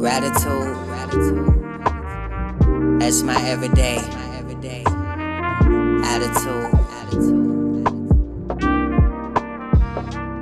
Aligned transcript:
Gratitude. 0.00 0.76
That's 2.98 3.22
my 3.22 3.38
everyday. 3.46 3.98
Attitude. 6.06 6.70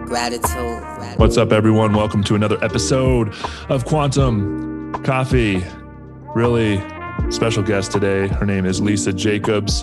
Gratitude. 0.07 1.19
What's 1.19 1.37
up, 1.37 1.51
everyone? 1.51 1.93
Welcome 1.93 2.23
to 2.25 2.37
another 2.37 2.63
episode 2.63 3.35
of 3.69 3.85
Quantum 3.85 4.93
Coffee. 5.03 5.65
Really 6.37 6.81
special 7.31 7.65
guest 7.65 7.91
today. 7.91 8.29
Her 8.29 8.47
name 8.47 8.65
is 8.65 8.81
Lisa 8.81 9.13
Jacobs. 9.13 9.83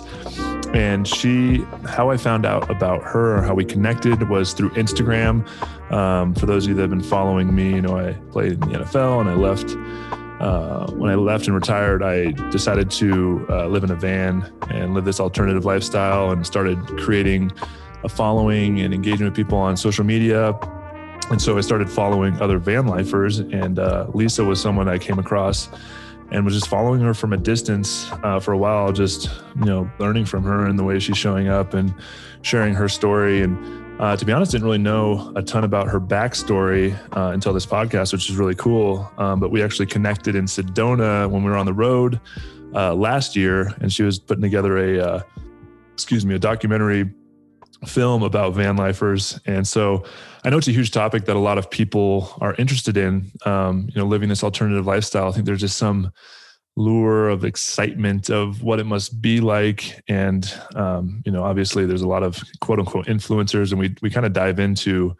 And 0.74 1.06
she, 1.06 1.58
how 1.86 2.10
I 2.10 2.16
found 2.16 2.44
out 2.44 2.70
about 2.70 3.02
her, 3.02 3.42
how 3.42 3.54
we 3.54 3.64
connected 3.64 4.28
was 4.28 4.52
through 4.52 4.70
Instagram. 4.70 5.46
Um, 5.92 6.34
for 6.34 6.46
those 6.46 6.64
of 6.64 6.70
you 6.70 6.74
that 6.76 6.82
have 6.82 6.90
been 6.90 7.02
following 7.02 7.54
me, 7.54 7.74
you 7.74 7.82
know, 7.82 7.96
I 7.96 8.12
played 8.30 8.52
in 8.52 8.60
the 8.60 8.66
NFL 8.66 9.20
and 9.20 9.30
I 9.30 9.34
left. 9.34 9.76
Uh, 10.40 10.92
when 10.92 11.10
I 11.10 11.14
left 11.14 11.46
and 11.46 11.54
retired, 11.54 12.02
I 12.02 12.32
decided 12.50 12.90
to 12.92 13.46
uh, 13.48 13.66
live 13.68 13.84
in 13.84 13.90
a 13.90 13.96
van 13.96 14.52
and 14.68 14.92
live 14.92 15.06
this 15.06 15.18
alternative 15.18 15.64
lifestyle 15.64 16.30
and 16.30 16.46
started 16.46 16.78
creating 16.98 17.52
a 18.04 18.08
following 18.08 18.80
and 18.80 18.92
engaging 18.92 19.24
with 19.24 19.34
people 19.34 19.56
on 19.56 19.76
social 19.76 20.04
media. 20.04 20.58
And 21.30 21.40
so 21.40 21.56
I 21.56 21.60
started 21.62 21.90
following 21.90 22.40
other 22.40 22.58
van 22.58 22.86
lifers, 22.86 23.38
and 23.38 23.78
uh, 23.78 24.06
Lisa 24.14 24.44
was 24.44 24.60
someone 24.60 24.88
I 24.88 24.98
came 24.98 25.18
across 25.18 25.68
and 26.30 26.44
was 26.44 26.54
just 26.54 26.68
following 26.68 27.00
her 27.00 27.14
from 27.14 27.32
a 27.32 27.36
distance 27.36 28.10
uh, 28.22 28.40
for 28.40 28.52
a 28.52 28.58
while, 28.58 28.92
just 28.92 29.30
you 29.58 29.64
know, 29.64 29.90
learning 29.98 30.24
from 30.24 30.42
her 30.42 30.66
and 30.66 30.78
the 30.78 30.84
way 30.84 30.98
she's 30.98 31.16
showing 31.16 31.48
up 31.48 31.74
and 31.74 31.94
sharing 32.42 32.74
her 32.74 32.88
story. 32.88 33.42
And 33.42 34.00
uh, 34.00 34.16
to 34.16 34.24
be 34.24 34.32
honest, 34.32 34.52
didn't 34.52 34.64
really 34.64 34.78
know 34.78 35.32
a 35.36 35.42
ton 35.42 35.64
about 35.64 35.88
her 35.88 36.00
backstory 36.00 36.94
uh, 37.16 37.30
until 37.32 37.52
this 37.52 37.66
podcast, 37.66 38.12
which 38.12 38.28
is 38.28 38.36
really 38.36 38.54
cool. 38.54 39.10
Um, 39.18 39.40
but 39.40 39.50
we 39.50 39.62
actually 39.62 39.86
connected 39.86 40.34
in 40.34 40.44
Sedona 40.44 41.30
when 41.30 41.42
we 41.42 41.50
were 41.50 41.56
on 41.56 41.66
the 41.66 41.72
road 41.72 42.20
uh, 42.74 42.94
last 42.94 43.36
year, 43.36 43.72
and 43.80 43.92
she 43.92 44.02
was 44.02 44.18
putting 44.18 44.42
together 44.42 44.76
a, 44.76 44.98
uh, 45.00 45.22
excuse 45.94 46.26
me, 46.26 46.34
a 46.34 46.38
documentary 46.38 47.10
film 47.86 48.22
about 48.22 48.54
van 48.54 48.76
lifers. 48.76 49.38
And 49.46 49.66
so 49.66 50.04
I 50.46 50.50
know 50.50 50.58
it's 50.58 50.68
a 50.68 50.72
huge 50.72 50.92
topic 50.92 51.24
that 51.24 51.34
a 51.34 51.40
lot 51.40 51.58
of 51.58 51.68
people 51.68 52.32
are 52.40 52.54
interested 52.54 52.96
in, 52.96 53.32
um, 53.44 53.88
you 53.92 54.00
know, 54.00 54.06
living 54.06 54.28
this 54.28 54.44
alternative 54.44 54.86
lifestyle. 54.86 55.26
I 55.26 55.32
think 55.32 55.44
there's 55.44 55.60
just 55.60 55.76
some 55.76 56.12
lure 56.76 57.28
of 57.28 57.44
excitement 57.44 58.30
of 58.30 58.62
what 58.62 58.78
it 58.78 58.84
must 58.84 59.20
be 59.20 59.40
like. 59.40 60.00
And, 60.06 60.48
um, 60.76 61.20
you 61.26 61.32
know, 61.32 61.42
obviously 61.42 61.84
there's 61.84 62.02
a 62.02 62.06
lot 62.06 62.22
of 62.22 62.40
quote 62.60 62.78
unquote 62.78 63.06
influencers 63.06 63.72
and 63.72 63.80
we, 63.80 63.96
we 64.02 64.08
kind 64.08 64.24
of 64.24 64.34
dive 64.34 64.60
into 64.60 65.16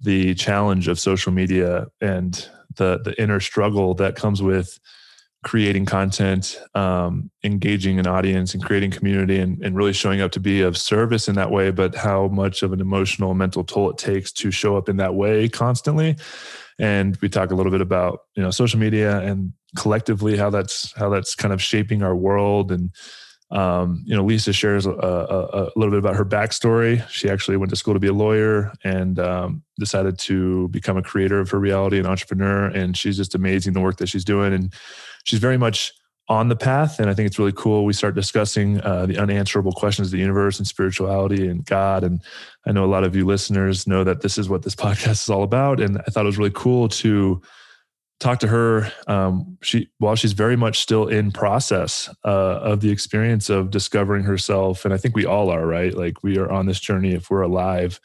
the 0.00 0.34
challenge 0.34 0.88
of 0.88 0.98
social 0.98 1.30
media 1.30 1.86
and 2.00 2.48
the, 2.74 2.98
the 3.04 3.14
inner 3.22 3.38
struggle 3.38 3.94
that 3.94 4.16
comes 4.16 4.42
with 4.42 4.80
creating 5.46 5.86
content, 5.86 6.60
um, 6.74 7.30
engaging 7.44 8.00
an 8.00 8.06
audience, 8.08 8.52
and 8.52 8.64
creating 8.64 8.90
community, 8.90 9.38
and, 9.38 9.62
and 9.62 9.76
really 9.76 9.92
showing 9.92 10.20
up 10.20 10.32
to 10.32 10.40
be 10.40 10.60
of 10.60 10.76
service 10.76 11.28
in 11.28 11.36
that 11.36 11.52
way. 11.52 11.70
But 11.70 11.94
how 11.94 12.26
much 12.26 12.64
of 12.64 12.72
an 12.72 12.80
emotional, 12.80 13.32
mental 13.32 13.62
toll 13.62 13.88
it 13.90 13.96
takes 13.96 14.32
to 14.32 14.50
show 14.50 14.76
up 14.76 14.88
in 14.88 14.96
that 14.96 15.14
way 15.14 15.48
constantly. 15.48 16.16
And 16.80 17.16
we 17.22 17.28
talk 17.28 17.52
a 17.52 17.54
little 17.54 17.70
bit 17.70 17.80
about 17.80 18.22
you 18.34 18.42
know 18.42 18.50
social 18.50 18.80
media 18.80 19.20
and 19.20 19.52
collectively 19.76 20.36
how 20.36 20.50
that's 20.50 20.92
how 20.96 21.10
that's 21.10 21.36
kind 21.36 21.54
of 21.54 21.62
shaping 21.62 22.02
our 22.02 22.16
world 22.16 22.72
and 22.72 22.90
um, 23.50 24.02
you 24.04 24.16
know, 24.16 24.24
Lisa 24.24 24.52
shares 24.52 24.86
a, 24.86 24.90
a, 24.90 24.96
a, 24.96 25.70
little 25.76 25.90
bit 25.90 26.00
about 26.00 26.16
her 26.16 26.24
backstory. 26.24 27.08
She 27.08 27.30
actually 27.30 27.56
went 27.56 27.70
to 27.70 27.76
school 27.76 27.94
to 27.94 28.00
be 28.00 28.08
a 28.08 28.12
lawyer 28.12 28.72
and 28.82 29.20
um, 29.20 29.62
decided 29.78 30.18
to 30.20 30.66
become 30.68 30.96
a 30.96 31.02
creator 31.02 31.38
of 31.38 31.50
her 31.50 31.60
reality 31.60 31.98
and 31.98 32.08
entrepreneur. 32.08 32.66
And 32.66 32.96
she's 32.96 33.16
just 33.16 33.36
amazing 33.36 33.74
the 33.74 33.80
work 33.80 33.98
that 33.98 34.08
she's 34.08 34.24
doing. 34.24 34.52
And 34.52 34.74
she's 35.26 35.40
very 35.40 35.58
much 35.58 35.92
on 36.28 36.48
the 36.48 36.56
path. 36.56 36.98
And 36.98 37.08
I 37.08 37.14
think 37.14 37.26
it's 37.26 37.38
really 37.38 37.52
cool. 37.52 37.84
We 37.84 37.92
start 37.92 38.14
discussing 38.14 38.80
uh, 38.80 39.06
the 39.06 39.18
unanswerable 39.18 39.72
questions 39.72 40.08
of 40.08 40.12
the 40.12 40.18
universe 40.18 40.58
and 40.58 40.66
spirituality 40.66 41.46
and 41.46 41.64
God. 41.64 42.02
And 42.02 42.20
I 42.66 42.72
know 42.72 42.84
a 42.84 42.86
lot 42.86 43.04
of 43.04 43.14
you 43.14 43.24
listeners 43.24 43.86
know 43.86 44.02
that 44.02 44.22
this 44.22 44.38
is 44.38 44.48
what 44.48 44.62
this 44.62 44.74
podcast 44.86 45.22
is 45.22 45.30
all 45.30 45.42
about. 45.42 45.80
And 45.80 45.98
I 45.98 46.10
thought 46.10 46.24
it 46.24 46.26
was 46.26 46.38
really 46.38 46.50
cool 46.54 46.88
to 46.88 47.40
talk 48.18 48.38
to 48.40 48.48
her 48.48 48.90
um, 49.08 49.58
she 49.62 49.90
while 49.98 50.16
she's 50.16 50.32
very 50.32 50.56
much 50.56 50.80
still 50.80 51.06
in 51.06 51.30
process 51.30 52.08
uh, 52.24 52.58
of 52.60 52.80
the 52.80 52.90
experience 52.90 53.50
of 53.50 53.70
discovering 53.70 54.24
herself 54.24 54.86
and 54.86 54.94
i 54.94 54.96
think 54.96 55.14
we 55.14 55.26
all 55.26 55.50
are 55.50 55.66
right 55.66 55.94
like 55.94 56.22
we 56.22 56.38
are 56.38 56.50
on 56.50 56.64
this 56.64 56.80
journey 56.80 57.12
if 57.12 57.28
we're 57.28 57.42
alive 57.42 58.00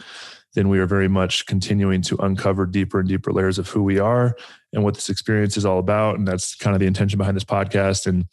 then 0.54 0.70
we 0.70 0.80
are 0.80 0.86
very 0.86 1.08
much 1.08 1.46
continuing 1.46 2.02
to 2.04 2.18
uncover 2.18 2.66
deeper 2.66 3.00
and 3.00 3.10
deeper 3.10 3.32
layers 3.32 3.58
of 3.58 3.70
who 3.70 3.84
we 3.84 4.00
are 4.00 4.36
and 4.74 4.84
what 4.84 4.96
this 4.96 5.10
experience 5.10 5.58
is 5.58 5.66
all 5.66 5.80
about. 5.80 6.18
And 6.18 6.28
that's 6.28 6.56
kind 6.56 6.76
of 6.76 6.80
the 6.80 6.88
intention 6.88 7.18
behind 7.18 7.36
this 7.36 7.44
podcast. 7.44 8.08
And 8.08 8.26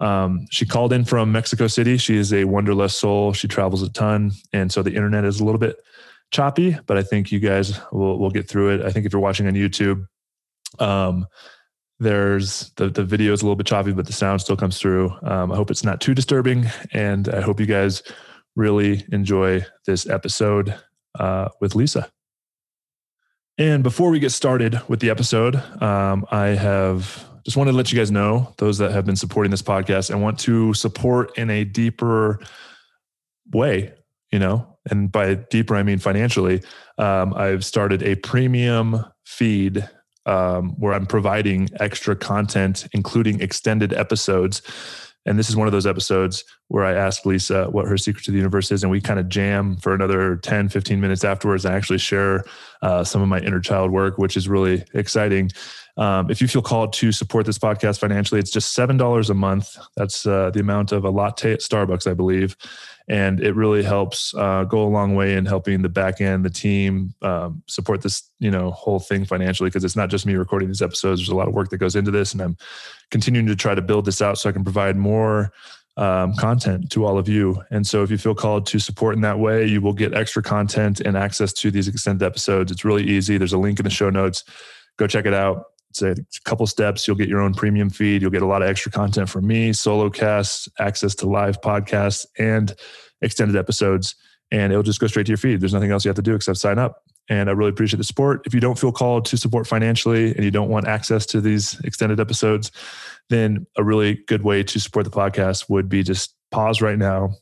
um, 0.00 0.46
she 0.50 0.64
called 0.64 0.92
in 0.92 1.04
from 1.04 1.32
mexico 1.32 1.66
city. 1.66 1.96
She 1.96 2.16
is 2.16 2.32
a 2.32 2.44
wanderlust 2.44 2.98
soul. 2.98 3.32
She 3.32 3.48
travels 3.48 3.82
a 3.82 3.90
ton. 3.90 4.32
And 4.52 4.70
so 4.70 4.82
the 4.82 4.94
internet 4.94 5.24
is 5.24 5.40
a 5.40 5.44
little 5.44 5.58
bit 5.58 5.76
choppy 6.30 6.76
but 6.84 6.98
i 6.98 7.02
think 7.02 7.32
you 7.32 7.40
guys 7.40 7.80
will, 7.90 8.18
will 8.18 8.30
get 8.30 8.46
through 8.46 8.74
it. 8.74 8.82
I 8.82 8.90
think 8.90 9.06
if 9.06 9.14
you're 9.14 9.22
watching 9.22 9.46
on 9.46 9.54
youtube 9.54 10.06
um, 10.78 11.26
there's 12.00 12.70
the 12.76 12.88
the 12.88 13.04
video 13.04 13.32
is 13.32 13.42
a 13.42 13.44
little 13.44 13.56
bit 13.56 13.66
choppy, 13.66 13.92
but 13.92 14.06
the 14.06 14.12
sound 14.12 14.40
still 14.40 14.56
comes 14.56 14.78
through. 14.78 15.12
Um, 15.22 15.50
I 15.50 15.56
hope 15.56 15.70
it's 15.70 15.84
not 15.84 16.00
too 16.00 16.14
disturbing, 16.14 16.66
and 16.92 17.28
I 17.28 17.40
hope 17.40 17.58
you 17.58 17.66
guys 17.66 18.02
really 18.56 19.04
enjoy 19.12 19.64
this 19.86 20.08
episode 20.08 20.74
uh, 21.18 21.48
with 21.60 21.74
Lisa. 21.74 22.10
And 23.58 23.82
before 23.82 24.10
we 24.10 24.20
get 24.20 24.30
started 24.30 24.80
with 24.88 25.00
the 25.00 25.10
episode, 25.10 25.56
um, 25.82 26.24
I 26.30 26.48
have 26.48 27.24
just 27.44 27.56
wanted 27.56 27.72
to 27.72 27.76
let 27.76 27.90
you 27.90 27.98
guys 27.98 28.10
know 28.10 28.54
those 28.58 28.78
that 28.78 28.92
have 28.92 29.04
been 29.04 29.16
supporting 29.16 29.50
this 29.50 29.62
podcast 29.62 30.10
and 30.10 30.22
want 30.22 30.38
to 30.40 30.74
support 30.74 31.36
in 31.36 31.50
a 31.50 31.64
deeper 31.64 32.40
way. 33.52 33.94
You 34.30 34.38
know, 34.38 34.78
and 34.90 35.10
by 35.10 35.34
deeper 35.34 35.74
I 35.74 35.82
mean 35.82 35.98
financially. 35.98 36.62
Um, 36.98 37.32
I've 37.34 37.64
started 37.64 38.02
a 38.02 38.16
premium 38.16 39.04
feed 39.24 39.88
um, 40.26 40.70
where 40.78 40.92
I'm 40.92 41.06
providing 41.06 41.70
extra 41.80 42.14
content, 42.14 42.86
including 42.92 43.40
extended 43.40 43.94
episodes. 43.94 44.60
And 45.28 45.38
this 45.38 45.48
is 45.48 45.56
one 45.56 45.68
of 45.68 45.72
those 45.72 45.86
episodes 45.86 46.42
where 46.68 46.84
I 46.84 46.94
ask 46.94 47.26
Lisa 47.26 47.66
what 47.66 47.86
her 47.86 47.98
secret 47.98 48.24
to 48.24 48.30
the 48.30 48.38
universe 48.38 48.72
is, 48.72 48.82
and 48.82 48.90
we 48.90 49.00
kind 49.00 49.20
of 49.20 49.28
jam 49.28 49.76
for 49.76 49.94
another 49.94 50.36
10, 50.36 50.70
15 50.70 51.00
minutes 51.00 51.22
afterwards 51.22 51.64
and 51.64 51.74
actually 51.74 51.98
share 51.98 52.44
uh, 52.82 53.04
some 53.04 53.20
of 53.20 53.28
my 53.28 53.38
inner 53.40 53.60
child 53.60 53.90
work, 53.90 54.16
which 54.16 54.36
is 54.36 54.48
really 54.48 54.84
exciting. 54.94 55.50
Um, 55.98 56.30
if 56.30 56.40
you 56.40 56.48
feel 56.48 56.62
called 56.62 56.92
to 56.94 57.12
support 57.12 57.44
this 57.44 57.58
podcast 57.58 57.98
financially, 57.98 58.40
it's 58.40 58.50
just 58.50 58.76
$7 58.76 59.30
a 59.30 59.34
month. 59.34 59.76
That's 59.96 60.24
uh, 60.26 60.50
the 60.50 60.60
amount 60.60 60.92
of 60.92 61.04
a 61.04 61.10
latte 61.10 61.52
at 61.52 61.60
Starbucks, 61.60 62.10
I 62.10 62.14
believe 62.14 62.56
and 63.08 63.40
it 63.40 63.54
really 63.54 63.82
helps 63.82 64.34
uh, 64.34 64.64
go 64.64 64.82
a 64.82 64.88
long 64.88 65.14
way 65.14 65.34
in 65.34 65.46
helping 65.46 65.80
the 65.80 65.88
back 65.88 66.20
end, 66.20 66.44
the 66.44 66.50
team 66.50 67.14
um, 67.22 67.62
support 67.66 68.02
this 68.02 68.30
you 68.38 68.50
know 68.50 68.70
whole 68.70 69.00
thing 69.00 69.24
financially 69.24 69.68
because 69.68 69.84
it's 69.84 69.96
not 69.96 70.10
just 70.10 70.26
me 70.26 70.34
recording 70.34 70.68
these 70.68 70.82
episodes. 70.82 71.20
There's 71.20 71.30
a 71.30 71.34
lot 71.34 71.48
of 71.48 71.54
work 71.54 71.70
that 71.70 71.78
goes 71.78 71.96
into 71.96 72.10
this, 72.10 72.32
and 72.32 72.42
I'm 72.42 72.56
continuing 73.10 73.46
to 73.46 73.56
try 73.56 73.74
to 73.74 73.82
build 73.82 74.04
this 74.04 74.20
out 74.20 74.38
so 74.38 74.48
I 74.48 74.52
can 74.52 74.64
provide 74.64 74.96
more. 74.96 75.52
Um, 75.96 76.34
content 76.36 76.92
to 76.92 77.04
all 77.04 77.18
of 77.18 77.28
you. 77.28 77.60
And 77.72 77.84
so, 77.84 78.04
if 78.04 78.10
you 78.12 78.18
feel 78.18 78.36
called 78.36 78.66
to 78.66 78.78
support 78.78 79.16
in 79.16 79.22
that 79.22 79.40
way, 79.40 79.66
you 79.66 79.80
will 79.80 79.92
get 79.92 80.14
extra 80.14 80.44
content 80.44 81.00
and 81.00 81.16
access 81.16 81.52
to 81.54 81.72
these 81.72 81.88
extended 81.88 82.24
episodes. 82.24 82.70
It's 82.70 82.84
really 82.84 83.02
easy. 83.02 83.36
There's 83.36 83.52
a 83.52 83.58
link 83.58 83.80
in 83.80 83.84
the 83.84 83.90
show 83.90 84.08
notes. 84.08 84.44
Go 84.96 85.08
check 85.08 85.26
it 85.26 85.34
out. 85.34 85.64
It's 86.02 86.38
a, 86.38 86.40
couple 86.42 86.66
steps. 86.66 87.06
You'll 87.06 87.16
get 87.16 87.28
your 87.28 87.40
own 87.40 87.54
premium 87.54 87.90
feed. 87.90 88.22
You'll 88.22 88.30
get 88.30 88.42
a 88.42 88.46
lot 88.46 88.62
of 88.62 88.68
extra 88.68 88.90
content 88.90 89.28
from 89.28 89.46
me, 89.46 89.72
solo 89.72 90.10
casts, 90.10 90.68
access 90.78 91.14
to 91.16 91.26
live 91.26 91.60
podcasts, 91.60 92.26
and 92.38 92.74
extended 93.22 93.56
episodes. 93.56 94.14
And 94.50 94.72
it'll 94.72 94.82
just 94.82 95.00
go 95.00 95.06
straight 95.06 95.26
to 95.26 95.30
your 95.30 95.38
feed. 95.38 95.60
There's 95.60 95.74
nothing 95.74 95.90
else 95.90 96.04
you 96.04 96.08
have 96.08 96.16
to 96.16 96.22
do 96.22 96.34
except 96.34 96.58
sign 96.58 96.78
up. 96.78 97.02
And 97.28 97.50
I 97.50 97.52
really 97.52 97.70
appreciate 97.70 97.98
the 97.98 98.04
support. 98.04 98.42
If 98.46 98.54
you 98.54 98.60
don't 98.60 98.78
feel 98.78 98.92
called 98.92 99.26
to 99.26 99.36
support 99.36 99.66
financially 99.66 100.34
and 100.34 100.44
you 100.44 100.50
don't 100.50 100.70
want 100.70 100.88
access 100.88 101.26
to 101.26 101.40
these 101.40 101.78
extended 101.80 102.20
episodes, 102.20 102.70
then 103.28 103.66
a 103.76 103.84
really 103.84 104.14
good 104.26 104.42
way 104.42 104.62
to 104.62 104.80
support 104.80 105.04
the 105.04 105.10
podcast 105.10 105.68
would 105.68 105.88
be 105.88 106.02
just 106.02 106.34
pause 106.50 106.80
right 106.80 106.98
now, 106.98 107.34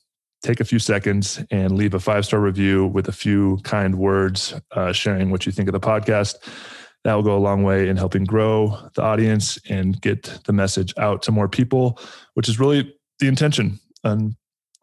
take 0.42 0.58
a 0.58 0.64
few 0.64 0.80
seconds, 0.80 1.40
and 1.52 1.76
leave 1.76 1.94
a 1.94 2.00
five 2.00 2.26
star 2.26 2.40
review 2.40 2.86
with 2.86 3.06
a 3.08 3.12
few 3.12 3.58
kind 3.62 3.96
words 3.96 4.54
uh, 4.72 4.92
sharing 4.92 5.30
what 5.30 5.46
you 5.46 5.52
think 5.52 5.68
of 5.68 5.72
the 5.72 5.80
podcast 5.80 6.34
that 7.06 7.14
will 7.14 7.22
go 7.22 7.36
a 7.36 7.38
long 7.38 7.62
way 7.62 7.88
in 7.88 7.96
helping 7.96 8.24
grow 8.24 8.76
the 8.96 9.02
audience 9.02 9.60
and 9.68 10.00
get 10.00 10.24
the 10.44 10.52
message 10.52 10.92
out 10.98 11.22
to 11.22 11.30
more 11.30 11.48
people, 11.48 12.00
which 12.34 12.48
is 12.48 12.58
really 12.58 12.92
the 13.20 13.28
intention. 13.28 13.78
And 14.02 14.34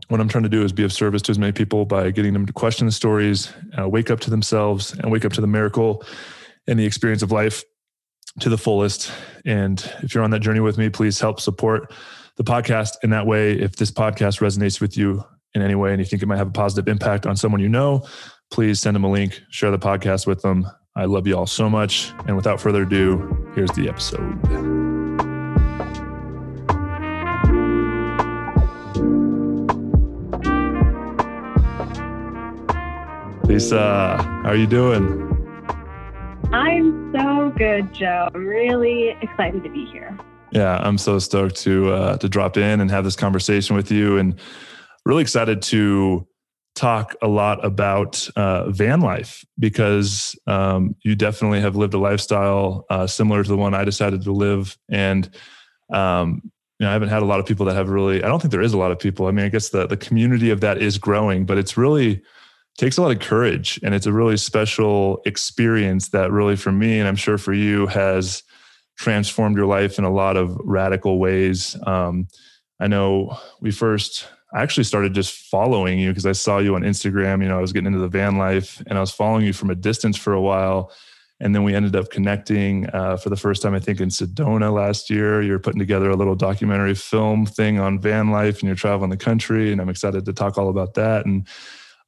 what 0.07 0.21
I'm 0.21 0.29
trying 0.29 0.45
to 0.45 0.49
do 0.49 0.63
is 0.63 0.71
be 0.71 0.85
of 0.85 0.93
service 0.93 1.21
to 1.23 1.31
as 1.31 1.37
many 1.37 1.51
people 1.51 1.83
by 1.83 2.11
getting 2.11 2.31
them 2.31 2.45
to 2.45 2.53
question 2.53 2.85
the 2.85 2.93
stories, 2.93 3.51
uh, 3.77 3.89
wake 3.89 4.09
up 4.09 4.21
to 4.21 4.29
themselves, 4.29 4.93
and 4.93 5.11
wake 5.11 5.25
up 5.25 5.33
to 5.33 5.41
the 5.41 5.47
miracle 5.47 6.01
and 6.65 6.79
the 6.79 6.85
experience 6.85 7.23
of 7.23 7.33
life 7.33 7.65
to 8.39 8.47
the 8.47 8.57
fullest. 8.57 9.11
And 9.43 9.85
if 10.01 10.15
you're 10.15 10.23
on 10.23 10.31
that 10.31 10.39
journey 10.39 10.61
with 10.61 10.77
me, 10.77 10.89
please 10.89 11.19
help 11.19 11.41
support 11.41 11.93
the 12.37 12.45
podcast 12.45 12.91
in 13.03 13.09
that 13.09 13.27
way. 13.27 13.51
If 13.51 13.75
this 13.75 13.91
podcast 13.91 14.39
resonates 14.39 14.79
with 14.79 14.95
you 14.95 15.25
in 15.55 15.61
any 15.61 15.75
way 15.75 15.91
and 15.91 15.99
you 15.99 16.05
think 16.05 16.23
it 16.23 16.27
might 16.27 16.37
have 16.37 16.47
a 16.47 16.51
positive 16.51 16.87
impact 16.87 17.25
on 17.25 17.35
someone 17.35 17.59
you 17.59 17.67
know, 17.67 18.07
please 18.49 18.79
send 18.79 18.95
them 18.95 19.03
a 19.03 19.11
link, 19.11 19.41
share 19.49 19.71
the 19.71 19.77
podcast 19.77 20.25
with 20.25 20.41
them. 20.41 20.65
I 20.95 21.05
love 21.05 21.27
you 21.27 21.37
all 21.37 21.47
so 21.47 21.69
much. 21.69 22.13
And 22.27 22.35
without 22.35 22.61
further 22.61 22.83
ado, 22.83 23.43
Here's 23.55 23.69
the 23.73 23.87
episode. 23.87 24.19
Lisa, 33.45 34.17
how 34.17 34.49
are 34.49 34.55
you 34.55 34.65
doing? 34.65 35.29
I'm 36.51 37.13
so 37.13 37.53
good, 37.55 37.93
Joe. 37.93 38.29
I'm 38.33 38.43
really 38.43 39.09
excited 39.21 39.63
to 39.63 39.69
be 39.69 39.85
here. 39.85 40.17
Yeah, 40.51 40.77
I'm 40.77 40.97
so 40.97 41.19
stoked 41.19 41.57
to 41.57 41.91
uh, 41.93 42.17
to 42.17 42.27
drop 42.27 42.57
in 42.57 42.81
and 42.81 42.89
have 42.89 43.03
this 43.03 43.15
conversation 43.15 43.75
with 43.75 43.91
you, 43.91 44.17
and 44.17 44.39
really 45.05 45.21
excited 45.21 45.61
to 45.63 46.27
talk 46.75 47.15
a 47.21 47.27
lot 47.27 47.63
about 47.63 48.27
uh, 48.35 48.69
van 48.69 48.99
life 48.99 49.45
because 49.59 50.37
um, 50.47 50.95
you 51.03 51.15
definitely 51.15 51.61
have 51.61 51.75
lived 51.75 51.93
a 51.93 51.99
lifestyle 51.99 52.85
uh, 52.89 53.05
similar 53.05 53.43
to 53.43 53.49
the 53.49 53.57
one 53.57 53.73
I 53.73 53.83
decided 53.83 54.23
to 54.23 54.31
live, 54.31 54.77
and 54.89 55.29
um, 55.91 56.41
you 56.79 56.85
know, 56.85 56.89
I 56.89 56.93
haven't 56.93 57.09
had 57.09 57.21
a 57.21 57.25
lot 57.25 57.39
of 57.39 57.45
people 57.45 57.65
that 57.67 57.75
have 57.75 57.89
really. 57.89 58.23
I 58.23 58.27
don't 58.27 58.41
think 58.41 58.51
there 58.51 58.61
is 58.61 58.73
a 58.73 58.77
lot 58.77 58.91
of 58.91 58.99
people. 58.99 59.27
I 59.27 59.31
mean, 59.31 59.45
I 59.45 59.49
guess 59.49 59.69
the 59.69 59.85
the 59.85 59.97
community 59.97 60.49
of 60.49 60.61
that 60.61 60.81
is 60.81 60.97
growing, 60.97 61.45
but 61.45 61.57
it's 61.57 61.77
really 61.77 62.21
takes 62.77 62.97
a 62.97 63.01
lot 63.01 63.11
of 63.11 63.19
courage, 63.19 63.79
and 63.83 63.93
it's 63.93 64.07
a 64.07 64.13
really 64.13 64.37
special 64.37 65.21
experience 65.25 66.09
that 66.09 66.31
really, 66.31 66.55
for 66.55 66.71
me, 66.71 66.99
and 66.99 67.07
I'm 67.07 67.15
sure 67.15 67.37
for 67.37 67.53
you, 67.53 67.87
has 67.87 68.43
transformed 68.97 69.57
your 69.57 69.67
life 69.67 69.97
in 69.97 70.05
a 70.05 70.11
lot 70.11 70.37
of 70.37 70.57
radical 70.63 71.19
ways. 71.19 71.77
Um, 71.85 72.27
I 72.79 72.87
know 72.87 73.37
we 73.61 73.71
first 73.71 74.27
I 74.53 74.61
actually 74.61 74.83
started 74.83 75.13
just 75.13 75.33
following 75.33 75.99
you 75.99 76.09
because 76.11 76.27
I 76.27 76.31
saw 76.31 76.59
you 76.59 76.75
on 76.75 76.83
Instagram. 76.83 77.41
You 77.41 77.49
know, 77.49 77.57
I 77.57 77.61
was 77.61 77.73
getting 77.73 77.87
into 77.87 77.99
the 77.99 78.07
van 78.07 78.37
life 78.37 78.81
and 78.85 78.97
I 78.97 79.01
was 79.01 79.11
following 79.11 79.45
you 79.45 79.53
from 79.53 79.71
a 79.71 79.75
distance 79.75 80.15
for 80.15 80.33
a 80.33 80.41
while. 80.41 80.91
And 81.39 81.55
then 81.55 81.63
we 81.63 81.73
ended 81.73 81.95
up 81.95 82.11
connecting 82.11 82.87
uh, 82.91 83.17
for 83.17 83.29
the 83.29 83.35
first 83.35 83.63
time, 83.63 83.73
I 83.73 83.79
think, 83.79 83.99
in 83.99 84.09
Sedona 84.09 84.71
last 84.71 85.09
year. 85.09 85.41
You're 85.41 85.59
putting 85.59 85.79
together 85.79 86.09
a 86.09 86.15
little 86.15 86.35
documentary 86.35 86.93
film 86.93 87.47
thing 87.47 87.79
on 87.79 87.99
van 87.99 88.29
life 88.29 88.59
and 88.59 88.67
you're 88.67 88.75
traveling 88.75 89.09
the 89.09 89.17
country. 89.17 89.71
And 89.71 89.81
I'm 89.81 89.89
excited 89.89 90.23
to 90.25 90.33
talk 90.33 90.57
all 90.57 90.69
about 90.69 90.93
that. 90.93 91.25
And 91.25 91.47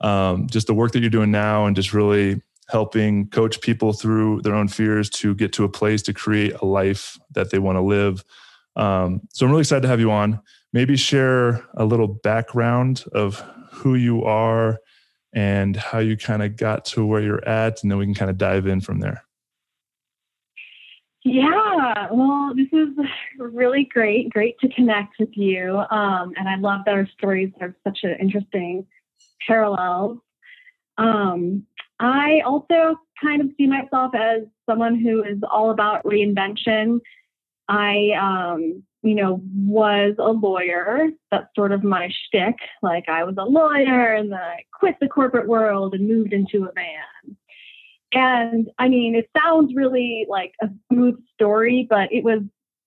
um, 0.01 0.47
just 0.47 0.67
the 0.67 0.73
work 0.75 0.91
that 0.91 0.99
you're 0.99 1.09
doing 1.09 1.31
now 1.31 1.65
and 1.65 1.75
just 1.75 1.93
really 1.93 2.41
helping 2.69 3.27
coach 3.29 3.59
people 3.59 3.91
through 3.91 4.41
their 4.41 4.55
own 4.55 4.67
fears 4.67 5.09
to 5.09 5.33
get 5.33 5.51
to 5.53 5.63
a 5.63 5.69
place 5.69 6.03
to 6.03 6.13
create 6.13 6.53
a 6.61 6.65
life 6.65 7.17
that 7.31 7.49
they 7.49 7.59
want 7.59 7.75
to 7.75 7.81
live. 7.81 8.23
Um, 8.75 9.21
so 9.33 9.45
I'm 9.45 9.51
really 9.51 9.61
excited 9.61 9.81
to 9.81 9.87
have 9.87 9.99
you 9.99 10.11
on 10.11 10.39
maybe 10.75 10.97
share 10.97 11.65
a 11.75 11.85
little 11.85 12.07
background 12.07 13.05
of 13.13 13.39
who 13.71 13.95
you 13.95 14.25
are 14.25 14.77
and 15.33 15.77
how 15.77 15.99
you 15.99 16.17
kind 16.17 16.43
of 16.43 16.57
got 16.57 16.83
to 16.83 17.05
where 17.05 17.21
you're 17.21 17.47
at, 17.47 17.81
and 17.81 17.89
then 17.89 17.97
we 17.97 18.05
can 18.05 18.13
kind 18.13 18.29
of 18.29 18.37
dive 18.37 18.67
in 18.67 18.81
from 18.81 18.99
there. 18.99 19.23
Yeah, 21.23 22.07
well, 22.11 22.53
this 22.55 22.67
is 22.73 22.89
really 23.39 23.85
great. 23.85 24.29
Great 24.29 24.59
to 24.59 24.67
connect 24.69 25.15
with 25.17 25.35
you. 25.35 25.77
Um, 25.89 26.33
and 26.37 26.47
I 26.47 26.57
love 26.57 26.81
that 26.85 26.93
our 26.93 27.07
stories 27.17 27.51
have 27.59 27.73
such 27.83 27.99
an 28.03 28.17
interesting 28.19 28.85
parallels. 29.47 30.19
Um, 30.97 31.65
I 31.99 32.41
also 32.45 32.99
kind 33.23 33.41
of 33.41 33.47
see 33.57 33.65
myself 33.65 34.13
as 34.13 34.41
someone 34.69 34.99
who 34.99 35.23
is 35.23 35.39
all 35.49 35.71
about 35.71 36.03
reinvention. 36.03 36.99
I 37.67 38.11
um, 38.21 38.83
you 39.05 39.13
know, 39.13 39.39
was 39.55 40.15
a 40.17 40.31
lawyer. 40.31 41.09
That's 41.29 41.47
sort 41.55 41.71
of 41.71 41.83
my 41.83 42.09
shtick. 42.09 42.55
Like 42.81 43.07
I 43.07 43.23
was 43.23 43.35
a 43.37 43.43
lawyer 43.43 44.15
and 44.15 44.31
then 44.31 44.39
I 44.39 44.63
quit 44.77 44.95
the 44.99 45.07
corporate 45.07 45.47
world 45.47 45.93
and 45.93 46.07
moved 46.07 46.33
into 46.33 46.65
a 46.65 46.71
van. 46.73 47.37
And 48.11 48.71
I 48.79 48.89
mean, 48.89 49.13
it 49.13 49.29
sounds 49.39 49.75
really 49.75 50.25
like 50.27 50.53
a 50.59 50.69
smooth 50.91 51.19
story, 51.35 51.85
but 51.87 52.11
it 52.11 52.23
was 52.23 52.41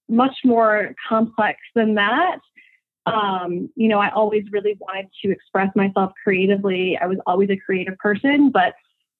much 0.09 0.35
more 0.45 0.93
complex 1.09 1.61
than 1.77 1.95
that. 1.95 2.41
Um, 3.07 3.71
you 3.77 3.89
know, 3.89 4.01
I 4.01 4.11
always 4.11 4.43
really 4.51 4.77
wanted 4.81 5.07
to 5.25 5.31
express 5.31 5.69
myself 5.77 6.13
creatively. 6.25 6.99
I 7.01 7.07
was 7.07 7.19
always 7.27 7.49
a 7.51 7.57
creative 7.57 7.97
person, 7.99 8.51
but 8.51 8.75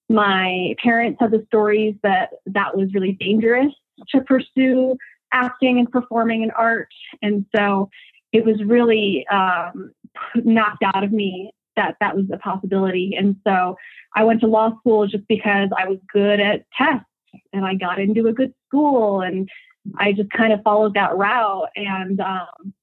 my 0.09 0.75
parents 0.83 1.19
had 1.21 1.31
the 1.31 1.45
stories 1.47 1.95
that 2.03 2.31
that 2.47 2.77
was 2.77 2.93
really 2.93 3.13
dangerous 3.13 3.73
to 4.09 4.21
pursue 4.23 4.97
acting 5.33 5.79
and 5.79 5.91
performing 5.91 6.43
in 6.43 6.51
art. 6.51 6.89
And 7.23 7.45
so 7.55 7.91
it 8.33 8.45
was 8.45 8.63
really 8.65 9.27
um, 9.31 9.93
knocked 10.35 10.83
out 10.83 11.05
of 11.05 11.13
me 11.13 11.53
that 11.77 11.97
that 12.01 12.17
was 12.17 12.27
a 12.33 12.39
possibility. 12.39 13.15
And 13.17 13.37
so 13.47 13.77
I 14.15 14.25
went 14.25 14.41
to 14.41 14.47
law 14.47 14.77
school 14.81 15.07
just 15.07 15.27
because 15.29 15.69
I 15.77 15.89
was 15.89 15.99
good 16.13 16.41
at 16.41 16.67
tests 16.77 17.05
and 17.53 17.65
I 17.65 17.75
got 17.75 18.01
into 18.01 18.27
a 18.27 18.33
good 18.33 18.53
school 18.67 19.21
and 19.21 19.49
I 19.97 20.13
just 20.13 20.31
kind 20.31 20.53
of 20.53 20.63
followed 20.63 20.95
that 20.95 21.17
route. 21.17 21.69
And 21.77 22.21
um, 22.21 22.75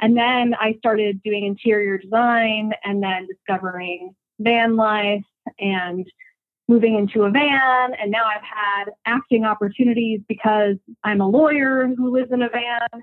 and 0.00 0.16
then 0.16 0.54
I 0.58 0.74
started 0.78 1.22
doing 1.22 1.46
interior 1.46 1.96
design 1.96 2.72
and 2.84 3.02
then 3.02 3.26
discovering 3.26 4.14
van 4.40 4.76
life 4.76 5.24
and 5.60 6.06
moving 6.68 6.96
into 6.96 7.24
a 7.24 7.30
van. 7.30 7.94
And 8.00 8.10
now 8.10 8.24
I've 8.24 8.42
had 8.42 8.92
acting 9.06 9.44
opportunities 9.44 10.20
because 10.28 10.76
I'm 11.04 11.20
a 11.20 11.28
lawyer 11.28 11.86
who 11.96 12.12
lives 12.12 12.32
in 12.32 12.42
a 12.42 12.48
van. 12.48 13.02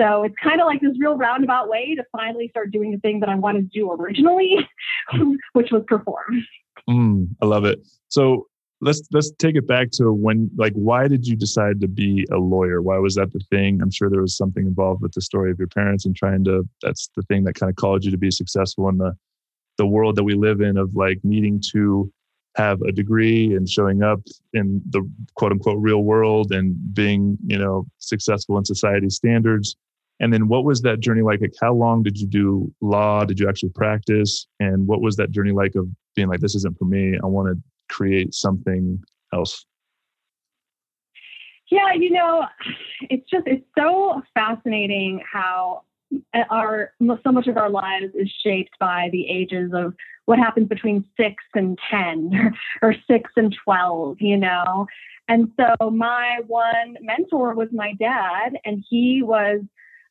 So 0.00 0.24
it's 0.24 0.34
kind 0.42 0.60
of 0.60 0.66
like 0.66 0.80
this 0.80 0.98
real 0.98 1.16
roundabout 1.16 1.68
way 1.68 1.94
to 1.94 2.04
finally 2.10 2.48
start 2.48 2.72
doing 2.72 2.90
the 2.90 2.98
thing 2.98 3.20
that 3.20 3.28
I 3.28 3.36
wanted 3.36 3.70
to 3.70 3.78
do 3.78 3.92
originally, 3.92 4.56
which 5.52 5.70
was 5.70 5.84
perform. 5.86 6.44
Mm, 6.88 7.28
I 7.40 7.46
love 7.46 7.64
it. 7.64 7.86
So 8.08 8.48
let's 8.80 9.02
let's 9.12 9.30
take 9.38 9.56
it 9.56 9.66
back 9.66 9.90
to 9.92 10.12
when 10.12 10.50
like 10.56 10.72
why 10.74 11.08
did 11.08 11.26
you 11.26 11.36
decide 11.36 11.80
to 11.80 11.88
be 11.88 12.26
a 12.32 12.36
lawyer? 12.36 12.82
Why 12.82 12.98
was 12.98 13.14
that 13.14 13.32
the 13.32 13.40
thing? 13.50 13.80
I'm 13.80 13.90
sure 13.90 14.10
there 14.10 14.20
was 14.20 14.36
something 14.36 14.66
involved 14.66 15.00
with 15.00 15.12
the 15.12 15.22
story 15.22 15.50
of 15.50 15.58
your 15.58 15.68
parents 15.68 16.04
and 16.04 16.14
trying 16.14 16.44
to 16.44 16.68
that's 16.82 17.08
the 17.16 17.22
thing 17.22 17.44
that 17.44 17.54
kind 17.54 17.70
of 17.70 17.76
called 17.76 18.04
you 18.04 18.10
to 18.10 18.18
be 18.18 18.30
successful 18.30 18.88
in 18.88 18.98
the 18.98 19.16
the 19.78 19.86
world 19.86 20.16
that 20.16 20.24
we 20.24 20.34
live 20.34 20.60
in 20.60 20.76
of 20.76 20.94
like 20.94 21.18
needing 21.24 21.60
to 21.72 22.12
have 22.56 22.80
a 22.82 22.92
degree 22.92 23.54
and 23.54 23.68
showing 23.68 24.02
up 24.02 24.20
in 24.52 24.80
the 24.90 25.08
quote 25.34 25.52
unquote 25.52 25.78
real 25.80 26.04
world 26.04 26.52
and 26.52 26.94
being 26.94 27.36
you 27.46 27.58
know 27.58 27.86
successful 27.98 28.58
in 28.58 28.64
society 28.64 29.10
standards. 29.10 29.76
And 30.20 30.32
then 30.32 30.46
what 30.46 30.64
was 30.64 30.80
that 30.82 31.00
journey 31.00 31.22
like? 31.22 31.40
Like 31.40 31.54
how 31.60 31.74
long 31.74 32.02
did 32.02 32.18
you 32.18 32.26
do 32.26 32.72
law? 32.80 33.24
Did 33.24 33.40
you 33.40 33.48
actually 33.48 33.70
practice? 33.70 34.46
And 34.60 34.86
what 34.86 35.00
was 35.00 35.16
that 35.16 35.32
journey 35.32 35.50
like 35.52 35.74
of 35.74 35.88
being 36.14 36.28
like 36.28 36.40
this 36.40 36.54
isn't 36.54 36.78
for 36.78 36.84
me. 36.84 37.18
I 37.22 37.26
want 37.26 37.48
to 37.48 37.94
create 37.94 38.32
something 38.34 39.02
else? 39.32 39.66
Yeah 41.70 41.94
you 41.94 42.10
know 42.10 42.44
it's 43.02 43.28
just 43.28 43.46
it's 43.46 43.66
so 43.76 44.22
fascinating 44.34 45.20
how 45.30 45.82
Uh, 46.34 46.44
our 46.50 46.92
so 47.00 47.32
much 47.32 47.46
of 47.46 47.56
our 47.56 47.70
lives 47.70 48.12
is 48.14 48.30
shaped 48.42 48.78
by 48.78 49.08
the 49.12 49.26
ages 49.28 49.72
of 49.74 49.94
what 50.26 50.38
happens 50.38 50.68
between 50.68 51.04
six 51.16 51.42
and 51.54 51.78
10 51.90 52.54
or 52.82 52.94
six 53.10 53.30
and 53.36 53.54
12, 53.64 54.16
you 54.20 54.36
know? 54.36 54.86
And 55.28 55.50
so 55.58 55.90
my 55.90 56.40
one 56.46 56.96
mentor 57.00 57.54
was 57.54 57.68
my 57.72 57.94
dad, 57.98 58.58
and 58.64 58.84
he 58.88 59.22
was 59.22 59.60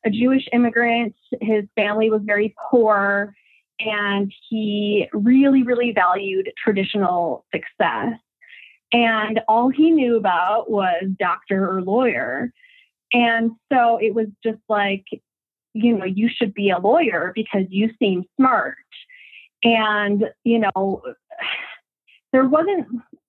a 0.04 0.10
Jewish 0.10 0.46
immigrant. 0.52 1.14
His 1.40 1.64
family 1.76 2.10
was 2.10 2.22
very 2.24 2.54
poor, 2.70 3.34
and 3.80 4.32
he 4.48 5.08
really, 5.12 5.62
really 5.62 5.92
valued 5.92 6.52
traditional 6.62 7.44
success. 7.52 8.18
And 8.92 9.40
all 9.48 9.70
he 9.70 9.90
knew 9.90 10.16
about 10.16 10.70
was 10.70 11.04
doctor 11.18 11.68
or 11.68 11.82
lawyer. 11.82 12.52
And 13.12 13.52
so 13.72 13.98
it 14.00 14.14
was 14.14 14.26
just 14.42 14.60
like, 14.68 15.04
you 15.74 15.98
know, 15.98 16.04
you 16.04 16.30
should 16.34 16.54
be 16.54 16.70
a 16.70 16.78
lawyer 16.78 17.32
because 17.34 17.64
you 17.68 17.90
seem 17.98 18.24
smart. 18.36 18.76
And, 19.62 20.24
you 20.44 20.60
know, 20.60 21.02
there 22.32 22.48
wasn't, 22.48 22.86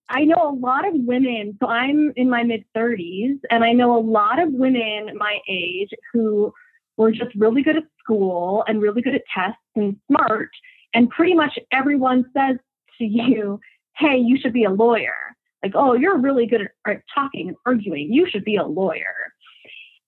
I 0.09 0.23
know 0.23 0.49
a 0.49 0.55
lot 0.59 0.87
of 0.87 0.93
women, 0.95 1.57
so 1.59 1.67
I'm 1.67 2.13
in 2.15 2.29
my 2.29 2.43
mid 2.43 2.63
30s, 2.75 3.39
and 3.49 3.63
I 3.63 3.71
know 3.73 3.97
a 3.97 3.99
lot 3.99 4.41
of 4.41 4.53
women 4.53 5.17
my 5.17 5.39
age 5.49 5.89
who 6.13 6.53
were 6.97 7.11
just 7.11 7.33
really 7.35 7.63
good 7.63 7.77
at 7.77 7.83
school 7.99 8.63
and 8.67 8.81
really 8.81 9.01
good 9.01 9.15
at 9.15 9.23
tests 9.33 9.59
and 9.75 9.97
smart. 10.07 10.49
And 10.93 11.09
pretty 11.09 11.33
much 11.33 11.57
everyone 11.71 12.25
says 12.35 12.57
to 12.99 13.05
you, 13.05 13.59
hey, 13.97 14.17
you 14.17 14.37
should 14.39 14.53
be 14.53 14.63
a 14.63 14.69
lawyer. 14.69 15.15
Like, 15.63 15.73
oh, 15.75 15.93
you're 15.93 16.17
really 16.17 16.45
good 16.45 16.69
at 16.85 17.01
talking 17.13 17.47
and 17.49 17.57
arguing. 17.65 18.13
You 18.13 18.27
should 18.29 18.45
be 18.45 18.55
a 18.55 18.65
lawyer. 18.65 19.33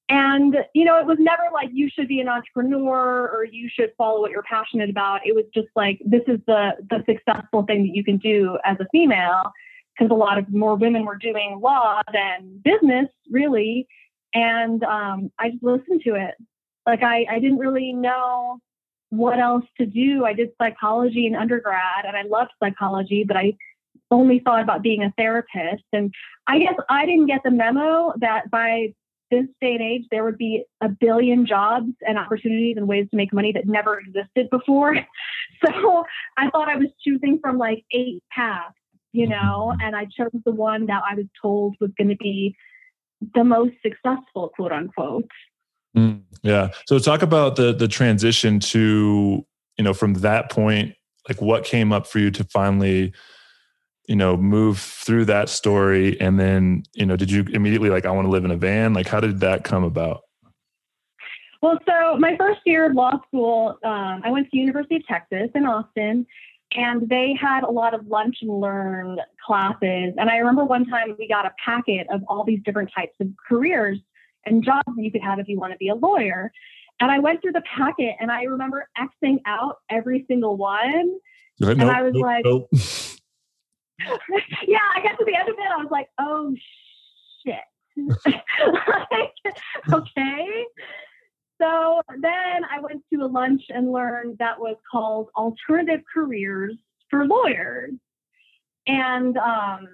And, 0.10 0.56
you 0.74 0.86
know, 0.86 0.98
it 1.00 1.06
was 1.06 1.18
never 1.20 1.44
like 1.54 1.70
you 1.74 1.90
should 1.90 2.08
be 2.08 2.22
an 2.22 2.30
entrepreneur 2.30 3.28
or 3.28 3.44
you 3.44 3.70
should 3.74 3.92
follow 3.98 4.22
what 4.22 4.32
you're 4.32 4.44
passionate 4.44 4.90
about. 4.90 5.26
It 5.26 5.36
was 5.36 5.44
just 5.54 5.68
like, 5.76 6.02
this 6.06 6.22
is 6.28 6.40
the, 6.48 6.72
the 6.90 7.04
successful 7.06 7.64
thing 7.64 7.84
that 7.84 7.94
you 7.94 8.04
can 8.04 8.18
do 8.18 8.58
as 8.64 8.78
a 8.80 8.88
female. 8.92 9.52
Because 9.98 10.12
a 10.12 10.16
lot 10.16 10.38
of 10.38 10.54
more 10.54 10.76
women 10.76 11.06
were 11.06 11.18
doing 11.18 11.60
law 11.60 12.02
than 12.14 12.62
business, 12.64 13.08
really. 13.32 13.88
And 14.34 14.84
um, 14.84 15.32
I 15.40 15.50
just 15.50 15.64
listened 15.64 16.02
to 16.04 16.14
it. 16.14 16.36
Like, 16.86 17.02
I, 17.02 17.26
I 17.30 17.40
didn't 17.40 17.58
really 17.58 17.94
know 17.94 18.60
what 19.10 19.40
else 19.40 19.66
to 19.80 19.86
do. 19.86 20.24
I 20.24 20.34
did 20.34 20.50
psychology 20.62 21.26
in 21.26 21.36
undergrad 21.36 22.06
and 22.06 22.16
I 22.16 22.24
loved 22.24 22.52
psychology, 22.62 23.24
but 23.28 23.38
I 23.38 23.54
only 24.12 24.40
thought 24.40 24.62
about 24.62 24.84
being 24.84 25.02
a 25.02 25.14
therapist. 25.18 25.84
And 25.92 26.14
I 26.46 26.60
guess 26.60 26.76
I 26.90 27.06
didn't 27.06 27.28
get 27.28 27.42
the 27.44 27.52
memo 27.52 28.14
that 28.20 28.52
by 28.52 28.94
this 29.32 29.46
day 29.62 29.74
and 29.74 29.82
age, 29.82 30.04
there 30.12 30.24
would 30.24 30.38
be 30.38 30.64
a 30.82 30.90
billion 30.90 31.46
jobs 31.46 31.92
and 32.08 32.18
opportunities 32.18 32.78
and 32.78 32.88
ways 32.88 33.08
to 33.12 33.18
make 33.18 33.34
money 33.34 33.52
that 33.52 33.68
never 33.68 34.00
existed 34.00 34.50
before. 34.50 34.96
So 35.66 36.06
I 36.38 36.52
thought 36.52 36.70
I 36.70 36.76
was 36.76 36.90
choosing 37.04 37.40
from 37.42 37.58
like 37.58 37.84
eight 37.92 38.22
paths, 38.32 38.76
you 39.12 39.28
know, 39.28 39.74
and 39.82 39.96
I 39.96 40.06
chose 40.06 40.30
the 40.46 40.52
one 40.52 40.86
that 40.86 41.02
I 41.10 41.16
was 41.16 41.26
told 41.42 41.76
was 41.82 41.90
going 41.98 42.10
to 42.10 42.16
be 42.16 42.56
the 43.34 43.44
most 43.44 43.74
successful, 43.82 44.50
quote 44.50 44.72
unquote. 44.72 45.32
Mm, 45.98 46.22
yeah. 46.44 46.70
So 46.86 47.00
talk 47.00 47.24
about 47.24 47.56
the 47.56 47.74
the 47.74 47.88
transition 47.88 48.60
to 48.60 49.44
you 49.78 49.84
know 49.84 49.96
from 49.96 50.16
that 50.16 50.52
point, 50.52 50.94
like 51.28 51.42
what 51.42 51.64
came 51.64 51.92
up 51.92 52.06
for 52.06 52.20
you 52.20 52.30
to 52.32 52.44
finally 52.44 53.14
you 54.08 54.16
know 54.16 54.36
move 54.38 54.80
through 54.80 55.26
that 55.26 55.50
story 55.50 56.20
and 56.20 56.40
then 56.40 56.84
you 56.94 57.06
know 57.06 57.16
did 57.16 57.30
you 57.30 57.46
immediately 57.54 57.90
like 57.90 58.06
i 58.06 58.12
want 58.12 58.26
to 58.26 58.32
live 58.32 58.46
in 58.46 58.52
a 58.52 58.58
van? 58.58 58.94
Like 58.94 59.08
how 59.08 59.20
did 59.20 59.42
that 59.42 59.64
come 59.64 59.84
about? 59.84 60.22
Well 61.62 61.78
so 61.86 62.18
my 62.18 62.36
first 62.38 62.62
year 62.66 62.90
of 62.90 62.96
law 62.96 63.20
school 63.28 63.78
um, 63.84 64.22
i 64.24 64.32
went 64.32 64.50
to 64.50 64.58
university 64.58 64.96
of 64.96 65.06
texas 65.06 65.50
in 65.54 65.66
austin 65.66 66.26
and 66.76 67.08
they 67.08 67.38
had 67.40 67.64
a 67.64 67.70
lot 67.70 67.94
of 67.94 68.08
lunch 68.08 68.38
and 68.42 68.60
learn 68.60 69.18
classes. 69.46 70.14
And 70.18 70.30
i 70.30 70.38
remember 70.38 70.64
one 70.64 70.86
time 70.86 71.16
we 71.18 71.28
got 71.28 71.46
a 71.46 71.52
packet 71.64 72.08
of 72.12 72.22
all 72.28 72.44
these 72.44 72.60
different 72.64 72.92
types 72.96 73.16
of 73.20 73.28
careers 73.48 74.00
and 74.46 74.64
jobs 74.64 74.88
that 74.96 75.04
you 75.04 75.12
could 75.12 75.22
have 75.22 75.40
if 75.40 75.48
you 75.48 75.60
want 75.60 75.74
to 75.74 75.78
be 75.78 75.90
a 75.90 75.96
lawyer. 75.96 76.52
And 77.00 77.12
i 77.12 77.20
went 77.20 77.42
through 77.42 77.54
the 77.54 77.64
packet 77.76 78.16
and 78.20 78.32
i 78.32 78.44
remember 78.44 78.88
xing 78.98 79.40
out 79.46 79.78
every 79.90 80.26
single 80.28 80.58
one. 80.58 81.20
And 81.60 81.82
i 81.84 82.02
was 82.04 82.14
nope, 82.14 82.24
like 82.24 82.46
nope. 82.46 82.70
yeah, 84.68 84.80
I 84.96 85.02
got 85.02 85.18
to 85.18 85.26
the 85.26 85.36
end 85.36 85.50
of 85.50 85.56
it. 85.58 85.72
I 85.72 85.78
was 85.78 85.92
like, 85.92 86.10
oh 86.20 86.56
shit. 87.46 87.56
like, 88.26 89.56
okay. 89.92 90.66
So 91.60 92.02
then 92.22 92.64
I 92.72 92.80
went 92.80 93.02
to 93.12 93.22
a 93.22 93.28
lunch 93.28 93.64
and 93.70 93.92
learned 93.92 94.38
that 94.38 94.60
was 94.60 94.76
called 94.90 95.30
Alternative 95.36 96.02
Careers 96.14 96.76
for 97.10 97.26
Lawyers. 97.26 97.94
And 98.86 99.38
um, 99.38 99.88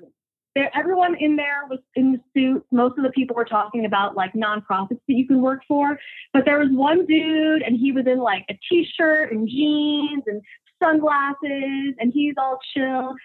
everyone 0.55 1.15
in 1.15 1.36
there 1.36 1.63
was 1.69 1.79
in 1.95 2.12
the 2.13 2.19
suit. 2.33 2.65
Most 2.72 2.98
of 2.98 3.03
the 3.03 3.12
people 3.12 3.36
were 3.36 3.45
talking 3.45 3.86
about 3.86 4.15
like 4.15 4.33
nonprofits 4.33 5.00
that 5.07 5.15
you 5.15 5.27
can 5.27 5.41
work 5.41 5.62
for. 5.67 5.98
But 6.33 6.45
there 6.45 6.60
was 6.60 6.69
one 6.72 7.05
dude, 7.05 7.62
and 7.62 7.77
he 7.77 7.91
was 7.91 8.05
in 8.07 8.19
like 8.19 8.45
a 8.50 8.60
t 8.69 8.88
shirt 8.98 9.31
and 9.31 9.48
jeans 9.48 10.24
and 10.27 10.41
sunglasses, 10.81 11.95
and 12.00 12.12
he's 12.13 12.36
all 12.38 12.60
chill. 12.75 13.15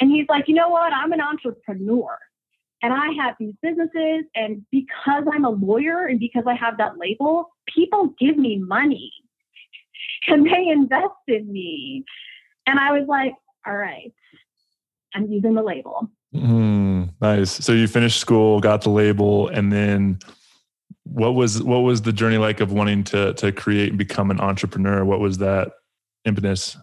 And 0.00 0.10
he's 0.10 0.26
like, 0.28 0.48
you 0.48 0.54
know 0.54 0.68
what? 0.68 0.92
I'm 0.92 1.12
an 1.12 1.20
entrepreneur 1.20 2.18
and 2.82 2.92
I 2.92 3.12
have 3.22 3.34
these 3.38 3.54
businesses. 3.62 4.24
And 4.34 4.64
because 4.70 5.24
I'm 5.32 5.44
a 5.44 5.50
lawyer 5.50 6.06
and 6.06 6.20
because 6.20 6.44
I 6.46 6.54
have 6.54 6.76
that 6.78 6.98
label, 6.98 7.50
people 7.66 8.14
give 8.18 8.36
me 8.36 8.58
money 8.58 9.12
and 10.28 10.46
they 10.46 10.68
invest 10.68 11.14
in 11.28 11.50
me. 11.50 12.04
And 12.66 12.78
I 12.78 12.92
was 12.92 13.06
like, 13.08 13.34
all 13.66 13.76
right, 13.76 14.12
I'm 15.14 15.30
using 15.30 15.54
the 15.54 15.62
label. 15.62 16.10
Mm, 16.34 17.10
nice. 17.20 17.52
So 17.52 17.72
you 17.72 17.86
finished 17.86 18.20
school, 18.20 18.60
got 18.60 18.82
the 18.82 18.90
label, 18.90 19.48
and 19.48 19.72
then 19.72 20.18
what 21.04 21.34
was 21.34 21.62
what 21.62 21.78
was 21.78 22.02
the 22.02 22.12
journey 22.12 22.38
like 22.38 22.60
of 22.60 22.72
wanting 22.72 23.04
to 23.04 23.34
to 23.34 23.52
create 23.52 23.90
and 23.90 23.98
become 23.98 24.30
an 24.30 24.40
entrepreneur? 24.40 25.04
What 25.04 25.20
was 25.20 25.38
that 25.38 25.72
impetus? 26.24 26.76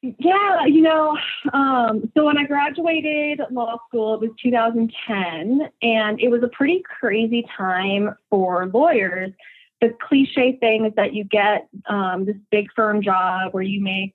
Yeah, 0.00 0.64
you 0.66 0.80
know, 0.80 1.18
um, 1.52 2.08
so 2.16 2.24
when 2.24 2.38
I 2.38 2.44
graduated 2.44 3.40
law 3.50 3.78
school, 3.88 4.14
it 4.14 4.20
was 4.20 4.30
2010, 4.40 5.68
and 5.82 6.20
it 6.20 6.30
was 6.30 6.44
a 6.44 6.48
pretty 6.48 6.84
crazy 7.00 7.44
time 7.56 8.14
for 8.30 8.66
lawyers. 8.72 9.32
The 9.80 9.92
cliche 10.00 10.56
thing 10.60 10.84
is 10.84 10.92
that 10.94 11.14
you 11.14 11.24
get 11.24 11.68
um, 11.88 12.26
this 12.26 12.36
big 12.52 12.68
firm 12.76 13.02
job 13.02 13.52
where 13.52 13.64
you 13.64 13.80
make 13.82 14.12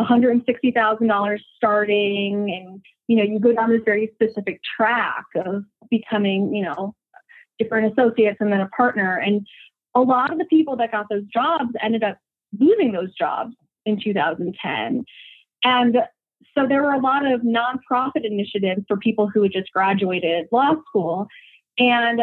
$160,000 0.00 1.38
starting, 1.54 2.50
and 2.50 2.82
you 3.06 3.16
know 3.16 3.22
you 3.22 3.38
go 3.38 3.52
down 3.52 3.68
this 3.68 3.82
very 3.84 4.10
specific 4.14 4.62
track 4.74 5.26
of 5.34 5.64
becoming, 5.90 6.54
you 6.54 6.62
know, 6.62 6.94
different 7.58 7.92
associates 7.92 8.38
and 8.40 8.50
then 8.50 8.62
a 8.62 8.68
partner. 8.68 9.16
And 9.18 9.46
a 9.94 10.00
lot 10.00 10.32
of 10.32 10.38
the 10.38 10.46
people 10.46 10.76
that 10.76 10.92
got 10.92 11.10
those 11.10 11.24
jobs 11.26 11.72
ended 11.82 12.04
up 12.04 12.16
losing 12.58 12.92
those 12.92 13.14
jobs 13.14 13.54
in 13.86 14.00
2010. 14.02 15.04
And 15.64 15.96
so 16.54 16.66
there 16.66 16.82
were 16.82 16.92
a 16.92 17.00
lot 17.00 17.30
of 17.30 17.42
nonprofit 17.42 18.24
initiatives 18.24 18.82
for 18.88 18.96
people 18.96 19.28
who 19.28 19.42
had 19.42 19.52
just 19.52 19.70
graduated 19.72 20.46
law 20.52 20.72
school. 20.88 21.26
And 21.78 22.22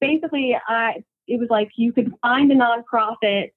basically, 0.00 0.56
I, 0.66 1.02
it 1.26 1.38
was 1.38 1.48
like 1.50 1.70
you 1.76 1.92
could 1.92 2.12
find 2.22 2.50
a 2.50 2.54
nonprofit 2.54 3.50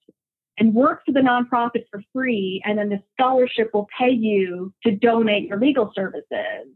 and 0.60 0.74
work 0.74 1.02
for 1.06 1.12
the 1.12 1.20
nonprofit 1.20 1.86
for 1.90 2.02
free, 2.14 2.62
and 2.64 2.78
then 2.78 2.90
the 2.90 3.02
scholarship 3.14 3.72
will 3.74 3.88
pay 3.98 4.12
you 4.12 4.72
to 4.84 4.92
donate 4.92 5.48
your 5.48 5.60
legal 5.60 5.92
services. 5.96 6.68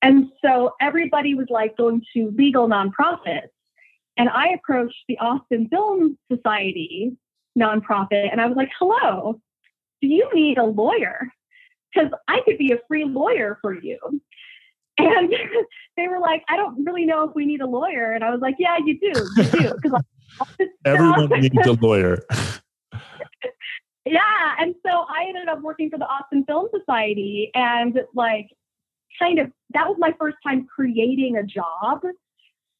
And 0.00 0.30
so 0.44 0.72
everybody 0.80 1.34
was 1.34 1.46
like 1.50 1.76
going 1.76 2.02
to 2.14 2.32
legal 2.36 2.68
nonprofits. 2.68 3.50
And 4.16 4.28
I 4.28 4.48
approached 4.48 5.04
the 5.06 5.18
Austin 5.18 5.68
Film 5.68 6.18
Society 6.30 7.12
nonprofit 7.58 8.30
and 8.30 8.40
I 8.40 8.46
was 8.46 8.56
like, 8.56 8.70
hello, 8.78 9.40
do 10.00 10.08
you 10.08 10.28
need 10.34 10.58
a 10.58 10.64
lawyer? 10.64 11.28
Because 11.94 12.10
I 12.28 12.40
could 12.44 12.58
be 12.58 12.72
a 12.72 12.78
free 12.88 13.04
lawyer 13.04 13.58
for 13.60 13.74
you. 13.74 13.98
And 14.98 15.32
they 15.96 16.08
were 16.08 16.18
like, 16.18 16.42
I 16.48 16.56
don't 16.56 16.84
really 16.84 17.06
know 17.06 17.28
if 17.28 17.34
we 17.34 17.46
need 17.46 17.60
a 17.60 17.66
lawyer. 17.66 18.12
And 18.12 18.24
I 18.24 18.30
was 18.30 18.40
like, 18.40 18.56
Yeah, 18.58 18.76
you 18.84 18.98
do. 18.98 19.12
You 19.36 19.44
do. 19.44 19.72
Because 19.80 20.02
everyone 20.84 21.28
needs 21.40 21.66
a 21.66 21.72
lawyer. 21.72 22.22
yeah. 24.04 24.54
And 24.58 24.74
so 24.84 25.04
I 25.08 25.26
ended 25.28 25.48
up 25.48 25.60
working 25.62 25.90
for 25.90 25.98
the 25.98 26.06
Austin 26.06 26.44
Film 26.44 26.68
Society 26.76 27.50
and 27.54 28.00
like 28.14 28.48
kind 29.18 29.38
of 29.38 29.50
that 29.74 29.86
was 29.86 29.96
my 29.98 30.14
first 30.18 30.36
time 30.46 30.66
creating 30.66 31.36
a 31.36 31.42
job. 31.42 32.00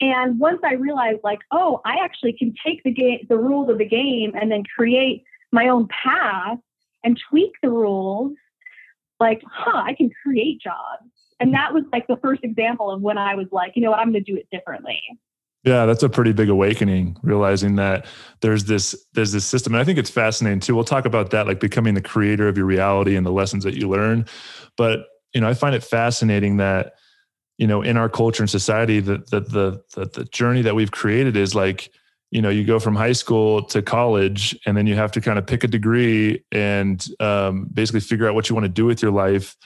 And 0.02 0.40
once 0.40 0.60
I 0.64 0.74
realized 0.74 1.20
like, 1.22 1.38
oh, 1.52 1.80
I 1.84 1.98
actually 2.02 2.32
can 2.32 2.52
take 2.66 2.82
the 2.82 2.90
game 2.90 3.20
the 3.28 3.38
rules 3.38 3.70
of 3.70 3.78
the 3.78 3.84
game 3.84 4.32
and 4.34 4.50
then 4.50 4.64
create 4.76 5.22
my 5.52 5.68
own 5.68 5.86
path 5.86 6.58
and 7.04 7.18
tweak 7.30 7.52
the 7.62 7.70
rules, 7.70 8.32
like, 9.20 9.42
huh, 9.48 9.80
I 9.84 9.94
can 9.94 10.10
create 10.24 10.60
jobs. 10.60 11.08
And 11.38 11.54
that 11.54 11.72
was 11.72 11.84
like 11.92 12.08
the 12.08 12.16
first 12.16 12.42
example 12.42 12.90
of 12.90 13.00
when 13.00 13.16
I 13.16 13.36
was 13.36 13.46
like, 13.52 13.72
you 13.76 13.82
know 13.82 13.90
what, 13.92 14.00
I'm 14.00 14.10
going 14.10 14.24
to 14.24 14.32
do 14.32 14.36
it 14.36 14.48
differently. 14.50 15.00
Yeah, 15.62 15.86
that's 15.86 16.02
a 16.02 16.08
pretty 16.08 16.32
big 16.32 16.48
awakening, 16.48 17.16
realizing 17.22 17.76
that 17.76 18.06
there's 18.40 18.64
this 18.64 18.96
there's 19.12 19.30
this 19.30 19.44
system. 19.44 19.72
And 19.72 19.80
I 19.80 19.84
think 19.84 20.00
it's 20.00 20.10
fascinating 20.10 20.58
too. 20.58 20.74
We'll 20.74 20.82
talk 20.82 21.04
about 21.04 21.30
that, 21.30 21.46
like 21.46 21.60
becoming 21.60 21.94
the 21.94 22.02
creator 22.02 22.48
of 22.48 22.56
your 22.56 22.66
reality 22.66 23.14
and 23.14 23.24
the 23.24 23.30
lessons 23.30 23.62
that 23.62 23.74
you 23.74 23.88
learn. 23.88 24.26
But 24.76 25.06
you 25.32 25.40
know, 25.40 25.48
I 25.48 25.54
find 25.54 25.76
it 25.76 25.84
fascinating 25.84 26.56
that 26.56 26.94
you 27.58 27.66
know 27.66 27.82
in 27.82 27.96
our 27.96 28.08
culture 28.08 28.42
and 28.42 28.50
society 28.50 29.00
that 29.00 29.30
the, 29.30 29.40
the 29.40 29.82
the 29.94 30.06
the 30.06 30.24
journey 30.26 30.62
that 30.62 30.74
we've 30.74 30.90
created 30.90 31.36
is 31.36 31.54
like 31.54 31.90
you 32.30 32.40
know 32.40 32.48
you 32.48 32.64
go 32.64 32.78
from 32.78 32.96
high 32.96 33.12
school 33.12 33.62
to 33.62 33.82
college 33.82 34.58
and 34.66 34.76
then 34.76 34.86
you 34.86 34.94
have 34.94 35.12
to 35.12 35.20
kind 35.20 35.38
of 35.38 35.46
pick 35.46 35.62
a 35.62 35.68
degree 35.68 36.42
and 36.50 37.08
um, 37.20 37.68
basically 37.72 38.00
figure 38.00 38.28
out 38.28 38.34
what 38.34 38.48
you 38.48 38.54
want 38.54 38.64
to 38.64 38.70
do 38.70 38.84
with 38.84 39.02
your 39.02 39.12
life 39.12 39.56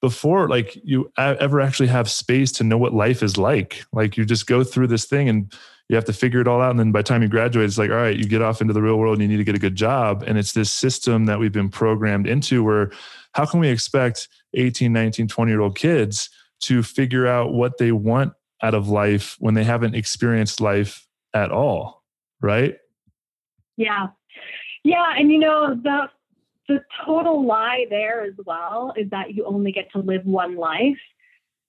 before 0.00 0.48
like 0.48 0.76
you 0.84 1.10
ever 1.16 1.60
actually 1.60 1.88
have 1.88 2.10
space 2.10 2.50
to 2.50 2.64
know 2.64 2.76
what 2.76 2.92
life 2.92 3.22
is 3.22 3.36
like. 3.36 3.84
Like 3.92 4.16
you 4.16 4.24
just 4.24 4.46
go 4.46 4.64
through 4.64 4.88
this 4.88 5.04
thing 5.04 5.28
and 5.28 5.52
you 5.88 5.96
have 5.96 6.04
to 6.06 6.12
figure 6.12 6.40
it 6.40 6.48
all 6.48 6.60
out 6.60 6.70
and 6.70 6.78
then 6.78 6.90
by 6.90 7.00
the 7.00 7.04
time 7.04 7.22
you 7.22 7.28
graduate 7.28 7.66
it's 7.66 7.78
like 7.78 7.90
all 7.90 7.96
right 7.96 8.16
you 8.16 8.24
get 8.24 8.40
off 8.40 8.60
into 8.60 8.72
the 8.72 8.82
real 8.82 8.96
world 8.96 9.14
and 9.14 9.22
you 9.22 9.28
need 9.28 9.36
to 9.36 9.44
get 9.44 9.54
a 9.54 9.60
good 9.60 9.76
job. 9.76 10.24
And 10.26 10.38
it's 10.38 10.52
this 10.52 10.72
system 10.72 11.26
that 11.26 11.38
we've 11.38 11.52
been 11.52 11.68
programmed 11.68 12.26
into 12.26 12.64
where 12.64 12.90
how 13.34 13.46
can 13.46 13.60
we 13.60 13.68
expect 13.68 14.28
18 14.54 14.92
19 14.92 15.28
20 15.28 15.50
year 15.50 15.60
old 15.60 15.76
kids 15.76 16.30
to 16.62 16.82
figure 16.82 17.26
out 17.26 17.52
what 17.52 17.78
they 17.78 17.92
want 17.92 18.32
out 18.62 18.74
of 18.74 18.88
life 18.88 19.36
when 19.40 19.54
they 19.54 19.64
haven't 19.64 19.94
experienced 19.94 20.60
life 20.60 21.06
at 21.34 21.50
all 21.50 22.02
right? 22.42 22.76
Yeah. 23.76 24.08
Yeah. 24.84 25.14
And 25.16 25.30
you 25.32 25.38
know, 25.38 25.74
the 25.74 26.10
the 26.68 26.80
total 27.04 27.46
lie 27.46 27.86
there 27.88 28.22
as 28.22 28.34
well 28.44 28.92
is 28.96 29.08
that 29.10 29.34
you 29.34 29.44
only 29.46 29.72
get 29.72 29.90
to 29.92 29.98
live 29.98 30.24
one 30.24 30.56
life. 30.56 30.98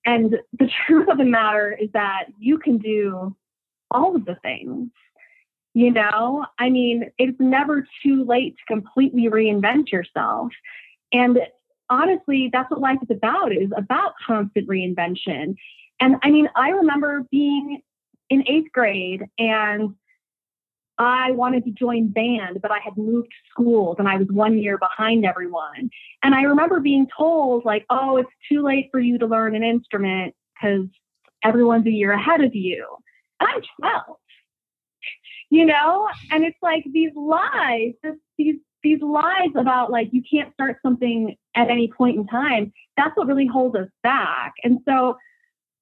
And 0.05 0.35
the 0.59 0.69
truth 0.87 1.07
of 1.09 1.17
the 1.17 1.23
matter 1.23 1.77
is 1.79 1.89
that 1.93 2.25
you 2.37 2.57
can 2.57 2.79
do 2.79 3.35
all 3.89 4.15
of 4.15 4.25
the 4.25 4.35
things. 4.41 4.89
You 5.75 5.91
know, 5.91 6.45
I 6.59 6.69
mean, 6.69 7.11
it's 7.17 7.39
never 7.39 7.87
too 8.03 8.23
late 8.25 8.55
to 8.57 8.73
completely 8.73 9.23
reinvent 9.23 9.91
yourself. 9.91 10.51
And 11.11 11.39
honestly, 11.89 12.49
that's 12.51 12.69
what 12.71 12.79
life 12.79 12.99
is 13.01 13.15
about, 13.15 13.51
is 13.51 13.71
about 13.75 14.13
constant 14.25 14.67
reinvention. 14.67 15.55
And 15.99 16.15
I 16.23 16.31
mean, 16.31 16.49
I 16.55 16.69
remember 16.69 17.25
being 17.31 17.81
in 18.29 18.43
eighth 18.47 18.71
grade 18.71 19.23
and 19.37 19.95
I 20.97 21.31
wanted 21.31 21.65
to 21.65 21.71
join 21.71 22.09
band, 22.09 22.61
but 22.61 22.71
I 22.71 22.79
had 22.83 22.95
moved 22.97 23.31
schools 23.49 23.97
and 23.99 24.07
I 24.07 24.17
was 24.17 24.27
one 24.29 24.57
year 24.57 24.77
behind 24.77 25.25
everyone. 25.25 25.89
And 26.21 26.35
I 26.35 26.43
remember 26.43 26.79
being 26.79 27.07
told, 27.17 27.65
like, 27.65 27.85
oh, 27.89 28.17
it's 28.17 28.29
too 28.49 28.63
late 28.63 28.89
for 28.91 28.99
you 28.99 29.17
to 29.19 29.25
learn 29.25 29.55
an 29.55 29.63
instrument 29.63 30.35
because 30.53 30.87
everyone's 31.43 31.87
a 31.87 31.91
year 31.91 32.11
ahead 32.11 32.41
of 32.41 32.53
you. 32.53 32.87
And 33.39 33.49
I'm 33.49 33.61
12, 33.81 34.17
you 35.49 35.65
know? 35.65 36.09
And 36.31 36.43
it's 36.43 36.57
like 36.61 36.85
these 36.91 37.11
lies, 37.15 37.93
this, 38.03 38.15
these, 38.37 38.55
these 38.83 39.01
lies 39.01 39.49
about 39.55 39.91
like 39.91 40.09
you 40.11 40.21
can't 40.29 40.53
start 40.53 40.77
something 40.83 41.35
at 41.55 41.69
any 41.69 41.91
point 41.95 42.17
in 42.17 42.27
time. 42.27 42.73
That's 42.97 43.15
what 43.15 43.27
really 43.27 43.47
holds 43.47 43.75
us 43.75 43.87
back. 44.01 44.53
And 44.63 44.79
so 44.87 45.17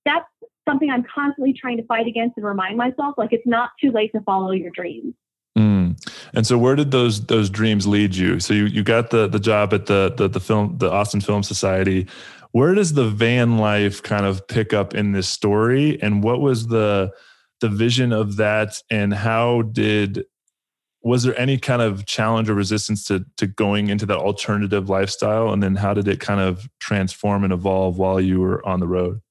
that's 0.05 0.25
something 0.67 0.89
I'm 0.89 1.03
constantly 1.03 1.53
trying 1.53 1.77
to 1.77 1.85
fight 1.85 2.07
against 2.07 2.37
and 2.37 2.45
remind 2.45 2.77
myself 2.77 3.15
like 3.17 3.33
it's 3.33 3.47
not 3.47 3.71
too 3.79 3.91
late 3.91 4.11
to 4.13 4.21
follow 4.21 4.51
your 4.51 4.71
dreams. 4.71 5.13
Mm. 5.57 5.97
And 6.33 6.47
so, 6.47 6.57
where 6.57 6.75
did 6.75 6.91
those 6.91 7.25
those 7.25 7.49
dreams 7.49 7.85
lead 7.85 8.15
you? 8.15 8.39
So 8.39 8.53
you 8.53 8.65
you 8.65 8.83
got 8.83 9.09
the 9.09 9.27
the 9.27 9.39
job 9.39 9.73
at 9.73 9.87
the 9.87 10.13
the, 10.15 10.27
the 10.29 10.39
film 10.39 10.77
the 10.77 10.89
Austin 10.89 11.21
Film 11.21 11.43
Society. 11.43 12.07
Where 12.51 12.73
does 12.73 12.93
the 12.93 13.07
van 13.07 13.57
life 13.57 14.03
kind 14.03 14.25
of 14.25 14.45
pick 14.47 14.73
up 14.73 14.93
in 14.93 15.13
this 15.13 15.27
story? 15.27 16.01
And 16.01 16.23
what 16.23 16.41
was 16.41 16.67
the 16.67 17.11
the 17.59 17.69
vision 17.69 18.13
of 18.13 18.37
that? 18.37 18.81
And 18.89 19.13
how 19.13 19.63
did 19.63 20.25
was 21.03 21.24
there 21.24 21.38
any 21.39 21.58
kind 21.58 21.81
of 21.81 22.05
challenge 22.05 22.50
or 22.50 22.53
resistance 22.53 23.03
to 23.05 23.25
to 23.38 23.48
going 23.48 23.89
into 23.89 24.05
that 24.05 24.17
alternative 24.17 24.89
lifestyle? 24.89 25.51
And 25.51 25.62
then 25.62 25.75
how 25.75 25.93
did 25.93 26.08
it 26.08 26.20
kind 26.20 26.39
of 26.39 26.70
transform 26.79 27.43
and 27.43 27.51
evolve 27.51 27.98
while 27.98 28.20
you 28.20 28.39
were 28.39 28.65
on 28.65 28.79
the 28.79 28.88
road? 28.88 29.22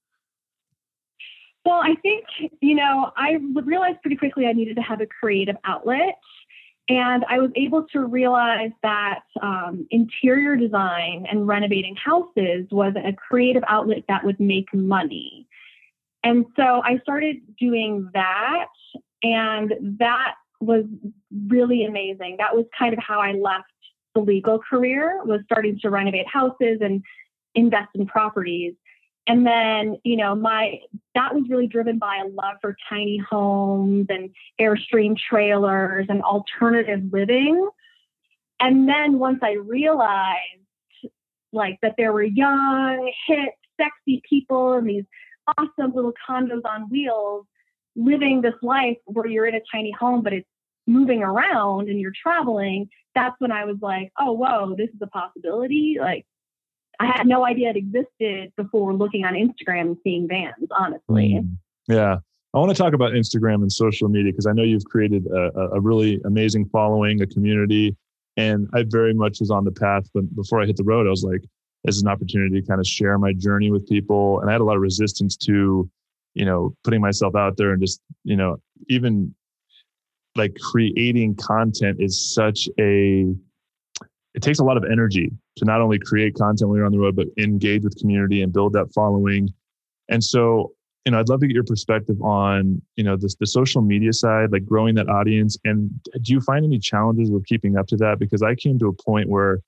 Well, 1.64 1.80
I 1.82 1.94
think, 2.02 2.24
you 2.60 2.74
know, 2.74 3.12
I 3.16 3.38
realized 3.64 4.00
pretty 4.00 4.16
quickly 4.16 4.46
I 4.46 4.52
needed 4.52 4.76
to 4.76 4.82
have 4.82 5.00
a 5.00 5.06
creative 5.06 5.56
outlet. 5.64 6.18
And 6.88 7.24
I 7.28 7.38
was 7.38 7.50
able 7.54 7.86
to 7.92 8.00
realize 8.00 8.72
that 8.82 9.20
um, 9.40 9.86
interior 9.90 10.56
design 10.56 11.26
and 11.30 11.46
renovating 11.46 11.94
houses 11.94 12.66
was 12.72 12.94
a 12.96 13.12
creative 13.12 13.62
outlet 13.68 14.04
that 14.08 14.24
would 14.24 14.40
make 14.40 14.72
money. 14.74 15.46
And 16.24 16.46
so 16.56 16.82
I 16.84 16.98
started 17.02 17.36
doing 17.58 18.10
that. 18.14 18.66
And 19.22 19.98
that 20.00 20.34
was 20.60 20.84
really 21.48 21.84
amazing. 21.84 22.36
That 22.38 22.54
was 22.54 22.66
kind 22.78 22.92
of 22.92 23.00
how 23.02 23.20
I 23.20 23.32
left 23.32 23.70
the 24.14 24.20
legal 24.20 24.58
career 24.58 25.20
was 25.24 25.40
starting 25.44 25.78
to 25.80 25.90
renovate 25.90 26.26
houses 26.26 26.78
and 26.80 27.02
invest 27.54 27.88
in 27.94 28.06
properties 28.06 28.74
and 29.26 29.46
then 29.46 29.96
you 30.04 30.16
know 30.16 30.34
my 30.34 30.78
that 31.14 31.34
was 31.34 31.44
really 31.48 31.66
driven 31.66 31.98
by 31.98 32.16
a 32.16 32.28
love 32.28 32.56
for 32.60 32.76
tiny 32.88 33.18
homes 33.18 34.06
and 34.08 34.30
airstream 34.60 35.16
trailers 35.16 36.06
and 36.08 36.22
alternative 36.22 37.00
living 37.12 37.68
and 38.60 38.88
then 38.88 39.18
once 39.18 39.38
i 39.42 39.52
realized 39.52 40.36
like 41.52 41.78
that 41.82 41.94
there 41.96 42.12
were 42.12 42.22
young 42.22 43.12
hip 43.26 43.54
sexy 43.80 44.22
people 44.28 44.74
in 44.74 44.84
these 44.84 45.04
awesome 45.58 45.92
little 45.94 46.14
condos 46.28 46.64
on 46.64 46.88
wheels 46.90 47.46
living 47.96 48.40
this 48.40 48.54
life 48.62 48.96
where 49.06 49.26
you're 49.26 49.46
in 49.46 49.54
a 49.54 49.60
tiny 49.72 49.92
home 49.98 50.22
but 50.22 50.32
it's 50.32 50.48
moving 50.86 51.22
around 51.22 51.88
and 51.88 52.00
you're 52.00 52.12
traveling 52.22 52.88
that's 53.14 53.34
when 53.38 53.52
i 53.52 53.64
was 53.64 53.76
like 53.80 54.10
oh 54.18 54.32
whoa 54.32 54.74
this 54.76 54.88
is 54.88 55.00
a 55.02 55.06
possibility 55.06 55.96
like 56.00 56.24
I 57.00 57.06
had 57.06 57.26
no 57.26 57.46
idea 57.46 57.70
it 57.70 57.76
existed 57.76 58.52
before 58.58 58.92
looking 58.92 59.24
on 59.24 59.32
Instagram 59.32 59.80
and 59.80 59.96
seeing 60.04 60.28
vans, 60.28 60.68
honestly. 60.70 61.40
Mm, 61.40 61.56
yeah. 61.88 62.18
I 62.52 62.58
want 62.58 62.70
to 62.70 62.76
talk 62.76 62.92
about 62.92 63.12
Instagram 63.12 63.62
and 63.62 63.72
social 63.72 64.10
media 64.10 64.32
because 64.32 64.46
I 64.46 64.52
know 64.52 64.62
you've 64.62 64.84
created 64.84 65.26
a, 65.26 65.72
a, 65.72 65.80
really 65.80 66.20
amazing 66.26 66.66
following, 66.66 67.22
a 67.22 67.26
community, 67.26 67.96
and 68.36 68.68
I 68.74 68.84
very 68.86 69.14
much 69.14 69.40
was 69.40 69.50
on 69.50 69.64
the 69.64 69.70
path. 69.72 70.10
But 70.12 70.34
before 70.36 70.60
I 70.60 70.66
hit 70.66 70.76
the 70.76 70.84
road, 70.84 71.06
I 71.06 71.10
was 71.10 71.22
like, 71.22 71.42
this 71.84 71.96
is 71.96 72.02
an 72.02 72.08
opportunity 72.08 72.60
to 72.60 72.66
kind 72.66 72.80
of 72.80 72.86
share 72.86 73.16
my 73.18 73.32
journey 73.32 73.70
with 73.70 73.88
people. 73.88 74.40
And 74.40 74.50
I 74.50 74.52
had 74.52 74.60
a 74.60 74.64
lot 74.64 74.76
of 74.76 74.82
resistance 74.82 75.36
to, 75.38 75.88
you 76.34 76.44
know, 76.44 76.74
putting 76.84 77.00
myself 77.00 77.34
out 77.34 77.56
there 77.56 77.72
and 77.72 77.80
just, 77.80 78.00
you 78.24 78.36
know, 78.36 78.56
even 78.88 79.34
like 80.36 80.56
creating 80.60 81.34
content 81.36 81.96
is 82.00 82.32
such 82.34 82.68
a 82.78 83.34
it 84.34 84.42
takes 84.42 84.60
a 84.60 84.64
lot 84.64 84.76
of 84.76 84.84
energy 84.84 85.30
to 85.56 85.64
not 85.64 85.80
only 85.80 85.98
create 85.98 86.34
content 86.36 86.68
when 86.68 86.76
you're 86.76 86.86
on 86.86 86.92
the 86.92 86.98
road, 86.98 87.16
but 87.16 87.26
engage 87.36 87.82
with 87.82 87.98
community 87.98 88.42
and 88.42 88.52
build 88.52 88.72
that 88.72 88.86
following. 88.94 89.48
And 90.08 90.22
so, 90.22 90.72
you 91.04 91.12
know, 91.12 91.18
I'd 91.18 91.28
love 91.28 91.40
to 91.40 91.46
get 91.46 91.54
your 91.54 91.64
perspective 91.64 92.20
on, 92.22 92.80
you 92.96 93.02
know, 93.02 93.16
the, 93.16 93.34
the 93.40 93.46
social 93.46 93.82
media 93.82 94.12
side, 94.12 94.52
like 94.52 94.64
growing 94.64 94.94
that 94.96 95.08
audience. 95.08 95.58
And 95.64 95.90
do 96.22 96.32
you 96.32 96.40
find 96.40 96.64
any 96.64 96.78
challenges 96.78 97.30
with 97.30 97.44
keeping 97.46 97.76
up 97.76 97.86
to 97.88 97.96
that? 97.96 98.18
Because 98.20 98.42
I 98.42 98.54
came 98.54 98.78
to 98.78 98.88
a 98.88 98.92
point 98.92 99.28
where, 99.28 99.60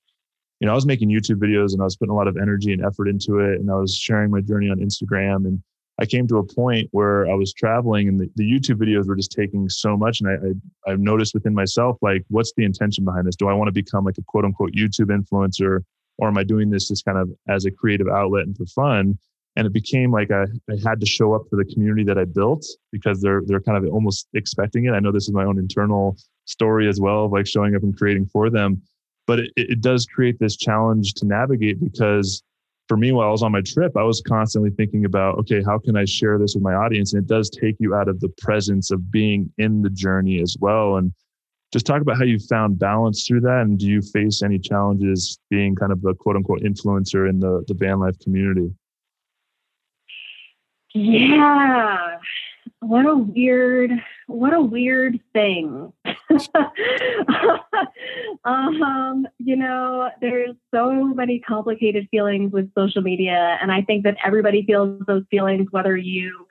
you 0.59 0.67
know, 0.67 0.71
I 0.71 0.75
was 0.75 0.85
making 0.85 1.09
YouTube 1.09 1.37
videos 1.37 1.73
and 1.73 1.81
I 1.81 1.85
was 1.85 1.97
putting 1.97 2.13
a 2.13 2.15
lot 2.15 2.27
of 2.27 2.37
energy 2.37 2.71
and 2.71 2.85
effort 2.85 3.09
into 3.09 3.39
it. 3.39 3.59
And 3.59 3.69
I 3.69 3.75
was 3.75 3.95
sharing 3.97 4.31
my 4.31 4.39
journey 4.39 4.69
on 4.69 4.77
Instagram. 4.77 5.45
And 5.45 5.61
I 5.99 6.05
came 6.05 6.27
to 6.27 6.37
a 6.37 6.43
point 6.43 6.89
where 6.91 7.29
I 7.29 7.35
was 7.35 7.53
traveling 7.53 8.07
and 8.07 8.19
the, 8.19 8.29
the 8.35 8.43
YouTube 8.43 8.77
videos 8.77 9.07
were 9.07 9.15
just 9.15 9.31
taking 9.31 9.69
so 9.69 9.95
much. 9.95 10.21
And 10.21 10.29
I, 10.29 10.33
I, 10.33 10.91
I've 10.91 10.99
noticed 10.99 11.33
within 11.33 11.53
myself, 11.53 11.97
like, 12.01 12.23
what's 12.29 12.51
the 12.57 12.65
intention 12.65 13.05
behind 13.05 13.27
this? 13.27 13.35
Do 13.35 13.47
I 13.47 13.53
want 13.53 13.67
to 13.67 13.71
become 13.71 14.03
like 14.03 14.17
a 14.17 14.23
quote 14.23 14.45
unquote 14.45 14.73
YouTube 14.73 15.15
influencer? 15.15 15.83
Or 16.17 16.27
am 16.27 16.37
I 16.37 16.43
doing 16.43 16.69
this 16.69 16.87
just 16.87 17.05
kind 17.05 17.17
of 17.17 17.29
as 17.47 17.65
a 17.65 17.71
creative 17.71 18.07
outlet 18.07 18.45
and 18.45 18.57
for 18.57 18.65
fun? 18.65 19.17
And 19.55 19.67
it 19.67 19.73
became 19.73 20.11
like 20.11 20.31
I, 20.31 20.45
I 20.69 20.77
had 20.83 20.99
to 20.99 21.05
show 21.05 21.33
up 21.33 21.43
for 21.49 21.57
the 21.57 21.65
community 21.65 22.03
that 22.05 22.17
I 22.17 22.25
built 22.25 22.65
because 22.91 23.21
they're 23.21 23.41
they're 23.45 23.61
kind 23.61 23.77
of 23.77 23.91
almost 23.93 24.27
expecting 24.33 24.85
it. 24.85 24.91
I 24.91 24.99
know 24.99 25.11
this 25.11 25.27
is 25.27 25.33
my 25.33 25.43
own 25.43 25.59
internal 25.59 26.17
story 26.45 26.87
as 26.87 26.99
well 26.99 27.25
of 27.25 27.31
like 27.31 27.45
showing 27.45 27.75
up 27.75 27.83
and 27.83 27.95
creating 27.95 28.25
for 28.25 28.49
them. 28.49 28.81
But 29.27 29.39
it, 29.39 29.51
it 29.55 29.81
does 29.81 30.05
create 30.07 30.39
this 30.39 30.57
challenge 30.57 31.13
to 31.15 31.27
navigate 31.27 31.79
because 31.79 32.43
for 32.93 32.97
me, 32.97 33.11
while 33.11 33.27
I 33.27 33.31
was 33.31 33.41
on 33.41 33.51
my 33.51 33.61
trip, 33.61 33.97
I 33.97 34.03
was 34.03 34.21
constantly 34.21 34.69
thinking 34.69 35.05
about, 35.05 35.39
okay, 35.39 35.63
how 35.63 35.79
can 35.79 35.97
I 35.97 36.05
share 36.05 36.37
this 36.37 36.53
with 36.53 36.61
my 36.61 36.75
audience? 36.75 37.11
And 37.11 37.23
it 37.23 37.27
does 37.27 37.49
take 37.49 37.75
you 37.79 37.95
out 37.95 38.07
of 38.07 38.19
the 38.19 38.29
presence 38.37 38.91
of 38.91 39.09
being 39.09 39.51
in 39.57 39.81
the 39.81 39.89
journey 39.89 40.39
as 40.43 40.55
well. 40.59 40.97
And 40.97 41.11
just 41.71 41.87
talk 41.87 42.03
about 42.03 42.17
how 42.17 42.23
you 42.23 42.37
found 42.37 42.77
balance 42.77 43.25
through 43.25 43.41
that. 43.41 43.61
And 43.61 43.79
do 43.79 43.87
you 43.87 44.03
face 44.03 44.43
any 44.43 44.59
challenges 44.59 45.39
being 45.49 45.73
kind 45.73 45.91
of 45.91 46.05
a 46.05 46.13
quote 46.13 46.35
unquote 46.35 46.61
influencer 46.61 47.27
in 47.27 47.39
the, 47.39 47.63
the 47.67 47.73
van 47.73 47.99
life 47.99 48.19
community? 48.19 48.69
Yeah 50.93 52.19
what 52.83 53.05
a 53.05 53.15
weird 53.15 53.91
what 54.27 54.53
a 54.53 54.61
weird 54.61 55.19
thing 55.31 55.91
um 58.45 59.27
you 59.39 59.55
know 59.55 60.09
there's 60.21 60.55
so 60.73 60.91
many 60.91 61.39
complicated 61.39 62.07
feelings 62.11 62.51
with 62.51 62.69
social 62.77 63.01
media 63.01 63.57
and 63.61 63.71
i 63.71 63.81
think 63.81 64.03
that 64.03 64.15
everybody 64.23 64.63
feels 64.65 65.01
those 65.05 65.23
feelings 65.29 65.67
whether 65.71 65.97
you 65.97 66.45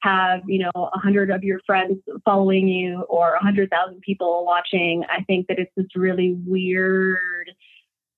have 0.00 0.40
you 0.46 0.58
know 0.58 0.70
a 0.76 0.98
hundred 0.98 1.30
of 1.30 1.44
your 1.44 1.60
friends 1.66 1.98
following 2.24 2.68
you 2.68 3.02
or 3.08 3.34
a 3.34 3.42
hundred 3.42 3.70
thousand 3.70 4.00
people 4.00 4.44
watching 4.44 5.04
i 5.10 5.22
think 5.24 5.46
that 5.46 5.58
it's 5.58 5.72
this 5.76 5.86
really 5.94 6.36
weird 6.46 7.50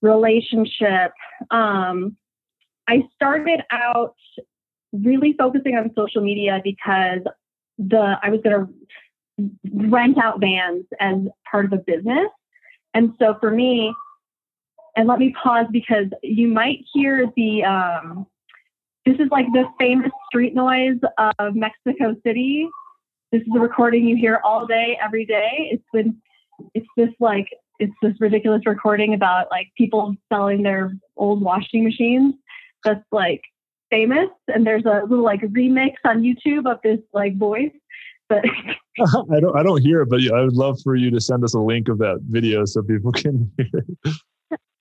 relationship. 0.02 1.12
Um 1.50 2.16
i 2.88 3.02
started 3.14 3.60
out 3.70 4.14
really 4.92 5.34
focusing 5.38 5.76
on 5.76 5.90
social 5.96 6.22
media 6.22 6.60
because 6.62 7.20
the 7.78 8.16
I 8.22 8.30
was 8.30 8.40
going 8.42 8.66
to 8.66 8.72
rent 9.72 10.18
out 10.22 10.40
vans 10.40 10.84
as 11.00 11.16
part 11.50 11.64
of 11.64 11.72
a 11.72 11.78
business. 11.78 12.28
And 12.94 13.14
so 13.18 13.36
for 13.40 13.50
me, 13.50 13.94
and 14.96 15.06
let 15.06 15.18
me 15.18 15.34
pause 15.42 15.66
because 15.70 16.06
you 16.22 16.48
might 16.48 16.84
hear 16.92 17.30
the 17.36 17.64
um, 17.64 18.26
this 19.06 19.16
is 19.18 19.28
like 19.30 19.46
the 19.52 19.64
famous 19.78 20.10
street 20.28 20.54
noise 20.54 20.98
of 21.38 21.54
Mexico 21.54 22.14
City. 22.24 22.68
This 23.32 23.42
is 23.42 23.48
a 23.54 23.60
recording 23.60 24.06
you 24.06 24.16
hear 24.16 24.40
all 24.44 24.66
day, 24.66 24.98
every 25.02 25.24
day. 25.24 25.68
It's 25.70 25.84
been 25.92 26.20
it's 26.74 26.86
this 26.96 27.10
like 27.20 27.46
it's 27.78 27.94
this 28.02 28.14
ridiculous 28.20 28.62
recording 28.66 29.14
about 29.14 29.46
like 29.50 29.68
people 29.76 30.14
selling 30.30 30.62
their 30.62 30.92
old 31.16 31.40
washing 31.40 31.84
machines. 31.84 32.34
That's 32.84 33.04
like 33.10 33.42
famous 33.90 34.28
and 34.48 34.66
there's 34.66 34.84
a 34.84 35.02
little 35.08 35.24
like 35.24 35.40
remix 35.40 35.94
on 36.04 36.22
YouTube 36.22 36.70
of 36.70 36.78
this 36.82 37.00
like 37.12 37.36
voice. 37.38 37.72
But 38.30 38.44
I 39.34 39.40
don't 39.40 39.56
I 39.58 39.62
don't 39.62 39.82
hear 39.82 40.02
it, 40.02 40.08
but 40.08 40.20
I 40.32 40.40
would 40.40 40.54
love 40.54 40.80
for 40.82 40.94
you 40.94 41.10
to 41.10 41.20
send 41.20 41.44
us 41.44 41.52
a 41.52 41.58
link 41.58 41.88
of 41.88 41.98
that 41.98 42.20
video 42.28 42.64
so 42.64 42.82
people 42.82 43.12
can 43.22 43.50
hear 43.58 43.66
it. 43.74 44.14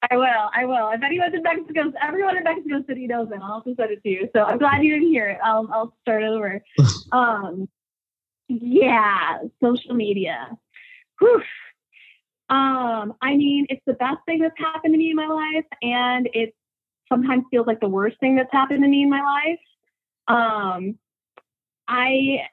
I 0.10 0.16
will. 0.16 0.50
I 0.56 0.66
will. 0.66 0.90
If 0.92 1.04
anyone's 1.04 1.34
in 1.34 1.44
Mexico, 1.44 1.92
everyone 2.02 2.38
in 2.38 2.44
Mexico 2.44 2.84
City 2.88 3.08
knows 3.08 3.28
it. 3.32 3.40
I'll 3.44 3.54
also 3.54 3.74
send 3.76 3.92
it 3.92 4.02
to 4.04 4.10
you. 4.10 4.30
So 4.34 4.44
I'm 4.44 4.58
glad 4.58 4.84
you 4.84 4.94
didn't 4.94 5.10
hear 5.10 5.28
it. 5.28 5.40
I'll 5.44 5.68
I'll 5.74 5.94
start 6.02 6.24
over. 6.24 6.62
um, 7.12 7.68
yeah, 8.48 9.40
social 9.62 9.96
media. 9.96 10.58
Whew. 11.20 11.42
Um, 12.50 13.14
I 13.22 13.36
mean, 13.36 13.66
it's 13.70 13.84
the 13.86 13.94
best 13.94 14.18
thing 14.26 14.40
that's 14.40 14.58
happened 14.58 14.94
to 14.94 14.98
me 14.98 15.10
in 15.10 15.16
my 15.16 15.28
life, 15.28 15.66
and 15.82 16.30
it 16.34 16.56
sometimes 17.12 17.44
feels 17.52 17.68
like 17.68 17.80
the 17.80 17.90
worst 17.90 18.20
thing 18.20 18.36
that's 18.36 18.52
happened 18.52 18.84
to 18.84 18.88
me 18.88 19.04
in 19.04 19.10
my 19.10 19.22
life. 19.22 19.60
Um, 20.28 20.98
I 21.88 22.44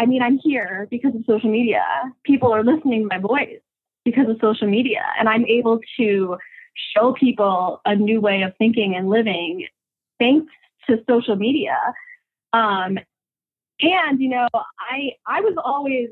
I 0.00 0.06
mean, 0.06 0.22
I'm 0.22 0.38
here 0.38 0.88
because 0.90 1.14
of 1.14 1.22
social 1.26 1.50
media. 1.50 1.84
People 2.24 2.54
are 2.54 2.64
listening 2.64 3.02
to 3.02 3.08
my 3.08 3.18
voice 3.18 3.60
because 4.02 4.30
of 4.30 4.38
social 4.40 4.66
media, 4.66 5.02
and 5.18 5.28
I'm 5.28 5.44
able 5.44 5.78
to 5.98 6.38
show 6.96 7.12
people 7.12 7.82
a 7.84 7.94
new 7.94 8.18
way 8.18 8.40
of 8.40 8.54
thinking 8.56 8.94
and 8.96 9.10
living 9.10 9.66
thanks 10.18 10.50
to 10.88 11.04
social 11.06 11.36
media. 11.36 11.76
Um, 12.54 12.98
and 13.82 14.20
you 14.20 14.30
know, 14.30 14.48
I 14.54 15.10
I 15.26 15.42
was 15.42 15.54
always 15.62 16.08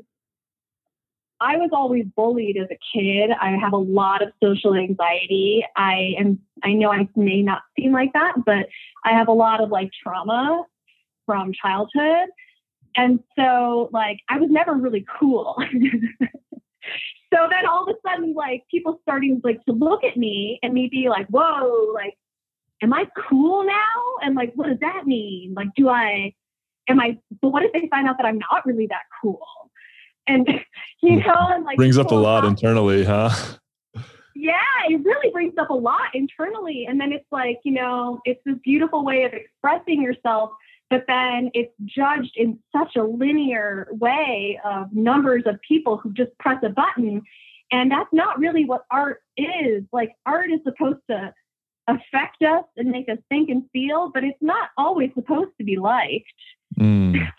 I 1.41 1.57
was 1.57 1.71
always 1.73 2.05
bullied 2.15 2.57
as 2.57 2.67
a 2.69 2.77
kid. 2.93 3.31
I 3.41 3.57
have 3.59 3.73
a 3.73 3.77
lot 3.77 4.21
of 4.21 4.29
social 4.43 4.75
anxiety. 4.75 5.65
I 5.75 6.13
am 6.19 6.37
I 6.63 6.73
know 6.73 6.91
I 6.91 7.09
may 7.15 7.41
not 7.41 7.63
seem 7.75 7.91
like 7.91 8.13
that, 8.13 8.35
but 8.45 8.67
I 9.03 9.13
have 9.13 9.29
a 9.29 9.33
lot 9.33 9.63
of 9.63 9.71
like 9.71 9.89
trauma 10.03 10.63
from 11.25 11.53
childhood. 11.53 12.29
And 12.99 13.21
so 13.37 13.89
like 13.93 14.19
I 14.29 14.39
was 14.39 14.49
never 14.51 14.73
really 14.73 15.05
cool. 15.19 15.55
so 17.33 17.47
then 17.49 17.65
all 17.65 17.83
of 17.83 17.95
a 17.95 18.09
sudden 18.09 18.33
like 18.33 18.63
people 18.69 18.99
starting 19.03 19.39
like 19.41 19.63
to 19.65 19.71
look 19.71 20.03
at 20.03 20.17
me 20.17 20.59
and 20.61 20.73
me 20.73 20.89
be 20.91 21.07
like, 21.07 21.27
whoa, 21.27 21.93
like, 21.93 22.15
am 22.83 22.93
I 22.93 23.07
cool 23.29 23.63
now? 23.63 24.03
And 24.21 24.35
like 24.35 24.51
what 24.55 24.67
does 24.67 24.79
that 24.81 25.07
mean? 25.07 25.53
Like 25.55 25.69
do 25.77 25.87
I 25.87 26.33
am 26.89 26.99
I 26.99 27.17
but 27.41 27.49
what 27.49 27.63
if 27.63 27.71
they 27.71 27.87
find 27.89 28.05
out 28.05 28.17
that 28.17 28.25
I'm 28.25 28.39
not 28.39 28.65
really 28.65 28.87
that 28.87 29.03
cool? 29.21 29.47
And 30.27 30.45
you 31.01 31.21
know, 31.21 31.47
and 31.51 31.63
like 31.63 31.77
brings 31.77 31.97
up 31.97 32.11
a 32.11 32.15
lot 32.15 32.43
internally, 32.43 33.05
huh? 33.05 33.29
yeah, 34.35 34.53
it 34.87 35.03
really 35.03 35.31
brings 35.31 35.53
up 35.57 35.69
a 35.69 35.73
lot 35.73 36.13
internally. 36.13 36.85
And 36.87 36.99
then 36.99 37.11
it's 37.11 37.25
like, 37.31 37.59
you 37.63 37.73
know, 37.73 38.19
it's 38.25 38.39
this 38.45 38.55
beautiful 38.63 39.03
way 39.03 39.23
of 39.23 39.33
expressing 39.33 40.01
yourself, 40.01 40.51
but 40.89 41.05
then 41.07 41.51
it's 41.53 41.73
judged 41.85 42.31
in 42.35 42.59
such 42.75 42.95
a 42.95 43.03
linear 43.03 43.87
way 43.91 44.59
of 44.65 44.91
numbers 44.91 45.43
of 45.45 45.59
people 45.67 45.97
who 45.97 46.11
just 46.13 46.37
press 46.39 46.57
a 46.63 46.69
button. 46.69 47.21
And 47.71 47.91
that's 47.91 48.09
not 48.11 48.39
really 48.39 48.65
what 48.65 48.85
art 48.89 49.21
is. 49.37 49.83
Like, 49.93 50.11
art 50.25 50.51
is 50.51 50.59
supposed 50.63 51.01
to 51.09 51.33
affect 51.87 52.41
us 52.41 52.65
and 52.77 52.89
make 52.89 53.07
us 53.09 53.19
think 53.29 53.49
and 53.49 53.63
feel, 53.71 54.11
but 54.11 54.23
it's 54.23 54.41
not 54.41 54.69
always 54.77 55.11
supposed 55.13 55.51
to 55.59 55.63
be 55.63 55.77
liked. 55.77 56.25
Mm. 56.77 57.27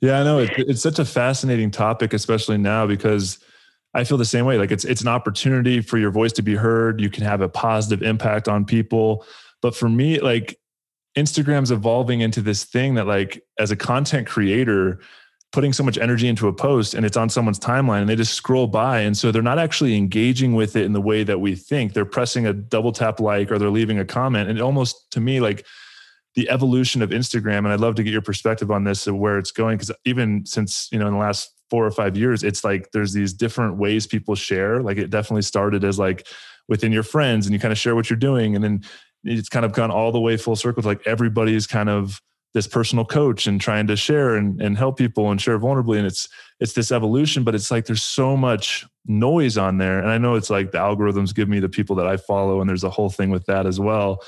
Yeah, 0.00 0.20
I 0.20 0.22
know. 0.22 0.38
It, 0.38 0.50
it's 0.58 0.80
such 0.80 1.00
a 1.00 1.04
fascinating 1.04 1.72
topic, 1.72 2.12
especially 2.12 2.56
now 2.56 2.86
because 2.86 3.40
I 3.94 4.04
feel 4.04 4.16
the 4.16 4.24
same 4.24 4.44
way. 4.44 4.56
Like 4.56 4.70
it's 4.70 4.84
it's 4.84 5.02
an 5.02 5.08
opportunity 5.08 5.80
for 5.80 5.98
your 5.98 6.10
voice 6.10 6.32
to 6.34 6.42
be 6.42 6.54
heard. 6.54 7.00
You 7.00 7.10
can 7.10 7.24
have 7.24 7.40
a 7.40 7.48
positive 7.48 8.02
impact 8.02 8.48
on 8.48 8.64
people. 8.64 9.24
But 9.60 9.74
for 9.74 9.88
me, 9.88 10.20
like 10.20 10.58
Instagram's 11.16 11.70
evolving 11.70 12.20
into 12.20 12.40
this 12.40 12.64
thing 12.64 12.94
that, 12.94 13.06
like, 13.06 13.42
as 13.58 13.70
a 13.70 13.76
content 13.76 14.26
creator, 14.26 15.00
putting 15.52 15.72
so 15.72 15.84
much 15.84 15.98
energy 15.98 16.28
into 16.28 16.48
a 16.48 16.52
post 16.52 16.94
and 16.94 17.04
it's 17.04 17.16
on 17.16 17.28
someone's 17.28 17.58
timeline 17.58 18.00
and 18.00 18.08
they 18.08 18.16
just 18.16 18.32
scroll 18.32 18.66
by. 18.66 19.00
And 19.00 19.16
so 19.16 19.30
they're 19.30 19.42
not 19.42 19.58
actually 19.58 19.96
engaging 19.96 20.54
with 20.54 20.76
it 20.76 20.84
in 20.84 20.94
the 20.94 21.00
way 21.00 21.24
that 21.24 21.40
we 21.40 21.54
think. 21.54 21.92
They're 21.92 22.06
pressing 22.06 22.46
a 22.46 22.54
double 22.54 22.90
tap 22.90 23.20
like 23.20 23.52
or 23.52 23.58
they're 23.58 23.70
leaving 23.70 23.98
a 23.98 24.04
comment. 24.04 24.48
And 24.48 24.60
almost 24.60 25.10
to 25.12 25.20
me, 25.20 25.40
like 25.40 25.66
the 26.34 26.48
evolution 26.48 27.02
of 27.02 27.10
Instagram, 27.10 27.58
and 27.58 27.68
I'd 27.68 27.80
love 27.80 27.96
to 27.96 28.02
get 28.02 28.12
your 28.12 28.22
perspective 28.22 28.70
on 28.70 28.84
this 28.84 29.06
of 29.06 29.16
where 29.16 29.36
it's 29.36 29.50
going. 29.50 29.76
Cause 29.76 29.92
even 30.06 30.46
since, 30.46 30.88
you 30.90 30.98
know, 30.98 31.06
in 31.06 31.12
the 31.12 31.18
last 31.18 31.50
four 31.68 31.84
or 31.84 31.90
five 31.90 32.16
years, 32.16 32.42
it's 32.42 32.64
like 32.64 32.90
there's 32.92 33.12
these 33.12 33.34
different 33.34 33.76
ways 33.76 34.06
people 34.06 34.34
share. 34.34 34.82
Like 34.82 34.96
it 34.96 35.10
definitely 35.10 35.42
started 35.42 35.84
as 35.84 35.98
like 35.98 36.26
within 36.66 36.92
your 36.92 37.02
friends 37.02 37.46
and 37.46 37.52
you 37.52 37.60
kind 37.60 37.72
of 37.72 37.78
share 37.78 37.94
what 37.94 38.08
you're 38.08 38.18
doing. 38.18 38.54
And 38.54 38.64
then 38.64 38.82
it's 39.24 39.48
kind 39.48 39.64
of 39.64 39.72
gone 39.72 39.90
all 39.90 40.12
the 40.12 40.20
way 40.20 40.36
full 40.36 40.56
circle. 40.56 40.82
Like 40.82 41.06
everybody's 41.06 41.66
kind 41.66 41.88
of 41.88 42.20
this 42.54 42.66
personal 42.66 43.04
coach 43.04 43.46
and 43.46 43.60
trying 43.60 43.86
to 43.86 43.96
share 43.96 44.34
and, 44.36 44.60
and 44.60 44.76
help 44.76 44.98
people 44.98 45.30
and 45.30 45.40
share 45.40 45.58
vulnerably. 45.58 45.96
And 45.96 46.06
it's 46.06 46.28
it's 46.60 46.74
this 46.74 46.92
evolution, 46.92 47.44
but 47.44 47.54
it's 47.54 47.70
like 47.70 47.86
there's 47.86 48.02
so 48.02 48.36
much 48.36 48.86
noise 49.06 49.56
on 49.56 49.78
there. 49.78 49.98
And 49.98 50.10
I 50.10 50.18
know 50.18 50.34
it's 50.34 50.50
like 50.50 50.70
the 50.70 50.78
algorithms 50.78 51.34
give 51.34 51.48
me 51.48 51.60
the 51.60 51.68
people 51.68 51.96
that 51.96 52.06
I 52.06 52.16
follow, 52.16 52.60
and 52.60 52.68
there's 52.68 52.84
a 52.84 52.90
whole 52.90 53.10
thing 53.10 53.30
with 53.30 53.46
that 53.46 53.66
as 53.66 53.80
well. 53.80 54.22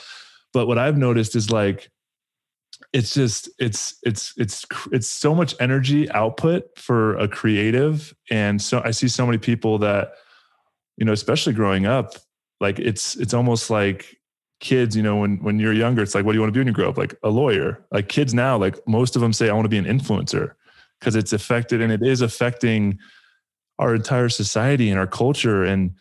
But 0.53 0.67
what 0.67 0.79
I've 0.79 0.97
noticed 0.97 1.37
is 1.37 1.51
like 1.51 1.91
it's 2.93 3.15
just 3.15 3.49
it's 3.59 3.97
it's 4.05 4.33
it's 4.37 4.65
it's 4.93 5.09
so 5.09 5.35
much 5.35 5.55
energy 5.61 6.11
output 6.11 6.65
for 6.77 7.17
a 7.17 7.29
creative 7.29 8.15
and 8.31 8.61
so 8.61 8.81
i 8.85 8.91
see 8.91 9.09
so 9.09 9.25
many 9.25 9.39
people 9.39 9.79
that 9.79 10.13
you 10.97 11.05
know 11.05 11.13
especially 11.13 11.53
growing 11.53 11.87
up 11.87 12.15
like 12.61 12.79
it's 12.79 13.17
it's 13.17 13.35
almost 13.35 13.71
like 13.71 14.17
kids 14.61 14.97
you 14.97 15.03
know 15.03 15.17
when 15.17 15.43
when 15.43 15.59
you're 15.59 15.73
younger 15.73 16.03
it's 16.03 16.15
like 16.15 16.25
what 16.25 16.33
do 16.33 16.37
you 16.37 16.41
want 16.41 16.49
to 16.49 16.53
be 16.53 16.61
when 16.61 16.67
you 16.69 16.73
grow 16.73 16.89
up? 16.89 16.97
Like 16.97 17.15
a 17.23 17.29
lawyer. 17.29 17.85
Like 17.91 18.09
kids 18.09 18.33
now 18.33 18.57
like 18.57 18.77
most 18.87 19.17
of 19.17 19.23
them 19.23 19.33
say 19.33 19.49
i 19.49 19.53
want 19.53 19.65
to 19.65 19.69
be 19.69 19.79
an 19.79 19.85
influencer 19.85 20.53
because 20.99 21.17
it's 21.17 21.33
affected 21.33 21.81
and 21.81 21.93
it 21.93 22.03
is 22.03 22.21
affecting 22.21 22.99
our 23.79 23.95
entire 23.95 24.29
society 24.29 24.91
and 24.91 24.99
our 24.99 25.07
culture 25.07 25.65
and 25.65 25.95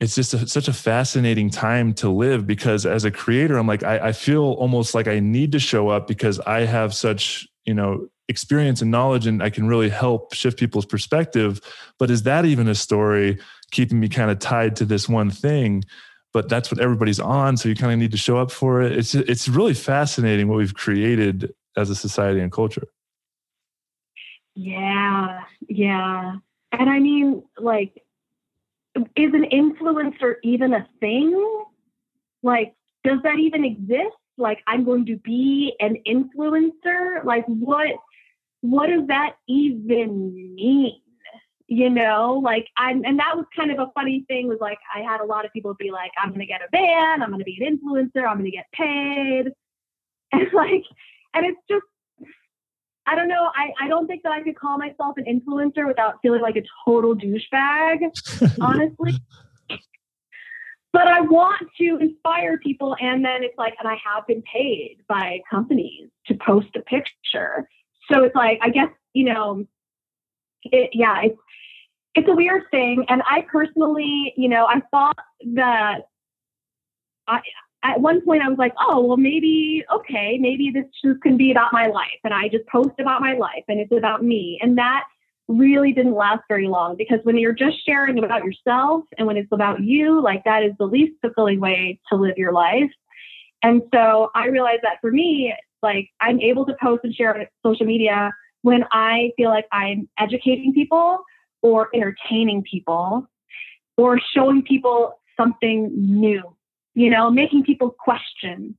it's 0.00 0.16
just 0.16 0.34
a, 0.34 0.48
such 0.48 0.66
a 0.66 0.72
fascinating 0.72 1.48
time 1.48 1.94
to 1.94 2.08
live 2.08 2.46
because 2.46 2.86
as 2.86 3.04
a 3.04 3.10
creator 3.10 3.56
i'm 3.58 3.66
like 3.66 3.82
I, 3.82 4.08
I, 4.08 4.12
feel 4.12 4.52
almost 4.52 4.94
like 4.94 5.08
i 5.08 5.18
need 5.18 5.52
to 5.52 5.58
show 5.58 5.88
up 5.88 6.06
because 6.06 6.38
i 6.40 6.60
have 6.60 6.94
such 6.94 7.46
you 7.64 7.74
know 7.74 8.06
experience 8.28 8.80
and 8.80 8.90
knowledge 8.90 9.26
and 9.26 9.42
i 9.42 9.50
can 9.50 9.66
really 9.68 9.90
help 9.90 10.34
shift 10.34 10.58
people's 10.58 10.86
perspective. 10.86 11.60
But 11.98 12.10
is 12.10 12.22
that 12.22 12.44
even 12.44 12.68
a 12.68 12.74
story 12.74 13.38
keeping 13.70 14.00
me 14.00 14.08
kind 14.08 14.30
of 14.30 14.38
tied 14.38 14.76
to 14.76 14.84
this 14.84 15.08
one 15.08 15.30
thing 15.30 15.84
but 16.32 16.48
that's 16.48 16.70
what 16.70 16.80
everybody's 16.80 17.20
on 17.20 17.56
so 17.56 17.68
you 17.68 17.74
kind 17.74 17.92
of 17.92 17.98
need 17.98 18.10
to 18.10 18.16
show 18.16 18.38
up 18.38 18.50
for 18.50 18.82
it 18.82 18.92
it's 18.92 19.14
it's 19.14 19.48
really 19.48 19.74
fascinating 19.74 20.48
what 20.48 20.58
we've 20.58 20.74
created 20.74 21.52
as 21.76 21.90
a 21.90 21.94
society 21.94 22.40
and 22.40 22.52
culture 22.52 22.88
yeah 24.54 25.40
yeah 25.68 26.36
and 26.72 26.90
i 26.90 26.98
mean 26.98 27.42
like 27.58 28.02
is 28.94 29.32
an 29.34 29.46
influencer 29.52 30.34
even 30.42 30.74
a 30.74 30.86
thing? 31.00 31.64
Like, 32.42 32.74
does 33.04 33.18
that 33.22 33.38
even 33.38 33.64
exist? 33.64 34.16
Like, 34.36 34.62
I'm 34.66 34.84
going 34.84 35.06
to 35.06 35.16
be 35.16 35.74
an 35.80 35.96
influencer? 36.06 37.24
Like, 37.24 37.44
what 37.46 37.88
what 38.60 38.88
does 38.88 39.06
that 39.08 39.36
even 39.48 40.54
mean? 40.54 41.00
You 41.74 41.88
know, 41.88 42.38
like 42.44 42.68
I'm, 42.76 43.02
and 43.02 43.18
that 43.18 43.34
was 43.34 43.46
kind 43.56 43.70
of 43.70 43.78
a 43.78 43.90
funny 43.94 44.26
thing. 44.28 44.46
Was 44.46 44.58
like 44.60 44.76
I 44.94 45.00
had 45.00 45.22
a 45.22 45.24
lot 45.24 45.46
of 45.46 45.54
people 45.54 45.72
be 45.72 45.90
like, 45.90 46.10
"I'm 46.22 46.28
going 46.28 46.40
to 46.40 46.46
get 46.46 46.60
a 46.60 46.68
van. 46.70 47.22
I'm 47.22 47.30
going 47.30 47.38
to 47.38 47.46
be 47.46 47.58
an 47.64 47.78
influencer. 47.78 48.28
I'm 48.28 48.36
going 48.36 48.50
to 48.50 48.50
get 48.50 48.66
paid," 48.74 49.46
and 50.32 50.52
like, 50.52 50.84
and 51.32 51.46
it's 51.46 51.60
just 51.70 51.86
I 53.06 53.14
don't 53.14 53.28
know. 53.28 53.50
I, 53.56 53.72
I 53.80 53.88
don't 53.88 54.06
think 54.06 54.22
that 54.24 54.32
I 54.32 54.42
could 54.42 54.54
call 54.54 54.76
myself 54.76 55.16
an 55.16 55.24
influencer 55.24 55.86
without 55.86 56.16
feeling 56.20 56.42
like 56.42 56.56
a 56.56 56.62
total 56.84 57.16
douchebag, 57.16 58.10
honestly. 58.60 59.14
but 60.92 61.08
I 61.08 61.22
want 61.22 61.66
to 61.78 61.98
inspire 62.02 62.58
people. 62.58 62.94
And 63.00 63.24
then 63.24 63.42
it's 63.42 63.56
like, 63.56 63.76
and 63.78 63.88
I 63.88 63.96
have 64.04 64.26
been 64.26 64.42
paid 64.42 64.98
by 65.08 65.40
companies 65.50 66.10
to 66.26 66.34
post 66.34 66.68
a 66.76 66.80
picture. 66.80 67.66
So 68.12 68.24
it's 68.24 68.36
like, 68.36 68.58
I 68.60 68.68
guess, 68.68 68.90
you 69.14 69.24
know, 69.24 69.64
it, 70.64 70.90
yeah, 70.92 71.22
it's, 71.22 71.38
it's 72.14 72.28
a 72.28 72.34
weird 72.34 72.62
thing. 72.70 73.04
And 73.08 73.22
I 73.28 73.46
personally, 73.50 74.34
you 74.36 74.48
know, 74.48 74.66
I 74.66 74.82
thought 74.90 75.18
that 75.54 76.02
I, 77.26 77.40
at 77.82 78.00
one 78.00 78.20
point 78.24 78.42
I 78.42 78.48
was 78.48 78.58
like, 78.58 78.74
oh, 78.78 79.04
well, 79.04 79.16
maybe, 79.16 79.84
okay, 79.92 80.38
maybe 80.38 80.70
this 80.70 80.84
just 81.04 81.20
can 81.22 81.36
be 81.36 81.50
about 81.50 81.72
my 81.72 81.86
life. 81.86 82.18
And 82.22 82.32
I 82.34 82.48
just 82.48 82.66
post 82.66 82.92
about 83.00 83.20
my 83.20 83.34
life 83.34 83.64
and 83.68 83.80
it's 83.80 83.92
about 83.92 84.22
me. 84.22 84.58
And 84.62 84.78
that 84.78 85.04
really 85.48 85.92
didn't 85.92 86.14
last 86.14 86.42
very 86.48 86.68
long 86.68 86.96
because 86.96 87.18
when 87.24 87.36
you're 87.36 87.52
just 87.52 87.84
sharing 87.84 88.22
about 88.22 88.44
yourself 88.44 89.04
and 89.18 89.26
when 89.26 89.36
it's 89.36 89.50
about 89.52 89.80
you, 89.82 90.22
like 90.22 90.44
that 90.44 90.62
is 90.62 90.72
the 90.78 90.86
least 90.86 91.14
fulfilling 91.20 91.60
way 91.60 91.98
to 92.08 92.16
live 92.16 92.36
your 92.36 92.52
life. 92.52 92.90
And 93.62 93.82
so 93.92 94.30
I 94.34 94.46
realized 94.46 94.82
that 94.82 94.98
for 95.00 95.10
me, 95.10 95.54
like 95.82 96.08
I'm 96.20 96.40
able 96.40 96.66
to 96.66 96.76
post 96.80 97.04
and 97.04 97.14
share 97.14 97.34
on 97.34 97.46
social 97.64 97.86
media 97.86 98.32
when 98.62 98.84
I 98.92 99.30
feel 99.36 99.50
like 99.50 99.66
I'm 99.72 100.08
educating 100.18 100.72
people 100.72 101.18
or 101.62 101.88
entertaining 101.94 102.62
people 102.62 103.26
or 103.96 104.18
showing 104.34 104.62
people 104.62 105.20
something 105.36 105.90
new 105.94 106.42
you 106.94 107.10
know, 107.10 107.30
making 107.30 107.64
people 107.64 107.90
question. 107.90 108.76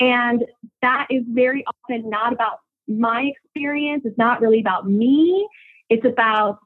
And 0.00 0.44
that 0.82 1.06
is 1.10 1.24
very 1.28 1.64
often 1.66 2.08
not 2.08 2.32
about 2.32 2.60
my 2.86 3.30
experience. 3.44 4.02
It's 4.04 4.18
not 4.18 4.40
really 4.40 4.60
about 4.60 4.88
me. 4.88 5.48
It's 5.88 6.04
about 6.04 6.58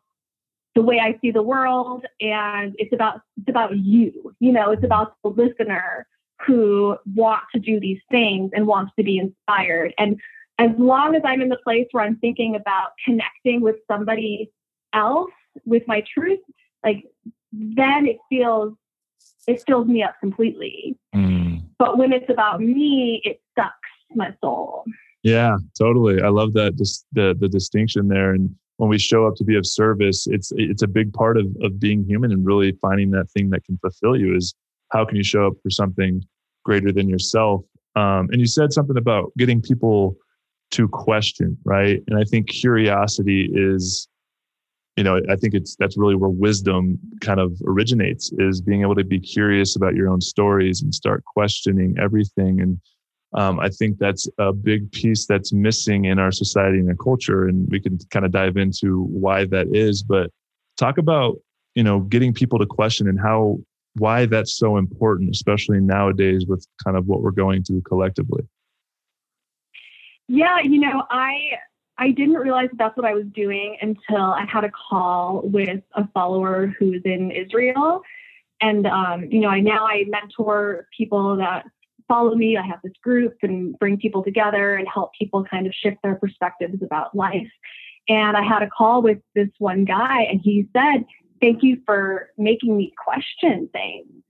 the 0.74 0.82
way 0.82 0.98
I 0.98 1.18
see 1.20 1.30
the 1.30 1.42
world 1.42 2.04
and 2.20 2.74
it's 2.78 2.92
about 2.92 3.20
it's 3.36 3.48
about 3.48 3.76
you. 3.76 4.34
You 4.40 4.52
know, 4.52 4.70
it's 4.70 4.84
about 4.84 5.14
the 5.22 5.30
listener 5.30 6.06
who 6.46 6.96
wants 7.14 7.46
to 7.54 7.60
do 7.60 7.78
these 7.78 8.00
things 8.10 8.50
and 8.54 8.66
wants 8.66 8.92
to 8.98 9.04
be 9.04 9.18
inspired. 9.18 9.94
And 9.98 10.18
as 10.58 10.70
long 10.78 11.14
as 11.14 11.22
I'm 11.24 11.40
in 11.40 11.48
the 11.48 11.58
place 11.62 11.86
where 11.92 12.04
I'm 12.04 12.16
thinking 12.16 12.56
about 12.56 12.90
connecting 13.04 13.60
with 13.60 13.76
somebody 13.86 14.50
else 14.92 15.30
with 15.64 15.82
my 15.86 16.02
truth, 16.12 16.40
like 16.84 17.04
then 17.52 18.06
it 18.06 18.18
feels 18.28 18.74
it 19.46 19.62
fills 19.66 19.86
me 19.86 20.02
up 20.02 20.14
completely. 20.20 20.96
Mm. 21.14 21.64
But 21.78 21.98
when 21.98 22.12
it's 22.12 22.30
about 22.30 22.60
me, 22.60 23.20
it 23.24 23.40
sucks 23.58 23.72
my 24.14 24.34
soul. 24.40 24.84
Yeah, 25.22 25.56
totally. 25.78 26.22
I 26.22 26.28
love 26.28 26.52
that 26.54 26.76
just 26.76 27.06
the 27.12 27.36
the 27.38 27.48
distinction 27.48 28.08
there. 28.08 28.32
And 28.32 28.54
when 28.76 28.88
we 28.88 28.98
show 28.98 29.26
up 29.26 29.34
to 29.36 29.44
be 29.44 29.56
of 29.56 29.66
service, 29.66 30.26
it's 30.26 30.52
it's 30.56 30.82
a 30.82 30.88
big 30.88 31.12
part 31.12 31.36
of 31.36 31.46
of 31.62 31.78
being 31.78 32.04
human 32.04 32.32
and 32.32 32.44
really 32.44 32.72
finding 32.80 33.10
that 33.12 33.30
thing 33.30 33.50
that 33.50 33.64
can 33.64 33.78
fulfill 33.78 34.16
you. 34.16 34.34
Is 34.36 34.54
how 34.90 35.04
can 35.04 35.16
you 35.16 35.24
show 35.24 35.46
up 35.46 35.54
for 35.62 35.70
something 35.70 36.22
greater 36.64 36.92
than 36.92 37.08
yourself? 37.08 37.64
Um, 37.94 38.28
and 38.30 38.40
you 38.40 38.46
said 38.46 38.72
something 38.72 38.96
about 38.96 39.32
getting 39.36 39.60
people 39.60 40.16
to 40.72 40.88
question, 40.88 41.56
right? 41.64 42.02
And 42.08 42.18
I 42.18 42.24
think 42.24 42.48
curiosity 42.48 43.50
is, 43.52 44.08
you 44.96 45.04
know, 45.04 45.20
I 45.30 45.36
think 45.36 45.54
it's 45.54 45.74
that's 45.76 45.96
really 45.96 46.16
where 46.16 46.30
wisdom 46.30 46.98
kind 47.20 47.40
of 47.40 47.58
originates 47.66 48.30
is 48.38 48.60
being 48.60 48.82
able 48.82 48.94
to 48.96 49.04
be 49.04 49.18
curious 49.18 49.74
about 49.74 49.94
your 49.94 50.08
own 50.08 50.20
stories 50.20 50.82
and 50.82 50.94
start 50.94 51.24
questioning 51.24 51.96
everything. 51.98 52.60
And 52.60 52.80
um, 53.34 53.58
I 53.58 53.70
think 53.70 53.98
that's 53.98 54.28
a 54.38 54.52
big 54.52 54.92
piece 54.92 55.24
that's 55.26 55.52
missing 55.52 56.04
in 56.04 56.18
our 56.18 56.30
society 56.30 56.78
and 56.78 56.88
our 56.90 56.96
culture. 56.96 57.48
And 57.48 57.66
we 57.70 57.80
can 57.80 57.98
kind 58.10 58.26
of 58.26 58.32
dive 58.32 58.58
into 58.58 59.04
why 59.04 59.46
that 59.46 59.74
is. 59.74 60.02
But 60.02 60.30
talk 60.76 60.98
about, 60.98 61.36
you 61.74 61.82
know, 61.82 62.00
getting 62.00 62.34
people 62.34 62.58
to 62.58 62.66
question 62.66 63.08
and 63.08 63.18
how 63.18 63.58
why 63.94 64.26
that's 64.26 64.58
so 64.58 64.76
important, 64.76 65.30
especially 65.30 65.80
nowadays 65.80 66.46
with 66.46 66.66
kind 66.84 66.96
of 66.98 67.06
what 67.06 67.22
we're 67.22 67.30
going 67.30 67.62
through 67.62 67.82
collectively. 67.82 68.42
Yeah, 70.28 70.60
you 70.60 70.78
know, 70.78 71.04
I 71.10 71.52
I 71.98 72.10
didn't 72.10 72.34
realize 72.34 72.68
that 72.70 72.78
that's 72.78 72.96
what 72.96 73.06
I 73.06 73.14
was 73.14 73.26
doing 73.34 73.76
until 73.80 74.22
I 74.22 74.44
had 74.46 74.64
a 74.64 74.70
call 74.70 75.42
with 75.44 75.82
a 75.94 76.08
follower 76.08 76.74
who's 76.78 77.02
in 77.04 77.30
Israel, 77.30 78.02
and 78.60 78.86
um, 78.86 79.24
you 79.30 79.40
know, 79.40 79.48
I 79.48 79.60
now 79.60 79.86
I 79.86 80.04
mentor 80.08 80.88
people 80.96 81.36
that 81.36 81.66
follow 82.08 82.34
me. 82.34 82.56
I 82.56 82.66
have 82.66 82.80
this 82.82 82.92
group 83.02 83.36
and 83.42 83.78
bring 83.78 83.98
people 83.98 84.22
together 84.22 84.74
and 84.76 84.88
help 84.92 85.12
people 85.18 85.44
kind 85.44 85.66
of 85.66 85.74
shift 85.74 85.98
their 86.02 86.14
perspectives 86.14 86.82
about 86.82 87.14
life. 87.14 87.50
And 88.08 88.36
I 88.36 88.42
had 88.42 88.62
a 88.62 88.68
call 88.68 89.02
with 89.02 89.18
this 89.34 89.48
one 89.58 89.84
guy, 89.84 90.22
and 90.22 90.40
he 90.42 90.66
said, 90.72 91.04
"Thank 91.40 91.62
you 91.62 91.82
for 91.84 92.30
making 92.38 92.76
me 92.76 92.92
question 92.96 93.68
things." 93.72 94.22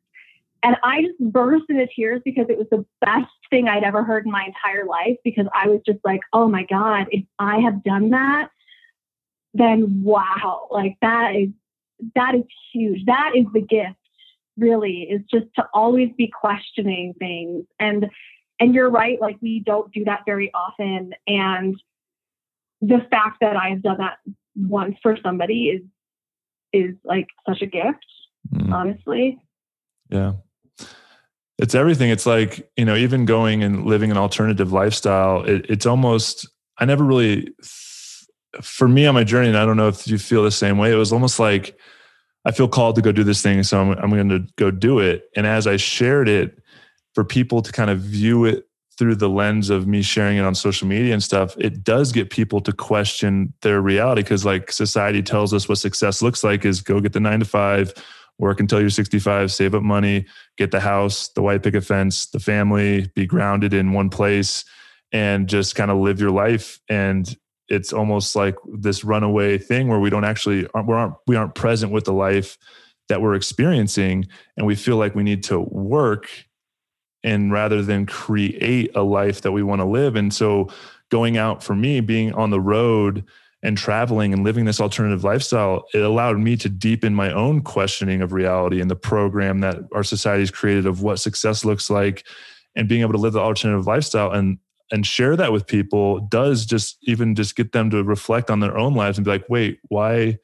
And 0.62 0.76
I 0.84 1.02
just 1.02 1.18
burst 1.18 1.64
into 1.68 1.86
tears 1.88 2.22
because 2.24 2.46
it 2.48 2.56
was 2.56 2.68
the 2.70 2.84
best 3.00 3.32
thing 3.50 3.66
I'd 3.66 3.82
ever 3.82 4.04
heard 4.04 4.26
in 4.26 4.32
my 4.32 4.44
entire 4.44 4.86
life 4.86 5.16
because 5.24 5.46
I 5.52 5.68
was 5.68 5.80
just 5.84 5.98
like, 6.04 6.20
oh 6.32 6.48
my 6.48 6.64
God, 6.64 7.06
if 7.10 7.24
I 7.38 7.58
have 7.58 7.82
done 7.82 8.10
that, 8.10 8.48
then 9.54 10.02
wow, 10.04 10.68
like 10.70 10.96
that 11.02 11.34
is 11.34 11.48
that 12.14 12.34
is 12.34 12.44
huge. 12.72 13.04
That 13.06 13.32
is 13.34 13.46
the 13.52 13.60
gift, 13.60 13.98
really, 14.56 15.02
is 15.02 15.22
just 15.30 15.46
to 15.56 15.66
always 15.74 16.10
be 16.16 16.28
questioning 16.28 17.14
things. 17.18 17.64
And 17.80 18.08
and 18.60 18.72
you're 18.72 18.90
right, 18.90 19.20
like 19.20 19.38
we 19.42 19.60
don't 19.66 19.92
do 19.92 20.04
that 20.04 20.20
very 20.26 20.52
often. 20.54 21.12
And 21.26 21.80
the 22.80 23.04
fact 23.10 23.38
that 23.40 23.56
I've 23.56 23.82
done 23.82 23.98
that 23.98 24.18
once 24.54 24.96
for 25.02 25.18
somebody 25.22 25.70
is 25.70 25.82
is 26.72 26.94
like 27.04 27.26
such 27.48 27.62
a 27.62 27.66
gift, 27.66 28.06
mm. 28.54 28.72
honestly. 28.72 29.42
Yeah 30.08 30.34
it's 31.62 31.74
everything. 31.76 32.10
It's 32.10 32.26
like 32.26 32.68
you 32.76 32.84
know 32.84 32.96
even 32.96 33.24
going 33.24 33.62
and 33.62 33.86
living 33.86 34.10
an 34.10 34.16
alternative 34.16 34.72
lifestyle 34.72 35.44
it, 35.44 35.66
it's 35.68 35.86
almost 35.86 36.48
i 36.78 36.84
never 36.84 37.04
really 37.04 37.48
for 38.60 38.88
me 38.88 39.06
on 39.06 39.14
my 39.14 39.24
journey 39.24 39.48
and 39.48 39.56
i 39.56 39.64
don't 39.64 39.76
know 39.76 39.88
if 39.88 40.06
you 40.06 40.18
feel 40.18 40.42
the 40.42 40.50
same 40.50 40.76
way 40.76 40.92
it 40.92 40.96
was 40.96 41.12
almost 41.12 41.38
like 41.38 41.76
i 42.44 42.50
feel 42.50 42.68
called 42.68 42.96
to 42.96 43.02
go 43.02 43.12
do 43.12 43.24
this 43.24 43.42
thing 43.42 43.62
so 43.62 43.80
i'm, 43.80 43.90
I'm 43.98 44.10
going 44.10 44.28
to 44.28 44.46
go 44.56 44.70
do 44.70 44.98
it. 44.98 45.24
And 45.36 45.46
as 45.46 45.66
i 45.66 45.76
shared 45.76 46.28
it 46.28 46.58
for 47.14 47.24
people 47.24 47.62
to 47.62 47.72
kind 47.72 47.90
of 47.90 48.00
view 48.00 48.44
it 48.44 48.64
through 48.98 49.14
the 49.14 49.28
lens 49.28 49.70
of 49.70 49.86
me 49.86 50.02
sharing 50.02 50.36
it 50.36 50.44
on 50.44 50.54
social 50.54 50.86
media 50.86 51.12
and 51.12 51.22
stuff 51.22 51.56
it 51.58 51.82
does 51.82 52.12
get 52.12 52.30
people 52.30 52.60
to 52.60 52.72
question 52.72 53.52
their 53.62 53.80
reality 53.80 54.22
because 54.22 54.44
like 54.44 54.70
society 54.70 55.22
tells 55.22 55.54
us 55.54 55.68
what 55.68 55.78
success 55.78 56.20
looks 56.20 56.44
like 56.44 56.64
is 56.64 56.80
go 56.80 57.00
get 57.00 57.12
the 57.12 57.20
nine 57.20 57.38
to 57.38 57.46
five 57.46 57.94
work 58.38 58.60
until 58.60 58.80
you're 58.80 58.90
65, 58.90 59.52
save 59.52 59.74
up 59.74 59.82
money, 59.82 60.26
get 60.56 60.70
the 60.70 60.80
house, 60.80 61.28
the 61.28 61.42
white 61.42 61.62
picket 61.62 61.84
fence, 61.84 62.26
the 62.26 62.40
family, 62.40 63.10
be 63.14 63.26
grounded 63.26 63.72
in 63.72 63.92
one 63.92 64.10
place, 64.10 64.64
and 65.12 65.48
just 65.48 65.74
kind 65.74 65.90
of 65.90 65.98
live 65.98 66.20
your 66.20 66.30
life. 66.30 66.80
And 66.88 67.34
it's 67.68 67.92
almost 67.92 68.34
like 68.34 68.56
this 68.74 69.04
runaway 69.04 69.58
thing 69.58 69.88
where 69.88 70.00
we 70.00 70.10
don't 70.10 70.24
actually 70.24 70.66
we 70.74 70.94
aren't 70.94 71.14
we 71.26 71.36
aren't 71.36 71.54
present 71.54 71.92
with 71.92 72.04
the 72.04 72.12
life 72.12 72.58
that 73.08 73.22
we're 73.22 73.34
experiencing, 73.34 74.26
and 74.56 74.66
we 74.66 74.74
feel 74.74 74.96
like 74.96 75.14
we 75.14 75.22
need 75.22 75.44
to 75.44 75.60
work 75.60 76.28
and 77.24 77.52
rather 77.52 77.82
than 77.82 78.04
create 78.06 78.90
a 78.96 79.02
life 79.02 79.42
that 79.42 79.52
we 79.52 79.62
want 79.62 79.80
to 79.80 79.86
live. 79.86 80.16
And 80.16 80.34
so 80.34 80.68
going 81.10 81.36
out 81.36 81.62
for 81.62 81.74
me, 81.74 82.00
being 82.00 82.32
on 82.32 82.50
the 82.50 82.60
road 82.60 83.24
and 83.62 83.78
traveling 83.78 84.32
and 84.32 84.42
living 84.42 84.64
this 84.64 84.80
alternative 84.80 85.22
lifestyle, 85.22 85.84
it 85.94 86.00
allowed 86.00 86.38
me 86.38 86.56
to 86.56 86.68
deepen 86.68 87.14
my 87.14 87.32
own 87.32 87.60
questioning 87.60 88.20
of 88.20 88.32
reality 88.32 88.80
and 88.80 88.90
the 88.90 88.96
program 88.96 89.60
that 89.60 89.78
our 89.94 90.02
society 90.02 90.40
has 90.40 90.50
created 90.50 90.86
of 90.86 91.02
what 91.02 91.20
success 91.20 91.64
looks 91.64 91.88
like 91.88 92.26
and 92.74 92.88
being 92.88 93.02
able 93.02 93.12
to 93.12 93.18
live 93.18 93.32
the 93.32 93.40
alternative 93.40 93.86
lifestyle 93.86 94.30
and 94.30 94.58
and 94.90 95.06
share 95.06 95.36
that 95.36 95.52
with 95.52 95.66
people 95.66 96.20
does 96.20 96.66
just 96.66 96.98
even 97.04 97.34
just 97.34 97.56
get 97.56 97.72
them 97.72 97.88
to 97.88 98.04
reflect 98.04 98.50
on 98.50 98.60
their 98.60 98.76
own 98.76 98.94
lives 98.94 99.16
and 99.16 99.24
be 99.24 99.30
like, 99.30 99.48
wait, 99.48 99.78
why 99.88 100.38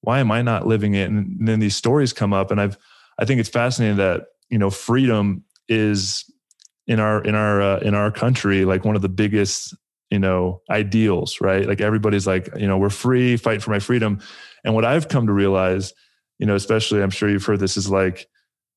why 0.00 0.18
am 0.18 0.30
I 0.30 0.42
not 0.42 0.66
living 0.66 0.94
it? 0.94 1.08
And 1.08 1.46
then 1.46 1.60
these 1.60 1.76
stories 1.76 2.12
come 2.12 2.32
up 2.32 2.50
and 2.50 2.60
I've 2.60 2.76
I 3.18 3.24
think 3.24 3.38
it's 3.38 3.48
fascinating 3.48 3.96
that, 3.98 4.26
you 4.50 4.58
know, 4.58 4.70
freedom 4.70 5.44
is 5.68 6.24
in 6.86 7.00
our 7.00 7.22
in 7.22 7.34
our 7.34 7.60
uh, 7.60 7.78
in 7.78 7.94
our 7.94 8.10
country 8.10 8.64
like 8.64 8.84
one 8.84 8.96
of 8.96 9.02
the 9.02 9.08
biggest 9.08 9.74
you 10.10 10.18
know 10.18 10.62
ideals 10.70 11.40
right? 11.40 11.66
Like 11.66 11.80
everybody's 11.80 12.26
like 12.26 12.48
you 12.56 12.66
know 12.66 12.78
we're 12.78 12.90
free 12.90 13.36
fight 13.36 13.62
for 13.62 13.70
my 13.70 13.78
freedom. 13.78 14.20
And 14.64 14.74
what 14.74 14.84
i've 14.84 15.08
come 15.08 15.26
to 15.26 15.32
realize 15.32 15.92
you 16.38 16.46
know 16.46 16.56
especially 16.56 17.00
i'm 17.02 17.10
sure 17.10 17.30
you've 17.30 17.44
heard 17.44 17.60
this 17.60 17.76
is 17.76 17.88
like 17.88 18.26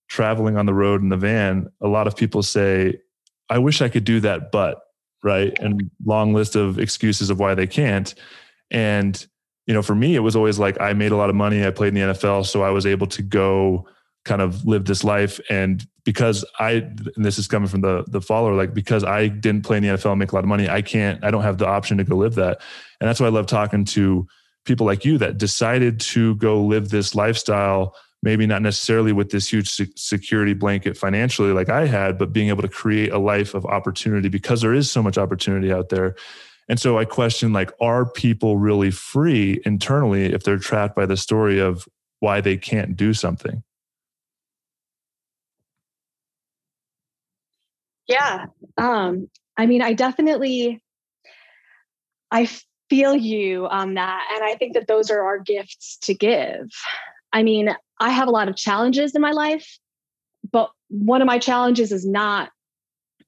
traveling 0.08 0.56
on 0.56 0.66
the 0.66 0.74
road 0.74 1.02
in 1.02 1.10
the 1.10 1.18
van 1.18 1.68
a 1.82 1.88
lot 1.88 2.06
of 2.06 2.16
people 2.16 2.44
say 2.44 2.98
i 3.50 3.58
wish 3.58 3.82
i 3.82 3.90
could 3.90 4.04
do 4.04 4.20
that 4.20 4.52
but 4.52 4.80
right? 5.24 5.58
And 5.60 5.90
long 6.06 6.34
list 6.34 6.56
of 6.56 6.80
excuses 6.80 7.30
of 7.30 7.40
why 7.40 7.56
they 7.56 7.68
can't. 7.68 8.14
And 8.72 9.26
you 9.66 9.74
know 9.74 9.82
for 9.84 9.96
me 9.96 10.16
it 10.16 10.22
was 10.22 10.36
always 10.36 10.58
like 10.58 10.82
i 10.82 10.94
made 10.94 11.12
a 11.12 11.16
lot 11.16 11.30
of 11.30 11.36
money 11.36 11.64
i 11.64 11.70
played 11.70 11.96
in 11.96 12.08
the 12.08 12.14
nfl 12.14 12.44
so 12.44 12.64
i 12.64 12.72
was 12.72 12.88
able 12.88 13.06
to 13.06 13.22
go 13.22 13.86
kind 14.30 14.42
of 14.42 14.66
live 14.66 14.86
this 14.86 15.04
life. 15.04 15.40
And 15.50 15.86
because 16.10 16.44
i 16.58 16.72
and 16.72 17.24
this 17.24 17.38
is 17.38 17.48
coming 17.48 17.70
from 17.70 17.82
the 17.82 18.04
the 18.08 18.20
follower 18.20 18.56
like 18.56 18.74
because 18.74 19.04
i 19.04 19.28
didn't 19.28 19.64
play 19.64 19.78
in 19.78 19.84
the 19.84 19.90
nfl 19.90 20.10
and 20.10 20.18
make 20.18 20.32
a 20.32 20.36
lot 20.36 20.44
of 20.44 20.48
money 20.48 20.68
i 20.68 20.82
can't 20.82 21.24
i 21.24 21.30
don't 21.30 21.44
have 21.44 21.60
the 21.60 21.68
option 21.68 22.00
to 22.00 22.04
go 22.04 22.16
live 22.16 22.34
that. 22.34 22.60
And 23.00 23.08
that's 23.08 23.20
why 23.20 23.28
i 23.28 23.30
love 23.30 23.46
talking 23.46 23.86
to 23.86 24.28
people 24.66 24.88
like 24.88 25.06
you 25.06 25.20
that 25.20 25.38
decided 25.38 26.00
to 26.00 26.34
go 26.38 26.64
live 26.64 26.90
this 26.90 27.14
lifestyle 27.14 27.96
maybe 28.24 28.48
not 28.48 28.64
necessarily 28.64 29.14
with 29.14 29.30
this 29.30 29.52
huge 29.54 29.70
security 29.96 30.54
blanket 30.54 30.98
financially 30.98 31.52
like 31.52 31.70
i 31.70 31.86
had 31.86 32.18
but 32.18 32.34
being 32.34 32.50
able 32.50 32.64
to 32.64 32.68
create 32.68 33.12
a 33.12 33.20
life 33.20 33.54
of 33.54 33.64
opportunity 33.68 34.30
because 34.30 34.62
there 34.62 34.74
is 34.74 34.90
so 34.90 35.04
much 35.04 35.18
opportunity 35.18 35.72
out 35.72 35.90
there. 35.90 36.16
And 36.68 36.80
so 36.80 36.98
i 36.98 37.06
question 37.06 37.54
like 37.54 37.72
are 37.80 38.10
people 38.10 38.58
really 38.58 38.90
free 38.90 39.62
internally 39.64 40.34
if 40.34 40.42
they're 40.42 40.58
trapped 40.58 40.96
by 40.96 41.06
the 41.06 41.18
story 41.18 41.60
of 41.60 41.88
why 42.20 42.42
they 42.42 42.58
can't 42.58 42.98
do 42.98 43.14
something 43.14 43.64
Yeah. 48.10 48.48
Um, 48.78 49.30
I 49.56 49.68
mean, 49.68 49.82
I 49.82 49.94
definitely 49.94 50.82
I 52.32 52.50
feel 52.90 53.16
you 53.16 53.68
on 53.68 53.94
that. 53.94 54.28
And 54.34 54.44
I 54.44 54.56
think 54.56 54.74
that 54.74 54.88
those 54.88 55.12
are 55.12 55.24
our 55.24 55.40
gifts 55.40 55.98
to 56.04 56.14
give. 56.14 56.70
I 57.32 57.44
mean, 57.44 57.70
I 58.00 58.10
have 58.10 58.28
a 58.28 58.32
lot 58.32 58.50
of 58.50 58.56
challenges 58.56 59.16
in 59.16 59.22
my 59.22 59.32
life, 59.32 59.78
but 60.52 60.72
one 60.90 61.22
of 61.22 61.28
my 61.28 61.38
challenges 61.38 61.92
is 61.92 62.06
not 62.06 62.50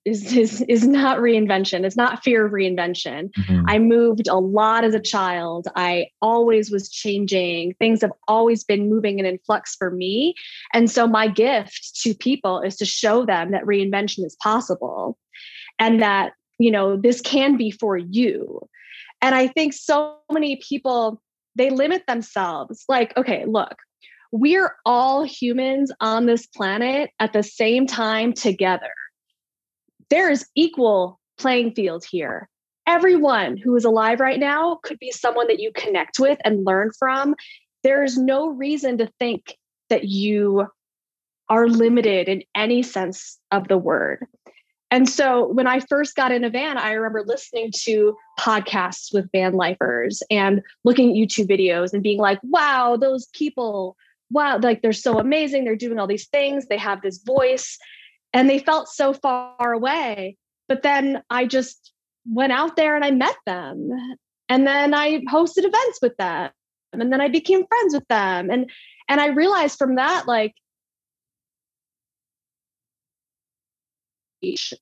is 0.06 0.36
is 0.36 0.62
is 0.68 0.88
not 0.88 1.20
reinvention. 1.20 1.86
It's 1.86 1.96
not 1.96 2.24
fear 2.24 2.46
of 2.46 2.52
reinvention. 2.52 3.32
Mm-hmm. 3.34 3.66
I 3.68 3.80
moved 3.80 4.28
a 4.28 4.40
lot 4.40 4.84
as 4.84 4.96
a 4.96 5.00
child. 5.00 5.68
I 5.76 6.08
always 6.22 6.72
was 6.72 6.90
changing. 6.90 7.76
Things 7.76 8.02
have 8.02 8.14
always 8.28 8.64
been 8.64 8.90
moving 8.90 9.20
and 9.20 9.28
in 9.28 9.38
flux 9.46 9.76
for 9.76 9.92
me. 9.92 10.34
And 10.74 10.90
so 10.90 11.08
my 11.08 11.28
gift 11.28 12.00
to 12.02 12.16
people 12.16 12.62
is 12.62 12.78
to 12.78 12.86
show 12.86 13.26
them 13.26 13.52
that 13.52 13.64
reinvention 13.64 14.26
is 14.26 14.36
possible 14.42 15.18
and 15.78 16.02
that, 16.02 16.34
you 16.58 16.72
know, 16.72 16.98
this 16.98 17.22
can 17.22 17.56
be 17.56 17.70
for 17.70 17.98
you. 17.98 18.68
And 19.22 19.36
I 19.36 19.48
think 19.48 19.74
so 19.74 20.18
many 20.32 20.60
people 20.68 21.22
they 21.56 21.70
limit 21.70 22.04
themselves. 22.08 22.86
Like, 22.88 23.16
okay, 23.18 23.46
look, 23.46 23.76
we're 24.32 24.76
all 24.86 25.24
humans 25.24 25.92
on 26.00 26.26
this 26.26 26.48
planet 26.48 27.12
at 27.20 27.34
the 27.34 27.44
same 27.44 27.86
time 27.86 28.34
together 28.34 28.94
there 30.12 30.30
is 30.30 30.46
equal 30.56 31.20
playing 31.40 31.74
field 31.74 32.06
here. 32.06 32.48
Everyone 32.86 33.58
who 33.58 33.76
is 33.76 33.86
alive 33.86 34.20
right 34.20 34.40
now 34.40 34.80
could 34.84 35.00
be 35.00 35.12
someone 35.12 35.48
that 35.48 35.60
you 35.60 35.72
connect 35.74 36.20
with 36.20 36.38
and 36.46 36.66
learn 36.66 36.92
from. 37.00 37.34
There's 37.84 38.18
no 38.18 38.50
reason 38.50 39.00
to 39.00 39.12
think 39.18 39.58
that 39.90 40.04
you 40.04 40.68
are 41.50 41.68
limited 41.68 42.28
in 42.28 42.44
any 42.54 42.84
sense 42.84 43.40
of 43.52 43.68
the 43.68 43.78
word. 43.78 44.26
And 44.92 45.08
so 45.08 45.48
when 45.48 45.68
I 45.68 45.80
first 45.80 46.16
got 46.16 46.34
in 46.34 46.44
a 46.44 46.50
van, 46.50 46.78
I 46.78 46.92
remember 46.92 47.24
listening 47.26 47.72
to 47.84 48.16
podcasts 48.38 49.14
with 49.14 49.32
van 49.32 49.54
lifers 49.54 50.22
and 50.30 50.62
looking 50.84 51.12
at 51.12 51.16
YouTube 51.16 51.50
videos 51.50 51.94
and 51.94 52.04
being 52.04 52.20
like, 52.20 52.40
wow, 52.44 52.98
those 52.98 53.28
people, 53.28 53.96
wow, 54.30 54.60
like 54.62 54.82
they're 54.82 54.92
so 54.92 55.18
amazing. 55.18 55.64
They're 55.64 55.78
doing 55.78 55.98
all 55.98 56.08
these 56.08 56.28
things. 56.28 56.68
They 56.68 56.78
have 56.78 57.02
this 57.02 57.20
voice 57.24 57.78
and 58.34 58.50
they 58.50 58.60
felt 58.60 58.88
so 58.88 59.14
far 59.14 59.74
away. 59.74 60.38
But 60.68 60.84
then 60.84 61.22
I 61.30 61.46
just 61.46 61.92
went 62.26 62.52
out 62.52 62.76
there 62.76 62.96
and 62.96 63.04
I 63.04 63.12
met 63.12 63.36
them. 63.46 63.90
And 64.50 64.68
then 64.68 64.94
I 64.94 65.20
hosted 65.22 65.66
events 65.66 66.00
with 66.02 66.16
them. 66.18 66.52
And 66.94 67.12
then 67.12 67.22
I 67.22 67.30
became 67.30 67.66
friends 67.68 67.94
with 67.94 68.08
them. 68.08 68.50
And 68.50 68.70
and 69.10 69.20
I 69.20 69.28
realized 69.28 69.78
from 69.78 69.96
that, 69.96 70.28
like, 70.28 70.54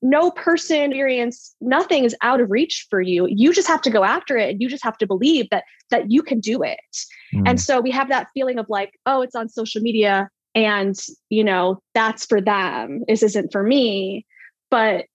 no 0.00 0.30
person 0.30 0.90
experience 0.90 1.54
nothing 1.60 2.04
is 2.04 2.16
out 2.22 2.40
of 2.40 2.50
reach 2.50 2.86
for 2.88 3.00
you 3.02 3.26
you 3.28 3.52
just 3.52 3.68
have 3.68 3.82
to 3.82 3.90
go 3.90 4.04
after 4.04 4.38
it 4.38 4.50
and 4.50 4.62
you 4.62 4.68
just 4.68 4.82
have 4.82 4.96
to 4.96 5.06
believe 5.06 5.46
that 5.50 5.64
that 5.90 6.10
you 6.10 6.22
can 6.22 6.40
do 6.40 6.62
it 6.62 6.78
mm. 7.34 7.42
and 7.46 7.60
so 7.60 7.78
we 7.80 7.90
have 7.90 8.08
that 8.08 8.28
feeling 8.32 8.58
of 8.58 8.66
like 8.70 8.92
oh 9.04 9.20
it's 9.20 9.34
on 9.34 9.48
social 9.48 9.82
media 9.82 10.30
and 10.54 10.96
you 11.28 11.44
know 11.44 11.82
that's 11.94 12.26
for 12.26 12.40
them. 12.40 13.04
This 13.08 13.22
isn't 13.22 13.52
for 13.52 13.62
me. 13.62 14.26
But 14.70 15.06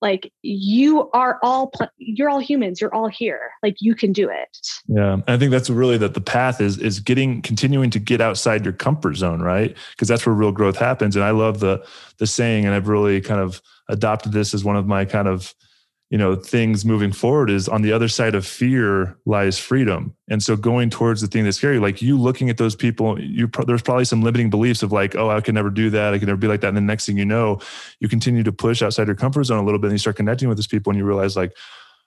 like 0.00 0.32
you 0.42 1.10
are 1.10 1.38
all 1.42 1.72
you're 1.96 2.28
all 2.28 2.38
humans. 2.38 2.80
You're 2.80 2.94
all 2.94 3.08
here. 3.08 3.50
Like 3.62 3.76
you 3.80 3.94
can 3.94 4.12
do 4.12 4.28
it. 4.28 4.58
Yeah. 4.86 5.18
I 5.26 5.36
think 5.36 5.50
that's 5.50 5.68
really 5.68 5.98
that 5.98 6.14
the 6.14 6.20
path 6.20 6.60
is 6.60 6.78
is 6.78 7.00
getting 7.00 7.42
continuing 7.42 7.90
to 7.90 7.98
get 7.98 8.20
outside 8.20 8.64
your 8.64 8.74
comfort 8.74 9.16
zone 9.16 9.40
right? 9.42 9.76
Because 9.90 10.08
that's 10.08 10.24
where 10.24 10.34
real 10.34 10.52
growth 10.52 10.76
happens. 10.76 11.16
And 11.16 11.24
i 11.24 11.30
love 11.30 11.60
the 11.60 11.84
the 12.18 12.26
saying 12.26 12.64
and 12.64 12.74
i've 12.74 12.88
really 12.88 13.20
kind 13.20 13.40
of 13.40 13.60
adopted 13.88 14.32
this 14.32 14.54
as 14.54 14.64
one 14.64 14.76
of 14.76 14.86
my 14.86 15.04
kind 15.04 15.28
of 15.28 15.54
you 16.10 16.16
know 16.16 16.34
things 16.34 16.84
moving 16.84 17.12
forward 17.12 17.50
is 17.50 17.68
on 17.68 17.82
the 17.82 17.92
other 17.92 18.08
side 18.08 18.34
of 18.34 18.46
fear 18.46 19.16
lies 19.26 19.58
freedom. 19.58 20.14
And 20.30 20.42
so 20.42 20.56
going 20.56 20.90
towards 20.90 21.20
the 21.20 21.26
thing 21.26 21.44
that's 21.44 21.58
scary 21.58 21.78
like 21.78 22.00
you 22.00 22.18
looking 22.18 22.48
at 22.48 22.56
those 22.56 22.74
people 22.74 23.20
you 23.20 23.48
there's 23.66 23.82
probably 23.82 24.04
some 24.04 24.22
limiting 24.22 24.50
beliefs 24.50 24.82
of 24.82 24.92
like 24.92 25.16
oh 25.16 25.30
i 25.30 25.40
can 25.40 25.54
never 25.54 25.70
do 25.70 25.90
that. 25.90 26.14
I 26.14 26.18
can 26.18 26.26
never 26.26 26.38
be 26.38 26.48
like 26.48 26.60
that. 26.62 26.68
And 26.68 26.76
the 26.76 26.82
next 26.82 27.06
thing 27.06 27.18
you 27.18 27.26
know 27.26 27.60
you 28.00 28.08
continue 28.08 28.42
to 28.42 28.52
push 28.52 28.82
outside 28.82 29.06
your 29.06 29.16
comfort 29.16 29.44
zone 29.44 29.58
a 29.58 29.64
little 29.64 29.78
bit 29.78 29.88
and 29.88 29.94
you 29.94 29.98
start 29.98 30.16
connecting 30.16 30.48
with 30.48 30.58
these 30.58 30.66
people 30.66 30.90
and 30.90 30.98
you 30.98 31.04
realize 31.04 31.36
like 31.36 31.56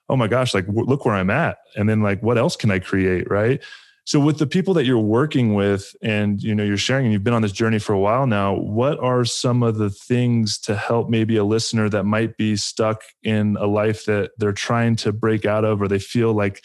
oh 0.08 0.16
my 0.16 0.26
gosh 0.26 0.52
like 0.52 0.66
look 0.68 1.04
where 1.04 1.14
i'm 1.14 1.30
at. 1.30 1.58
And 1.76 1.88
then 1.88 2.02
like 2.02 2.22
what 2.22 2.38
else 2.38 2.56
can 2.56 2.70
i 2.70 2.78
create? 2.78 3.30
Right 3.30 3.62
so 4.04 4.18
with 4.18 4.38
the 4.38 4.46
people 4.46 4.74
that 4.74 4.84
you're 4.84 4.98
working 4.98 5.54
with 5.54 5.94
and 6.02 6.42
you 6.42 6.54
know 6.54 6.64
you're 6.64 6.76
sharing 6.76 7.06
and 7.06 7.12
you've 7.12 7.24
been 7.24 7.34
on 7.34 7.42
this 7.42 7.52
journey 7.52 7.78
for 7.78 7.92
a 7.92 7.98
while 7.98 8.26
now, 8.26 8.54
what 8.54 8.98
are 8.98 9.24
some 9.24 9.62
of 9.62 9.76
the 9.76 9.90
things 9.90 10.58
to 10.60 10.74
help 10.74 11.08
maybe 11.08 11.36
a 11.36 11.44
listener 11.44 11.88
that 11.88 12.04
might 12.04 12.36
be 12.36 12.56
stuck 12.56 13.02
in 13.22 13.56
a 13.60 13.66
life 13.66 14.04
that 14.06 14.32
they're 14.38 14.52
trying 14.52 14.96
to 14.96 15.12
break 15.12 15.46
out 15.46 15.64
of 15.64 15.80
or 15.80 15.88
they 15.88 15.98
feel 15.98 16.32
like 16.32 16.64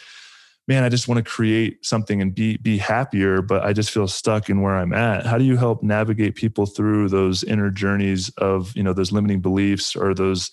man, 0.68 0.84
I 0.84 0.90
just 0.90 1.08
want 1.08 1.18
to 1.18 1.24
create 1.24 1.86
something 1.86 2.22
and 2.22 2.36
be 2.36 2.58
be 2.58 2.78
happier, 2.78 3.42
but 3.42 3.64
I 3.64 3.72
just 3.72 3.92
feel 3.92 4.08
stuck 4.08 4.50
in 4.50 4.62
where 4.62 4.76
I'm 4.76 4.92
at. 4.92 5.26
How 5.26 5.38
do 5.38 5.46
you 5.46 5.56
help 5.56 5.82
navigate 5.82 6.36
people 6.36 6.66
through 6.66 7.08
those 7.08 7.44
inner 7.44 7.70
journeys 7.70 8.30
of, 8.38 8.76
you 8.76 8.84
know, 8.84 8.92
those 8.92 9.14
limiting 9.14 9.40
beliefs 9.40 9.96
or 9.96 10.14
those 10.14 10.52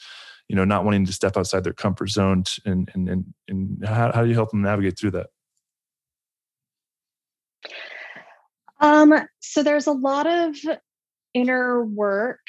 you 0.49 0.57
know 0.57 0.65
not 0.65 0.85
wanting 0.85 1.07
to 1.07 1.13
step 1.13 1.37
outside 1.37 1.65
their 1.65 1.73
comfort 1.73 2.11
zone 2.11 2.45
and 2.65 2.91
and 2.95 3.09
and, 3.09 3.25
and 3.49 3.85
how, 3.87 4.13
how 4.13 4.23
do 4.23 4.29
you 4.29 4.35
help 4.35 4.51
them 4.51 4.63
navigate 4.63 4.99
through 4.99 5.11
that 5.11 5.29
Um, 8.85 9.15
so 9.41 9.63
there's 9.63 9.87
a 9.87 9.93
lot 9.93 10.27
of 10.27 10.57
inner 11.33 11.83
work 11.83 12.47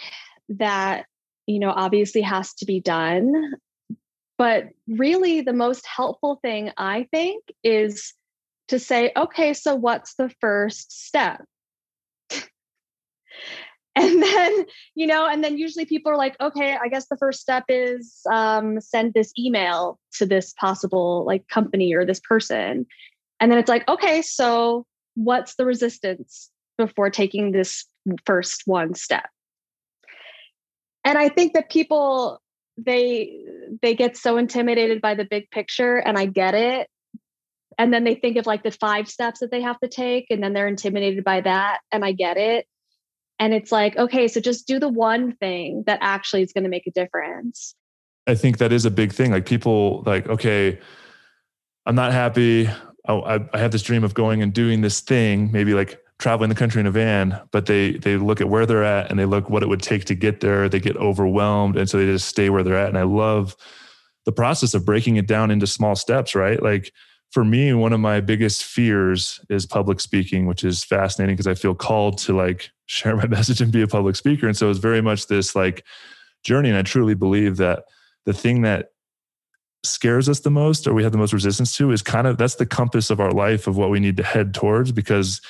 that, 0.49 1.05
you 1.47 1.59
know, 1.59 1.69
obviously 1.69 2.19
has 2.21 2.53
to 2.55 2.65
be 2.65 2.81
done. 2.81 3.53
But 4.37 4.65
really, 4.85 5.39
the 5.39 5.53
most 5.53 5.87
helpful 5.87 6.39
thing 6.41 6.71
I 6.75 7.07
think 7.09 7.41
is 7.63 8.13
to 8.67 8.79
say, 8.79 9.13
okay, 9.15 9.53
so 9.53 9.75
what's 9.75 10.15
the 10.15 10.29
first 10.41 11.07
step? 11.07 11.45
and 13.95 14.21
then 14.21 14.65
you 14.95 15.07
know 15.07 15.25
and 15.25 15.41
then 15.41 15.57
usually 15.57 15.85
people 15.85 16.11
are 16.11 16.17
like 16.17 16.35
okay 16.41 16.75
i 16.83 16.89
guess 16.89 17.07
the 17.07 17.15
first 17.15 17.39
step 17.39 17.63
is 17.69 18.19
um, 18.29 18.81
send 18.81 19.13
this 19.13 19.31
email 19.39 19.97
to 20.11 20.25
this 20.25 20.53
possible 20.59 21.23
like 21.25 21.47
company 21.47 21.93
or 21.93 22.03
this 22.03 22.19
person 22.19 22.85
and 23.39 23.51
then 23.51 23.57
it's 23.57 23.69
like 23.69 23.87
okay 23.87 24.21
so 24.21 24.85
what's 25.15 25.56
the 25.56 25.65
resistance 25.65 26.51
before 26.78 27.10
taking 27.10 27.51
this 27.51 27.86
first 28.25 28.63
one 28.65 28.93
step? 28.93 29.25
And 31.04 31.17
i 31.17 31.30
think 31.30 31.54
that 31.54 31.69
people 31.69 32.41
they 32.78 33.39
they 33.82 33.95
get 33.95 34.17
so 34.17 34.38
intimidated 34.38 35.01
by 35.01 35.15
the 35.15 35.25
big 35.25 35.49
picture 35.49 35.97
and 35.97 36.17
i 36.17 36.25
get 36.25 36.54
it. 36.54 36.88
And 37.78 37.93
then 37.93 38.06
they 38.06 38.15
think 38.15 38.38
of 38.38 38.45
like 38.45 38.63
the 38.63 38.71
five 38.71 39.10
steps 39.10 39.41
that 39.41 39.51
they 39.51 39.62
have 39.62 39.80
to 39.82 39.89
take 39.89 40.28
and 40.30 40.41
then 40.41 40.54
they're 40.54 40.67
intimidated 40.67 41.23
by 41.23 41.41
that 41.41 41.80
and 41.91 42.04
i 42.06 42.12
get 42.12 42.38
it. 42.38 42.67
And 43.39 43.54
it's 43.54 43.71
like 43.71 43.97
okay 43.97 44.28
so 44.28 44.39
just 44.41 44.67
do 44.67 44.80
the 44.80 44.89
one 44.89 45.36
thing 45.36 45.84
that 45.88 45.99
actually 46.01 46.41
is 46.41 46.54
going 46.54 46.63
to 46.63 46.69
make 46.69 46.88
a 46.88 46.91
difference. 46.91 47.75
I 48.28 48.36
think 48.36 48.58
that 48.58 48.73
is 48.73 48.86
a 48.86 48.91
big 48.91 49.13
thing. 49.13 49.32
Like 49.32 49.45
people 49.45 50.04
like 50.06 50.28
okay 50.28 50.80
i'm 51.86 51.95
not 51.95 52.12
happy 52.12 52.67
oh, 53.07 53.21
I, 53.21 53.39
I 53.53 53.59
have 53.59 53.71
this 53.71 53.83
dream 53.83 54.03
of 54.03 54.13
going 54.13 54.41
and 54.41 54.53
doing 54.53 54.81
this 54.81 54.99
thing, 55.01 55.51
maybe 55.51 55.73
like 55.73 55.99
traveling 56.19 56.49
the 56.49 56.55
country 56.55 56.79
in 56.79 56.87
a 56.87 56.91
van, 56.91 57.39
but 57.51 57.65
they 57.65 57.93
they 57.93 58.17
look 58.17 58.41
at 58.41 58.49
where 58.49 58.65
they're 58.65 58.83
at 58.83 59.09
and 59.09 59.19
they 59.19 59.25
look 59.25 59.49
what 59.49 59.63
it 59.63 59.69
would 59.69 59.81
take 59.81 60.05
to 60.05 60.15
get 60.15 60.41
there. 60.41 60.69
They 60.69 60.79
get 60.79 60.97
overwhelmed, 60.97 61.77
and 61.77 61.89
so 61.89 61.97
they 61.97 62.05
just 62.05 62.27
stay 62.27 62.49
where 62.49 62.63
they're 62.63 62.77
at. 62.77 62.89
And 62.89 62.97
I 62.97 63.03
love 63.03 63.55
the 64.25 64.31
process 64.31 64.73
of 64.73 64.85
breaking 64.85 65.17
it 65.17 65.27
down 65.27 65.51
into 65.51 65.67
small 65.67 65.95
steps. 65.95 66.35
Right, 66.35 66.61
like 66.61 66.91
for 67.31 67.43
me, 67.43 67.73
one 67.73 67.91
of 67.91 67.99
my 67.99 68.21
biggest 68.21 68.63
fears 68.63 69.39
is 69.49 69.65
public 69.65 69.99
speaking, 69.99 70.45
which 70.45 70.63
is 70.63 70.83
fascinating 70.83 71.35
because 71.35 71.47
I 71.47 71.55
feel 71.55 71.75
called 71.75 72.17
to 72.19 72.35
like 72.35 72.71
share 72.85 73.15
my 73.15 73.27
message 73.29 73.61
and 73.61 73.71
be 73.71 73.81
a 73.81 73.87
public 73.87 74.15
speaker. 74.15 74.47
And 74.47 74.55
so 74.55 74.69
it's 74.69 74.79
very 74.79 75.01
much 75.01 75.27
this 75.27 75.55
like 75.55 75.83
journey. 76.43 76.69
And 76.69 76.77
I 76.77 76.83
truly 76.83 77.13
believe 77.13 77.57
that 77.57 77.83
the 78.25 78.33
thing 78.33 78.61
that 78.61 78.91
scares 79.85 80.27
us 80.29 80.41
the 80.41 80.49
most 80.49 80.87
or 80.87 80.93
we 80.93 81.03
have 81.03 81.11
the 81.11 81.17
most 81.17 81.33
resistance 81.33 81.75
to 81.77 81.91
is 81.91 82.01
kind 82.01 82.27
of 82.27 82.37
that's 82.37 82.55
the 82.55 82.65
compass 82.65 83.09
of 83.09 83.19
our 83.19 83.31
life 83.31 83.67
of 83.67 83.77
what 83.77 83.89
we 83.89 83.99
need 83.99 84.17
to 84.17 84.23
head 84.23 84.53
towards 84.53 84.91
because 84.91 85.41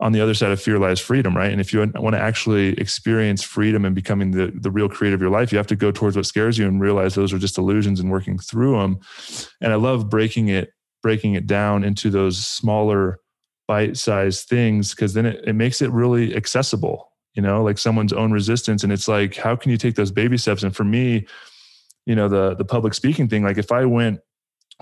on 0.00 0.12
the 0.12 0.20
other 0.20 0.32
side 0.32 0.50
of 0.50 0.60
fear 0.60 0.78
lies 0.78 1.00
freedom 1.00 1.36
right? 1.36 1.50
And 1.50 1.60
if 1.60 1.72
you 1.72 1.80
want 1.96 2.14
to 2.14 2.20
actually 2.20 2.78
experience 2.78 3.42
freedom 3.42 3.84
and 3.84 3.94
becoming 3.94 4.30
the, 4.30 4.52
the 4.54 4.70
real 4.70 4.88
creator 4.88 5.14
of 5.14 5.20
your 5.20 5.30
life 5.30 5.52
you 5.52 5.58
have 5.58 5.66
to 5.68 5.76
go 5.76 5.90
towards 5.90 6.16
what 6.16 6.26
scares 6.26 6.58
you 6.58 6.66
and 6.66 6.80
realize 6.80 7.14
those 7.14 7.32
are 7.32 7.38
just 7.38 7.58
illusions 7.58 8.00
and 8.00 8.10
working 8.10 8.38
through 8.38 8.78
them 8.78 8.98
and 9.60 9.72
i 9.72 9.76
love 9.76 10.08
breaking 10.08 10.48
it 10.48 10.72
breaking 11.02 11.34
it 11.34 11.46
down 11.46 11.82
into 11.84 12.10
those 12.10 12.44
smaller 12.44 13.18
bite-sized 13.66 14.48
things 14.48 14.94
because 14.94 15.14
then 15.14 15.26
it, 15.26 15.42
it 15.46 15.54
makes 15.54 15.80
it 15.80 15.90
really 15.90 16.34
accessible 16.34 17.10
you 17.34 17.42
know 17.42 17.62
like 17.62 17.78
someone's 17.78 18.12
own 18.12 18.32
resistance. 18.32 18.82
And 18.82 18.92
it's 18.92 19.08
like 19.08 19.36
how 19.36 19.56
can 19.56 19.70
you 19.70 19.76
take 19.76 19.94
those 19.94 20.10
baby 20.10 20.36
steps? 20.36 20.62
And 20.62 20.74
for 20.74 20.84
me 20.84 21.26
you 22.10 22.16
know 22.16 22.28
the 22.28 22.56
the 22.56 22.64
public 22.64 22.92
speaking 22.92 23.28
thing 23.28 23.44
like 23.44 23.56
if 23.56 23.70
i 23.70 23.84
went 23.84 24.18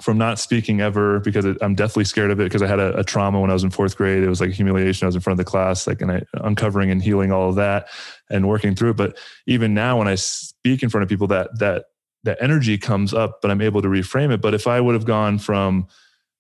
from 0.01 0.17
not 0.17 0.39
speaking 0.39 0.81
ever 0.81 1.21
because 1.21 1.45
it, 1.45 1.59
i'm 1.61 1.75
deathly 1.75 2.03
scared 2.03 2.31
of 2.31 2.41
it 2.41 2.45
because 2.45 2.63
i 2.63 2.67
had 2.67 2.81
a, 2.81 2.97
a, 2.97 3.05
trauma 3.05 3.39
when 3.39 3.51
i 3.51 3.53
was 3.53 3.63
in 3.63 3.71
fourth 3.71 3.99
grade 3.99 4.23
it 4.23 4.29
was 4.31 4.41
like 4.41 4.51
humiliation 4.51 5.05
i 5.05 5.09
was 5.09 5.15
in 5.15 5.21
front 5.21 5.39
of 5.39 5.45
the 5.45 5.51
class 5.51 5.87
like 5.87 6.01
and 6.01 6.11
i 6.11 6.23
uncovering 6.41 6.91
and 6.91 7.03
healing 7.03 7.31
all 7.31 7.51
of 7.51 7.57
that 7.57 7.89
and 8.31 8.49
working 8.49 8.75
through 8.75 8.91
it. 8.91 8.97
But 8.97 9.19
even 9.47 9.75
now 9.75 9.99
when 9.99 10.09
i 10.09 10.15
speak 10.15 10.83
in 10.83 10.89
front 10.89 11.03
of 11.03 11.11
people 11.11 11.27
that 11.27 11.59
that 11.59 11.85
that 12.25 12.39
energy 12.41 12.79
comes 12.79 13.13
up 13.13 13.43
but 13.43 13.51
i'm 13.51 13.61
able 13.61 13.83
to 13.83 13.89
reframe 13.89 14.33
it. 14.33 14.41
But 14.41 14.55
if 14.55 14.67
i 14.67 14.81
would 14.81 14.95
have 14.95 15.05
gone 15.05 15.39
from 15.39 15.87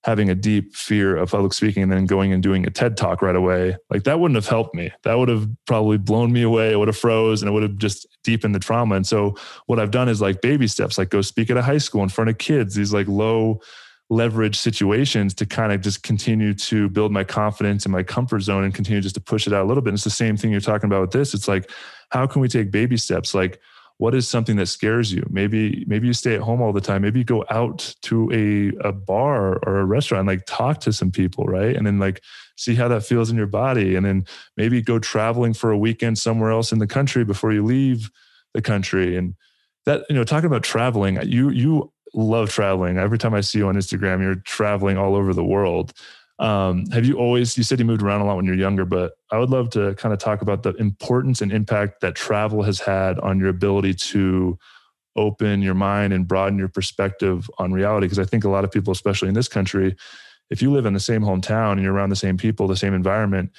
having 0.09 0.31
a 0.31 0.35
deep 0.35 0.75
fear 0.75 1.19
of 1.19 1.31
public 1.31 1.53
speaking 1.53 1.83
and 1.83 1.93
then 1.93 2.07
going 2.07 2.33
and 2.33 2.43
doing 2.43 2.67
a 2.67 2.71
TED 2.71 2.97
talk 2.97 3.21
right 3.21 3.37
away, 3.37 3.77
like 3.91 4.05
that 4.05 4.19
wouldn't 4.19 4.37
have 4.37 4.49
helped 4.49 4.75
me. 4.75 4.91
That 5.03 5.19
would 5.19 5.29
have 5.29 5.47
probably 5.67 5.99
blown 5.99 6.33
me 6.33 6.41
away. 6.41 6.73
It 6.73 6.79
would 6.79 6.89
have 6.89 6.97
froze 6.97 7.43
and 7.43 7.49
it 7.51 7.53
would 7.53 7.63
have 7.63 7.77
just 7.77 8.07
deepened 8.25 8.55
the 8.55 8.59
trauma. 8.59 8.95
And 8.95 9.07
so 9.07 9.37
what 9.67 9.79
I've 9.79 9.91
done 9.91 10.09
is 10.09 10.23
like 10.23 10.41
baby 10.41 10.67
steps, 10.67 10.97
like 10.97 11.11
go 11.11 11.21
speak 11.21 11.51
at 11.51 11.59
a 11.59 11.63
high 11.63 11.77
school 11.77 12.03
in 12.03 12.09
front 12.09 12.31
of 12.31 12.39
kids, 12.39 12.75
these 12.75 12.91
like 12.91 13.07
low 13.07 13.61
leverage 14.09 14.57
situations 14.57 15.35
to 15.35 15.45
kind 15.45 15.73
of 15.73 15.83
just 15.83 16.03
continue 16.03 16.55
to 16.55 16.89
build 16.89 17.13
my 17.13 17.23
confidence 17.23 17.85
and 17.85 17.93
my 17.93 18.03
comfort 18.03 18.41
zone 18.41 18.65
and 18.65 18.75
continue 18.75 19.03
just 19.03 19.17
to 19.17 19.21
push 19.21 19.47
it 19.47 19.53
out 19.53 19.63
a 19.63 19.69
little 19.69 19.83
bit. 19.83 19.91
And 19.91 19.97
it's 19.97 20.05
the 20.05 20.11
same 20.11 20.39
thing 20.39 20.51
you're 20.51 20.61
talking 20.63 20.89
about 20.89 21.03
with 21.03 21.11
this. 21.11 21.35
It's 21.35 21.49
like, 21.49 21.71
how 22.09 22.27
can 22.27 22.41
we 22.41 22.49
take 22.49 22.71
baby 22.71 22.97
steps? 22.97 23.35
Like, 23.35 23.61
what 23.99 24.15
is 24.15 24.29
something 24.29 24.57
that 24.57 24.67
scares 24.67 25.13
you? 25.13 25.27
Maybe 25.29 25.85
maybe 25.87 26.07
you 26.07 26.13
stay 26.13 26.35
at 26.35 26.41
home 26.41 26.63
all 26.63 26.73
the 26.73 26.81
time. 26.81 27.03
Maybe 27.03 27.19
you 27.19 27.25
go 27.25 27.45
out 27.51 27.95
to 28.03 28.31
a, 28.33 28.89
a 28.89 28.93
bar 28.93 29.59
or 29.67 29.81
a 29.81 29.85
restaurant 29.85 30.27
like 30.27 30.47
talk 30.47 30.81
to 30.81 30.93
some 30.93 31.11
people 31.11 31.45
right? 31.45 31.77
And 31.77 31.87
then 31.87 31.99
like 31.99 32.23
see 32.57 32.77
how 32.77 32.89
that 32.89 33.05
feels 33.05 33.29
in 33.29 33.37
your 33.37 33.47
body. 33.47 33.97
And 33.97 34.07
then 34.07 34.25
maybe 34.57 34.81
go 34.83 34.99
traveling 35.01 35.53
for 35.53 35.71
a 35.71 35.79
weekend 35.79 36.19
somewhere 36.19 36.51
else 36.51 36.73
in 36.73 36.79
the 36.79 36.87
country 36.87 37.25
before 37.25 37.53
you 37.53 37.65
leave 37.65 38.11
the 38.55 38.63
country. 38.63 39.17
And 39.17 39.35
that 39.85 40.05
you 40.09 40.15
know 40.15 40.25
talking 40.25 40.47
about 40.47 40.63
traveling 40.63 41.21
you 41.23 41.51
you 41.51 41.93
love 42.15 42.51
traveling. 42.51 42.99
Every 42.99 43.19
time 43.19 43.35
i 43.35 43.41
see 43.41 43.59
you 43.59 43.69
on 43.69 43.75
instagram 43.75 44.23
you're 44.23 44.37
traveling 44.37 44.97
all 44.97 45.17
over 45.17 45.35
the 45.35 45.45
world 45.45 45.93
um, 46.39 46.87
have 46.87 47.05
you 47.05 47.19
always, 47.19 47.57
you 47.57 47.65
said 47.65 47.79
you 47.79 47.85
moved 47.85 48.03
around 48.03 48.21
a 48.21 48.25
lot 48.25 48.37
when 48.37 48.45
you're 48.45 48.55
younger, 48.55 48.85
but 48.85 49.15
I 49.33 49.39
would 49.39 49.51
love 49.51 49.71
to 49.71 49.95
kind 49.97 50.13
of 50.13 50.21
talk 50.21 50.41
about 50.41 50.63
the 50.63 50.73
importance 50.75 51.41
and 51.41 51.51
impact 51.51 52.01
that 52.01 52.15
travel 52.15 52.63
has 52.63 52.79
had 52.79 53.19
on 53.19 53.41
your 53.41 53.49
ability 53.49 53.95
to 53.95 54.59
open 55.17 55.63
your 55.63 55.75
mind 55.75 56.13
and 56.13 56.29
broaden 56.29 56.59
your 56.59 56.69
perspective 56.69 57.51
on 57.59 57.73
reality. 57.73 58.07
Because 58.07 58.21
I 58.21 58.25
think 58.25 58.45
a 58.45 58.49
lot 58.49 58.65
of 58.65 58.71
people, 58.71 58.93
especially 58.93 59.29
in 59.29 59.35
this 59.35 59.49
country, 59.49 59.97
if 60.49 60.63
you 60.63 60.71
live 60.71 60.87
in 60.87 60.95
the 60.95 61.01
same 61.01 61.23
hometown 61.23 61.73
and 61.73 61.83
you're 61.83 61.93
around 61.93 62.11
the 62.11 62.17
same 62.17 62.37
people, 62.37 62.69
the 62.69 62.77
same 62.77 62.95
environment, 62.95 63.51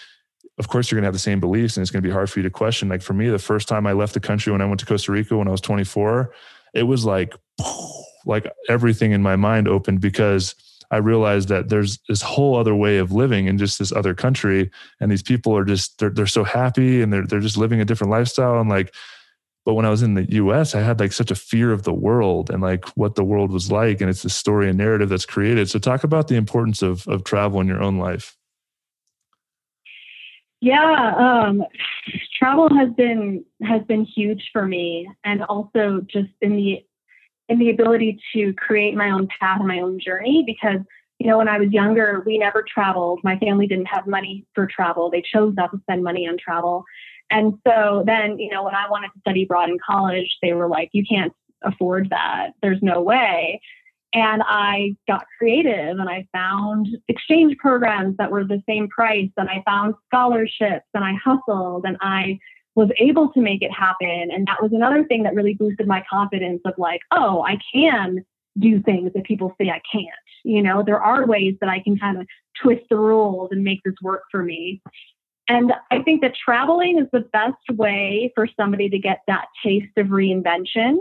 of 0.58 0.70
course 0.70 0.90
you're 0.90 0.98
going 0.98 1.04
to 1.04 1.08
have 1.08 1.14
the 1.14 1.20
same 1.20 1.42
beliefs 1.42 1.76
and 1.76 1.82
it's 1.82 1.92
going 1.92 2.02
to 2.02 2.08
be 2.08 2.14
hard 2.14 2.30
for 2.30 2.40
you 2.40 2.44
to 2.44 2.50
question. 2.50 2.88
Like 2.88 3.02
for 3.02 3.14
me, 3.14 3.30
the 3.30 3.40
first 3.40 3.68
time 3.68 3.86
I 3.86 3.92
left 3.92 4.14
the 4.14 4.20
country 4.22 4.52
when 4.54 4.62
I 4.62 4.66
went 4.66 4.80
to 4.80 4.86
Costa 4.86 5.12
Rica 5.12 5.38
when 5.38 5.48
I 5.50 5.52
was 5.52 5.62
24, 5.62 6.34
it 6.74 6.84
was 6.84 7.06
like, 7.06 7.36
like 8.26 8.52
everything 8.70 9.12
in 9.12 9.22
my 9.22 9.36
mind 9.36 9.68
opened 9.68 10.02
because 10.02 10.56
I 10.92 10.98
realized 10.98 11.50
that 11.50 11.70
there's 11.70 12.00
this 12.08 12.22
whole 12.22 12.56
other 12.56 12.76
way 12.76 12.98
of 12.98 13.12
living 13.12 13.46
in 13.46 13.58
just 13.58 13.78
this 13.80 13.92
other 13.92 14.14
country. 14.16 14.72
And 15.00 15.12
these 15.12 15.24
people 15.24 15.56
are 15.56 15.66
just, 15.66 16.00
they're, 16.00 16.10
they're 16.10 16.28
so 16.28 16.44
happy 16.44 17.02
and 17.02 17.14
they're, 17.14 17.26
they're 17.26 17.40
just 17.40 17.58
living 17.58 17.80
a 17.80 17.86
different 17.86 18.12
lifestyle. 18.12 18.60
And 18.60 18.70
like, 18.70 18.94
but 19.66 19.76
when 19.76 19.86
I 19.86 19.90
was 19.90 20.02
in 20.02 20.16
the 20.16 20.32
US, 20.34 20.74
I 20.74 20.82
had 20.82 21.00
like 21.00 21.12
such 21.12 21.30
a 21.30 21.36
fear 21.36 21.72
of 21.72 21.84
the 21.84 21.94
world 21.94 22.50
and 22.50 22.62
like 22.62 22.86
what 22.98 23.16
the 23.16 23.24
world 23.24 23.52
was 23.52 23.72
like. 23.72 24.02
And 24.02 24.10
it's 24.10 24.24
the 24.24 24.30
story 24.30 24.68
and 24.68 24.78
narrative 24.78 25.10
that's 25.10 25.26
created. 25.26 25.70
So 25.70 25.78
talk 25.78 26.04
about 26.04 26.28
the 26.28 26.36
importance 26.36 26.82
of, 26.82 27.08
of 27.08 27.24
travel 27.24 27.62
in 27.62 27.68
your 27.68 27.82
own 27.82 27.98
life. 27.98 28.36
Yeah, 30.62 31.14
um, 31.18 31.64
travel 32.38 32.68
has 32.78 32.90
been 32.98 33.46
has 33.64 33.82
been 33.84 34.04
huge 34.04 34.50
for 34.52 34.66
me, 34.66 35.10
and 35.24 35.42
also 35.44 36.02
just 36.06 36.30
in 36.42 36.58
the 36.58 36.86
in 37.50 37.58
the 37.58 37.72
ability 37.72 38.20
to 38.34 38.54
create 38.54 38.96
my 38.96 39.10
own 39.10 39.28
path 39.40 39.60
and 39.60 39.68
my 39.68 39.80
own 39.80 40.00
journey 40.00 40.44
because 40.46 40.80
you 41.18 41.28
know 41.28 41.38
when 41.40 41.50
i 41.50 41.60
was 41.60 41.72
younger 41.72 42.24
we 42.26 42.38
never 42.38 42.64
traveled. 42.64 43.20
My 43.24 43.38
family 43.40 43.68
didn't 43.68 43.88
have 43.88 44.08
money 44.08 44.46
for 44.56 44.68
travel. 44.68 45.10
They 45.10 45.22
chose 45.22 45.54
not 45.58 45.72
to 45.72 45.80
spend 45.82 46.04
money 46.04 46.28
on 46.28 46.38
travel. 46.38 46.86
And 47.32 47.56
so 47.68 48.04
then 48.06 48.40
you 48.40 48.50
know 48.50 48.64
when 48.64 48.76
i 48.76 48.90
wanted 48.90 49.10
to 49.10 49.20
study 49.20 49.44
abroad 49.44 49.70
in 49.70 49.78
college 49.86 50.38
they 50.42 50.54
were 50.54 50.70
like 50.70 50.90
you 50.94 51.04
can't 51.10 51.34
afford 51.64 52.10
that. 52.12 52.52
There's 52.62 52.82
no 52.82 53.02
way. 53.02 53.60
And 54.14 54.42
i 54.46 54.96
got 55.08 55.26
creative 55.38 56.00
and 56.00 56.10
i 56.10 56.26
found 56.32 56.88
exchange 57.08 57.58
programs 57.58 58.16
that 58.18 58.32
were 58.32 58.44
the 58.44 58.64
same 58.68 58.88
price 58.88 59.30
and 59.38 59.50
i 59.50 59.62
found 59.66 59.96
scholarships 60.08 60.86
and 60.94 61.04
i 61.04 61.14
hustled 61.24 61.86
and 61.86 61.98
i 62.02 62.40
was 62.80 62.90
able 62.98 63.28
to 63.34 63.42
make 63.42 63.62
it 63.62 63.72
happen. 63.74 64.30
And 64.32 64.48
that 64.48 64.62
was 64.62 64.72
another 64.72 65.04
thing 65.04 65.24
that 65.24 65.36
really 65.36 65.54
boosted 65.54 65.86
my 65.86 66.02
confidence 66.10 66.62
of 66.64 66.76
like, 66.78 67.02
oh, 67.12 67.44
I 67.44 67.58
can 67.74 68.24
do 68.58 68.82
things 68.82 69.12
that 69.14 69.26
people 69.26 69.54
say 69.60 69.70
I 69.70 69.82
can't. 69.92 70.08
You 70.46 70.64
know, 70.64 70.82
there 70.82 71.02
are 71.02 71.28
ways 71.28 71.56
that 71.60 71.70
I 71.70 71.82
can 71.82 72.00
kind 72.00 72.22
of 72.22 72.26
twist 72.64 72.84
the 72.90 72.96
rules 72.96 73.50
and 73.52 73.66
make 73.66 73.82
this 73.84 73.96
work 74.02 74.22
for 74.32 74.42
me. 74.42 74.82
And 75.50 75.74
I 75.92 76.02
think 76.04 76.22
that 76.22 76.32
traveling 76.42 77.00
is 77.00 77.08
the 77.12 77.28
best 77.34 77.78
way 77.78 78.32
for 78.34 78.48
somebody 78.58 78.88
to 78.88 78.98
get 78.98 79.24
that 79.28 79.48
taste 79.62 79.98
of 79.98 80.08
reinvention. 80.08 81.00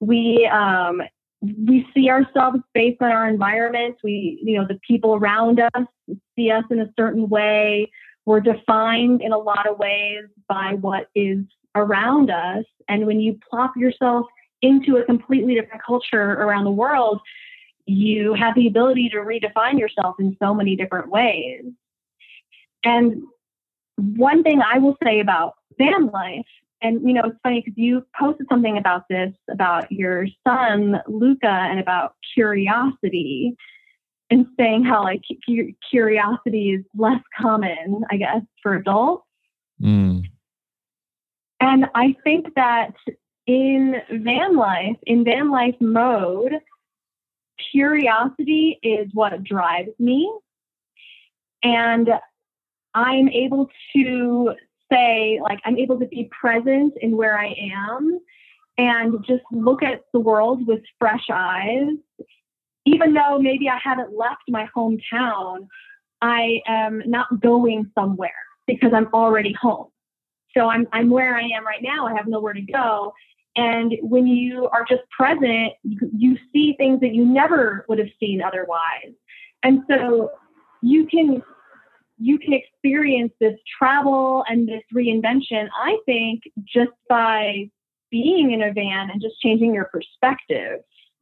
We 0.00 0.50
um, 0.52 1.00
we 1.40 1.86
see 1.94 2.10
ourselves 2.10 2.58
based 2.74 3.00
on 3.00 3.12
our 3.12 3.28
environment. 3.28 3.98
We, 4.02 4.40
you 4.42 4.58
know, 4.58 4.66
the 4.66 4.80
people 4.88 5.14
around 5.14 5.60
us 5.60 5.84
see 6.34 6.50
us 6.50 6.64
in 6.70 6.80
a 6.80 6.92
certain 6.98 7.28
way. 7.28 7.88
We're 8.24 8.40
defined 8.40 9.20
in 9.20 9.32
a 9.32 9.38
lot 9.38 9.68
of 9.68 9.78
ways 9.78 10.24
by 10.48 10.74
what 10.80 11.08
is 11.14 11.38
around 11.74 12.30
us. 12.30 12.64
And 12.88 13.06
when 13.06 13.20
you 13.20 13.38
plop 13.50 13.72
yourself 13.76 14.26
into 14.60 14.96
a 14.96 15.04
completely 15.04 15.54
different 15.54 15.82
culture 15.84 16.32
around 16.32 16.64
the 16.64 16.70
world, 16.70 17.20
you 17.86 18.34
have 18.34 18.54
the 18.54 18.68
ability 18.68 19.08
to 19.10 19.18
redefine 19.18 19.78
yourself 19.78 20.16
in 20.20 20.36
so 20.40 20.54
many 20.54 20.76
different 20.76 21.10
ways. 21.10 21.64
And 22.84 23.22
one 23.96 24.42
thing 24.42 24.60
I 24.62 24.78
will 24.78 24.96
say 25.02 25.20
about 25.20 25.54
van 25.78 26.06
life, 26.06 26.46
and 26.80 27.06
you 27.06 27.14
know, 27.14 27.22
it's 27.24 27.38
funny 27.42 27.60
because 27.64 27.76
you 27.76 28.04
posted 28.18 28.46
something 28.48 28.78
about 28.78 29.04
this 29.08 29.32
about 29.50 29.90
your 29.90 30.26
son, 30.46 31.00
Luca, 31.08 31.46
and 31.46 31.80
about 31.80 32.14
curiosity 32.34 33.56
and 34.32 34.46
saying 34.58 34.82
how 34.82 35.04
like 35.04 35.22
curiosity 35.90 36.70
is 36.70 36.84
less 36.96 37.20
common, 37.38 38.02
I 38.10 38.16
guess, 38.16 38.40
for 38.62 38.74
adults. 38.74 39.26
Mm. 39.80 40.22
And 41.60 41.86
I 41.94 42.16
think 42.24 42.54
that 42.56 42.94
in 43.46 43.96
van 44.10 44.56
life, 44.56 44.96
in 45.02 45.22
van 45.22 45.50
life 45.50 45.74
mode, 45.80 46.54
curiosity 47.70 48.78
is 48.82 49.08
what 49.12 49.44
drives 49.44 49.90
me. 49.98 50.32
And 51.62 52.08
I'm 52.94 53.28
able 53.28 53.68
to 53.94 54.54
say, 54.90 55.40
like, 55.42 55.60
I'm 55.66 55.76
able 55.76 55.98
to 56.00 56.06
be 56.06 56.30
present 56.40 56.94
in 57.02 57.18
where 57.18 57.38
I 57.38 57.54
am 57.74 58.18
and 58.78 59.22
just 59.26 59.44
look 59.52 59.82
at 59.82 60.00
the 60.14 60.20
world 60.20 60.66
with 60.66 60.80
fresh 60.98 61.26
eyes 61.30 61.96
even 62.84 63.14
though 63.14 63.38
maybe 63.38 63.68
I 63.68 63.78
haven't 63.82 64.16
left 64.16 64.42
my 64.48 64.68
hometown, 64.76 65.68
I 66.20 66.60
am 66.66 67.02
not 67.06 67.40
going 67.40 67.90
somewhere 67.94 68.30
because 68.66 68.92
I'm 68.94 69.08
already 69.12 69.54
home. 69.60 69.88
So 70.56 70.68
I'm, 70.68 70.86
I'm 70.92 71.10
where 71.10 71.36
I 71.36 71.42
am 71.42 71.66
right 71.66 71.82
now. 71.82 72.06
I 72.06 72.14
have 72.14 72.26
nowhere 72.26 72.52
to 72.52 72.60
go. 72.60 73.12
And 73.56 73.94
when 74.02 74.26
you 74.26 74.68
are 74.72 74.84
just 74.88 75.02
present, 75.16 75.72
you, 75.82 76.38
see 76.52 76.74
things 76.78 77.00
that 77.00 77.14
you 77.14 77.24
never 77.24 77.84
would 77.88 77.98
have 77.98 78.08
seen 78.18 78.42
otherwise. 78.42 79.12
And 79.62 79.82
so 79.88 80.30
you 80.82 81.06
can 81.06 81.42
you 82.18 82.38
can 82.38 82.52
experience 82.52 83.32
this 83.40 83.58
travel 83.78 84.44
and 84.48 84.68
this 84.68 84.82
reinvention, 84.94 85.68
I 85.76 85.96
think, 86.06 86.42
just 86.64 86.92
by 87.08 87.68
being 88.10 88.52
in 88.52 88.62
a 88.62 88.72
van 88.72 89.10
and 89.10 89.20
just 89.20 89.40
changing 89.40 89.74
your 89.74 89.86
perspective. 89.86 90.80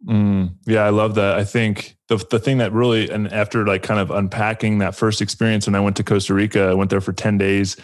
Mm, 0.09 0.55
yeah, 0.67 0.85
I 0.85 0.91
love 0.91 1.15
that. 1.17 1.37
I 1.37 1.45
think 1.45 1.97
the 2.09 2.17
the 2.31 2.39
thing 2.39 2.59
that 2.59 2.73
really 2.73 3.11
and 3.11 3.31
after 3.33 3.67
like 3.67 3.83
kind 3.83 4.01
of 4.01 4.11
unpacking 4.11 4.79
that 4.79 4.95
first 4.95 5.21
experience 5.21 5.67
when 5.67 5.75
I 5.75 5.81
went 5.81 5.97
to 5.97 6.05
Costa 6.05 6.33
Rica, 6.33 6.69
I 6.69 6.75
went 6.75 6.91
there 6.91 7.03
for 7.03 7.13
10 7.13 7.37
days 7.37 7.77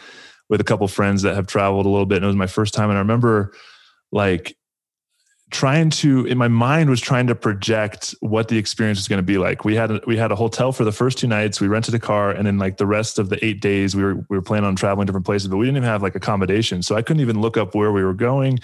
with 0.49 0.61
a 0.61 0.65
couple 0.65 0.89
friends 0.89 1.23
that 1.23 1.35
have 1.35 1.47
traveled 1.47 1.85
a 1.85 1.89
little 1.91 2.07
bit 2.07 2.17
and 2.17 2.25
it 2.25 2.29
was 2.29 2.37
my 2.37 2.47
first 2.47 2.73
time 2.73 2.89
and 2.89 2.97
I 2.97 3.01
remember 3.01 3.53
like 4.13 4.57
trying 5.51 5.91
to 5.91 6.25
in 6.27 6.39
my 6.39 6.49
mind 6.49 6.89
was 6.89 7.01
trying 7.03 7.27
to 7.27 7.35
project 7.35 8.15
what 8.21 8.49
the 8.49 8.57
experience 8.57 8.99
was 8.99 9.09
going 9.09 9.19
to 9.19 9.23
be 9.23 9.37
like. 9.37 9.65
We 9.67 9.77
had 9.77 9.91
a, 9.91 10.01
we 10.07 10.17
had 10.17 10.33
a 10.33 10.37
hotel 10.37 10.73
for 10.73 10.85
the 10.85 10.93
first 10.93 11.19
two 11.19 11.27
nights, 11.27 11.61
we 11.61 11.69
rented 11.69 11.95
a 11.95 11.99
car 11.99 12.31
and 12.31 12.47
then 12.47 12.57
like 12.59 12.79
the 12.79 12.87
rest 12.87 13.19
of 13.19 13.29
the 13.29 13.45
8 13.45 13.61
days 13.61 13.95
we 13.95 14.03
were 14.03 14.15
we 14.15 14.37
were 14.39 14.43
planning 14.43 14.67
on 14.67 14.75
traveling 14.75 15.05
different 15.07 15.27
places 15.27 15.49
but 15.49 15.59
we 15.59 15.67
didn't 15.67 15.77
even 15.77 15.89
have 15.89 16.03
like 16.03 16.15
accommodation. 16.15 16.83
So 16.83 16.97
I 16.97 17.03
couldn't 17.03 17.21
even 17.21 17.43
look 17.43 17.59
up 17.59 17.75
where 17.75 17.93
we 17.93 18.03
were 18.03 18.15
going 18.15 18.59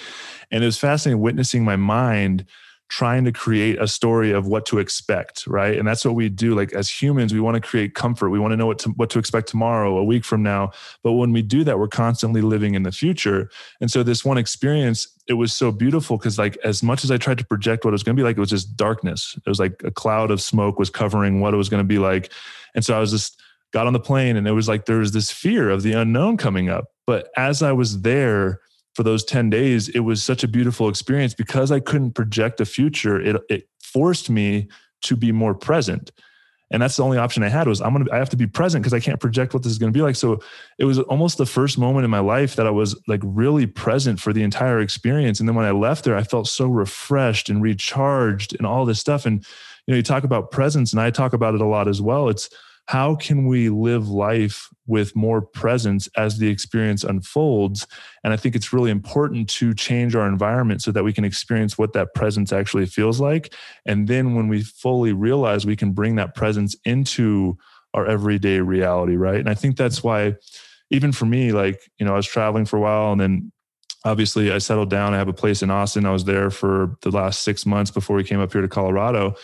and 0.50 0.64
it 0.64 0.66
was 0.66 0.78
fascinating 0.78 1.20
witnessing 1.20 1.64
my 1.64 1.76
mind 1.76 2.46
trying 2.92 3.24
to 3.24 3.32
create 3.32 3.80
a 3.80 3.88
story 3.88 4.32
of 4.32 4.46
what 4.46 4.66
to 4.66 4.78
expect 4.78 5.46
right? 5.46 5.78
And 5.78 5.88
that's 5.88 6.04
what 6.04 6.14
we 6.14 6.28
do. 6.28 6.54
Like 6.54 6.74
as 6.74 6.90
humans 6.90 7.32
we 7.32 7.40
want 7.40 7.54
to 7.54 7.60
create 7.66 7.94
comfort. 7.94 8.28
We 8.28 8.38
want 8.38 8.52
to 8.52 8.56
know 8.56 8.66
what 8.66 8.80
to, 8.80 8.90
what 8.90 9.08
to 9.10 9.18
expect 9.18 9.48
tomorrow 9.48 9.96
a 9.96 10.04
week 10.04 10.26
from 10.26 10.42
now. 10.42 10.72
But 11.02 11.12
when 11.12 11.32
we 11.32 11.40
do 11.40 11.64
that 11.64 11.78
we're 11.78 11.88
constantly 11.88 12.42
living 12.42 12.74
in 12.74 12.82
the 12.82 12.92
future. 12.92 13.48
And 13.80 13.90
so 13.90 14.02
this 14.02 14.26
one 14.26 14.36
experience 14.36 15.08
it 15.26 15.34
was 15.34 15.56
so 15.56 15.72
beautiful 15.72 16.18
because 16.18 16.38
like 16.38 16.58
as 16.64 16.82
much 16.82 17.02
as 17.02 17.10
i 17.10 17.16
tried 17.16 17.38
to 17.38 17.46
project 17.46 17.86
what 17.86 17.92
it 17.92 17.92
was 17.92 18.02
going 18.02 18.14
to 18.14 18.20
be 18.20 18.24
like 18.24 18.36
it 18.36 18.40
was 18.40 18.50
just 18.50 18.76
darkness. 18.76 19.38
It 19.38 19.48
was 19.48 19.58
like 19.58 19.80
a 19.84 19.90
cloud 19.90 20.30
of 20.30 20.42
smoke 20.42 20.78
was 20.78 20.90
covering 20.90 21.40
what 21.40 21.54
it 21.54 21.56
was 21.56 21.70
going 21.70 21.82
to 21.82 21.88
be 21.88 21.98
like. 21.98 22.30
And 22.74 22.84
so 22.84 22.94
i 22.94 23.00
was 23.00 23.10
just 23.10 23.40
got 23.72 23.86
on 23.86 23.94
the 23.94 24.00
plane 24.00 24.36
and 24.36 24.46
it 24.46 24.52
was 24.52 24.68
like 24.68 24.84
there 24.84 24.98
was 24.98 25.12
this 25.12 25.30
fear 25.30 25.70
of 25.70 25.82
the 25.82 25.94
unknown 25.94 26.36
coming 26.36 26.68
up. 26.68 26.88
But 27.06 27.30
as 27.38 27.62
i 27.62 27.72
was 27.72 28.02
there 28.02 28.60
for 28.94 29.02
those 29.02 29.24
10 29.24 29.50
days, 29.50 29.88
it 29.88 30.00
was 30.00 30.22
such 30.22 30.44
a 30.44 30.48
beautiful 30.48 30.88
experience 30.88 31.34
because 31.34 31.72
I 31.72 31.80
couldn't 31.80 32.12
project 32.12 32.60
a 32.60 32.64
future. 32.64 33.20
It, 33.20 33.36
it 33.48 33.68
forced 33.82 34.28
me 34.30 34.68
to 35.02 35.16
be 35.16 35.32
more 35.32 35.54
present. 35.54 36.10
And 36.70 36.80
that's 36.80 36.96
the 36.96 37.04
only 37.04 37.18
option 37.18 37.42
I 37.42 37.48
had 37.48 37.68
was 37.68 37.82
I'm 37.82 37.92
going 37.92 38.06
to, 38.06 38.12
I 38.12 38.16
have 38.16 38.30
to 38.30 38.36
be 38.36 38.46
present 38.46 38.82
because 38.82 38.94
I 38.94 39.00
can't 39.00 39.20
project 39.20 39.52
what 39.52 39.62
this 39.62 39.72
is 39.72 39.78
going 39.78 39.92
to 39.92 39.96
be 39.96 40.02
like. 40.02 40.16
So 40.16 40.40
it 40.78 40.86
was 40.86 40.98
almost 41.00 41.36
the 41.36 41.44
first 41.44 41.76
moment 41.76 42.04
in 42.04 42.10
my 42.10 42.20
life 42.20 42.56
that 42.56 42.66
I 42.66 42.70
was 42.70 42.98
like 43.06 43.20
really 43.22 43.66
present 43.66 44.18
for 44.20 44.32
the 44.32 44.42
entire 44.42 44.80
experience. 44.80 45.38
And 45.38 45.46
then 45.46 45.54
when 45.54 45.66
I 45.66 45.72
left 45.72 46.04
there, 46.04 46.16
I 46.16 46.22
felt 46.22 46.48
so 46.48 46.68
refreshed 46.68 47.50
and 47.50 47.62
recharged 47.62 48.56
and 48.56 48.66
all 48.66 48.86
this 48.86 48.98
stuff. 48.98 49.26
And, 49.26 49.44
you 49.86 49.92
know, 49.92 49.96
you 49.96 50.02
talk 50.02 50.24
about 50.24 50.50
presence 50.50 50.92
and 50.92 51.00
I 51.00 51.10
talk 51.10 51.34
about 51.34 51.54
it 51.54 51.60
a 51.60 51.66
lot 51.66 51.88
as 51.88 52.00
well. 52.00 52.30
It's, 52.30 52.48
how 52.86 53.14
can 53.14 53.46
we 53.46 53.68
live 53.68 54.08
life 54.08 54.68
with 54.86 55.14
more 55.14 55.40
presence 55.40 56.08
as 56.16 56.38
the 56.38 56.48
experience 56.48 57.04
unfolds? 57.04 57.86
And 58.24 58.32
i 58.32 58.36
think 58.36 58.54
it's 58.54 58.72
really 58.72 58.90
important 58.90 59.48
to 59.50 59.74
change 59.74 60.14
our 60.14 60.26
environment 60.26 60.82
so 60.82 60.92
that 60.92 61.04
we 61.04 61.12
can 61.12 61.24
experience 61.24 61.78
what 61.78 61.92
that 61.92 62.14
presence 62.14 62.52
actually 62.52 62.86
feels 62.86 63.20
like. 63.20 63.54
And 63.86 64.08
then 64.08 64.34
when 64.34 64.48
we 64.48 64.62
fully 64.62 65.12
realize 65.12 65.64
we 65.64 65.76
can 65.76 65.92
bring 65.92 66.16
that 66.16 66.34
presence 66.34 66.76
into 66.84 67.56
our 67.94 68.06
everyday 68.06 68.60
reality 68.60 69.16
right? 69.16 69.40
And 69.40 69.48
i 69.48 69.54
think 69.54 69.76
that's 69.76 70.02
why 70.02 70.34
even 70.90 71.12
for 71.12 71.24
me 71.24 71.52
like 71.52 71.80
you 71.98 72.06
know 72.06 72.12
i 72.12 72.16
was 72.16 72.26
traveling 72.26 72.66
for 72.66 72.76
a 72.76 72.80
while 72.80 73.12
and 73.12 73.20
then 73.20 73.52
obviously 74.04 74.52
i 74.52 74.58
settled 74.58 74.90
down. 74.90 75.14
I 75.14 75.18
have 75.18 75.28
a 75.28 75.32
place 75.32 75.62
in 75.62 75.70
austin. 75.70 76.04
I 76.04 76.12
was 76.12 76.24
there 76.24 76.50
for 76.50 76.96
the 77.02 77.10
last 77.10 77.42
six 77.42 77.64
months 77.64 77.90
before 77.90 78.16
we 78.16 78.24
came 78.24 78.40
up 78.40 78.52
here 78.52 78.62
to 78.62 78.68
colorado 78.68 79.34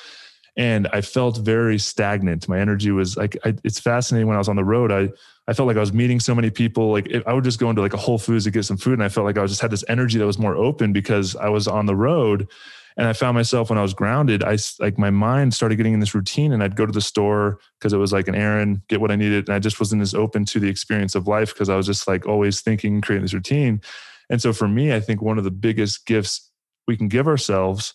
and 0.59 0.89
I 0.93 1.03
felt 1.03 1.39
very 1.39 1.79
stagnant. 1.79 2.49
My 2.49 2.59
energy 2.59 2.91
was 2.91 3.17
like, 3.17 3.39
I, 3.45 3.55
it's 3.63 3.79
fascinating 3.79 4.27
when 4.27 4.35
I 4.35 4.39
was 4.39 4.49
on 4.49 4.57
the 4.57 4.65
road. 4.65 4.91
I, 4.91 5.09
I 5.47 5.53
felt 5.53 5.69
like 5.69 5.77
I 5.77 5.81
was 5.81 5.93
meeting 5.93 6.19
so 6.19 6.35
many 6.35 6.51
people. 6.51 6.91
Like 6.91 7.09
I 7.27 7.33
would 7.33 7.45
just 7.45 7.61
go 7.61 7.71
into 7.71 7.81
like 7.81 7.95
a 7.95 7.99
Whole 7.99 8.19
Foods 8.19 8.45
to 8.45 8.51
get 8.51 8.65
some 8.65 8.77
food, 8.77 8.95
and 8.95 9.05
I 9.05 9.09
felt 9.09 9.25
like 9.25 9.39
I 9.39 9.47
just 9.47 9.61
had 9.61 9.71
this 9.71 9.85
energy 9.89 10.19
that 10.19 10.27
was 10.27 10.39
more 10.39 10.57
open 10.57 10.93
because 10.93 11.37
I 11.37 11.49
was 11.49 11.69
on 11.69 11.87
the 11.87 11.95
road. 11.95 12.49
And 12.97 13.07
I 13.07 13.13
found 13.13 13.37
myself 13.37 13.71
when 13.71 13.79
I 13.79 13.83
was 13.83 13.95
grounded, 13.95 14.43
I 14.43 14.59
like 14.81 14.99
my 14.99 15.11
mind 15.11 15.55
started 15.55 15.77
getting 15.77 15.95
in 15.95 16.01
this 16.01 16.17
routine, 16.17 16.53
and 16.53 16.61
I'd 16.61 16.75
go 16.75 16.85
to 16.85 16.93
the 16.93 17.01
store 17.01 17.61
because 17.79 17.93
it 17.93 17.99
was 17.99 18.13
like 18.13 18.27
an 18.27 18.35
errand, 18.35 18.83
get 18.89 19.01
what 19.01 19.13
I 19.13 19.17
needed, 19.17 19.47
and 19.47 19.55
I 19.55 19.61
just 19.61 19.79
wasn't 19.79 20.03
as 20.03 20.13
open 20.13 20.45
to 20.47 20.59
the 20.59 20.69
experience 20.69 21.15
of 21.15 21.29
life 21.29 21.55
because 21.55 21.69
I 21.69 21.77
was 21.77 21.87
just 21.87 22.09
like 22.09 22.27
always 22.27 22.61
thinking, 22.61 23.01
creating 23.01 23.23
this 23.23 23.33
routine. 23.33 23.81
And 24.29 24.43
so 24.43 24.53
for 24.53 24.67
me, 24.67 24.93
I 24.93 24.99
think 24.99 25.23
one 25.23 25.39
of 25.39 25.45
the 25.45 25.53
biggest 25.53 26.05
gifts 26.05 26.51
we 26.89 26.97
can 26.97 27.07
give 27.07 27.29
ourselves 27.29 27.95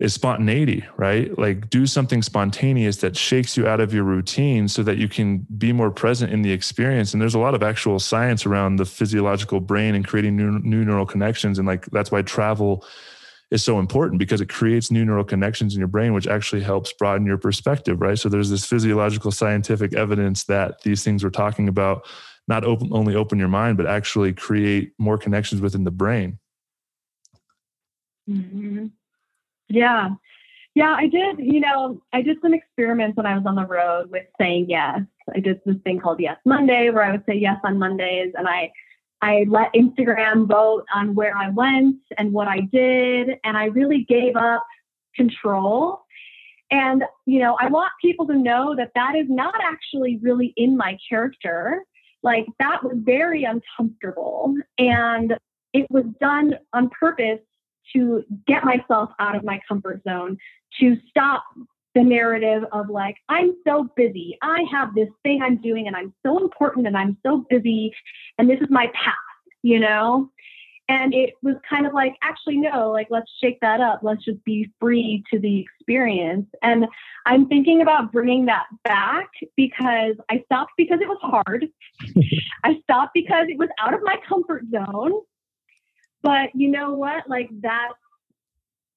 is 0.00 0.14
spontaneity, 0.14 0.82
right? 0.96 1.38
Like 1.38 1.68
do 1.68 1.86
something 1.86 2.22
spontaneous 2.22 2.96
that 2.98 3.16
shakes 3.16 3.54
you 3.54 3.68
out 3.68 3.80
of 3.80 3.92
your 3.92 4.04
routine 4.04 4.66
so 4.66 4.82
that 4.82 4.96
you 4.96 5.08
can 5.08 5.46
be 5.58 5.74
more 5.74 5.90
present 5.90 6.32
in 6.32 6.40
the 6.40 6.50
experience. 6.50 7.12
And 7.12 7.20
there's 7.20 7.34
a 7.34 7.38
lot 7.38 7.54
of 7.54 7.62
actual 7.62 7.98
science 7.98 8.46
around 8.46 8.76
the 8.76 8.86
physiological 8.86 9.60
brain 9.60 9.94
and 9.94 10.06
creating 10.06 10.36
new, 10.36 10.58
new 10.60 10.86
neural 10.86 11.04
connections. 11.04 11.58
And 11.58 11.68
like 11.68 11.84
that's 11.86 12.10
why 12.10 12.22
travel 12.22 12.82
is 13.50 13.62
so 13.62 13.78
important 13.78 14.18
because 14.18 14.40
it 14.40 14.48
creates 14.48 14.90
new 14.90 15.04
neural 15.04 15.24
connections 15.24 15.74
in 15.74 15.80
your 15.80 15.88
brain, 15.88 16.14
which 16.14 16.26
actually 16.26 16.62
helps 16.62 16.94
broaden 16.94 17.26
your 17.26 17.36
perspective, 17.36 18.00
right? 18.00 18.18
So 18.18 18.30
there's 18.30 18.48
this 18.48 18.64
physiological 18.64 19.32
scientific 19.32 19.94
evidence 19.94 20.44
that 20.44 20.80
these 20.82 21.04
things 21.04 21.22
we're 21.22 21.30
talking 21.30 21.68
about 21.68 22.06
not 22.48 22.64
open, 22.64 22.88
only 22.92 23.14
open 23.14 23.38
your 23.38 23.48
mind, 23.48 23.76
but 23.76 23.86
actually 23.86 24.32
create 24.32 24.92
more 24.98 25.18
connections 25.18 25.60
within 25.60 25.84
the 25.84 25.90
brain. 25.90 26.38
Mm-hmm. 28.28 28.86
Yeah. 29.70 30.10
Yeah, 30.74 30.94
I 30.96 31.08
did. 31.08 31.38
You 31.38 31.60
know, 31.60 32.00
I 32.12 32.22
did 32.22 32.38
some 32.42 32.54
experiments 32.54 33.16
when 33.16 33.26
I 33.26 33.36
was 33.36 33.44
on 33.46 33.56
the 33.56 33.66
road 33.66 34.10
with 34.10 34.26
saying 34.38 34.66
yes. 34.68 35.00
I 35.34 35.40
did 35.40 35.60
this 35.64 35.76
thing 35.84 36.00
called 36.00 36.20
Yes 36.20 36.36
Monday 36.44 36.90
where 36.90 37.02
I 37.02 37.10
would 37.12 37.24
say 37.26 37.34
yes 37.34 37.56
on 37.64 37.78
Mondays 37.78 38.32
and 38.36 38.48
I 38.48 38.70
I 39.22 39.44
let 39.48 39.72
Instagram 39.74 40.46
vote 40.46 40.84
on 40.94 41.14
where 41.14 41.36
I 41.36 41.50
went 41.50 41.96
and 42.16 42.32
what 42.32 42.48
I 42.48 42.60
did 42.60 43.36
and 43.44 43.56
I 43.56 43.66
really 43.66 44.04
gave 44.08 44.36
up 44.36 44.64
control. 45.14 46.00
And 46.70 47.04
you 47.26 47.40
know, 47.40 47.56
I 47.60 47.66
want 47.66 47.90
people 48.00 48.26
to 48.28 48.34
know 48.34 48.74
that 48.76 48.92
that 48.94 49.16
is 49.16 49.26
not 49.28 49.54
actually 49.60 50.18
really 50.22 50.52
in 50.56 50.76
my 50.76 50.96
character. 51.08 51.84
Like 52.22 52.46
that 52.58 52.82
was 52.84 52.94
very 52.96 53.44
uncomfortable 53.44 54.54
and 54.78 55.36
it 55.72 55.86
was 55.90 56.04
done 56.20 56.54
on 56.72 56.90
purpose 56.90 57.40
to 57.94 58.24
get 58.46 58.64
myself 58.64 59.10
out 59.18 59.36
of 59.36 59.44
my 59.44 59.60
comfort 59.68 60.02
zone, 60.06 60.38
to 60.80 60.96
stop 61.08 61.44
the 61.94 62.02
narrative 62.02 62.64
of 62.72 62.88
like, 62.88 63.16
I'm 63.28 63.54
so 63.66 63.88
busy. 63.96 64.38
I 64.42 64.64
have 64.70 64.94
this 64.94 65.08
thing 65.22 65.42
I'm 65.42 65.56
doing 65.56 65.86
and 65.86 65.96
I'm 65.96 66.14
so 66.24 66.38
important 66.38 66.86
and 66.86 66.96
I'm 66.96 67.16
so 67.24 67.44
busy 67.50 67.92
and 68.38 68.48
this 68.48 68.60
is 68.60 68.68
my 68.70 68.86
path, 68.94 69.14
you 69.62 69.80
know? 69.80 70.30
And 70.88 71.14
it 71.14 71.34
was 71.40 71.54
kind 71.68 71.86
of 71.86 71.94
like, 71.94 72.16
actually, 72.20 72.56
no, 72.56 72.90
like, 72.90 73.06
let's 73.10 73.30
shake 73.40 73.60
that 73.60 73.80
up. 73.80 74.00
Let's 74.02 74.24
just 74.24 74.42
be 74.44 74.68
free 74.80 75.22
to 75.32 75.38
the 75.38 75.60
experience. 75.60 76.46
And 76.62 76.84
I'm 77.26 77.46
thinking 77.46 77.80
about 77.80 78.10
bringing 78.10 78.46
that 78.46 78.64
back 78.82 79.28
because 79.56 80.16
I 80.28 80.42
stopped 80.46 80.72
because 80.76 80.98
it 81.00 81.06
was 81.06 81.18
hard. 81.22 81.68
I 82.64 82.80
stopped 82.82 83.12
because 83.14 83.46
it 83.48 83.56
was 83.56 83.68
out 83.78 83.94
of 83.94 84.00
my 84.02 84.16
comfort 84.28 84.64
zone. 84.72 85.12
But 86.22 86.50
you 86.54 86.70
know 86.70 86.92
what? 86.92 87.28
Like 87.28 87.48
that's 87.60 87.94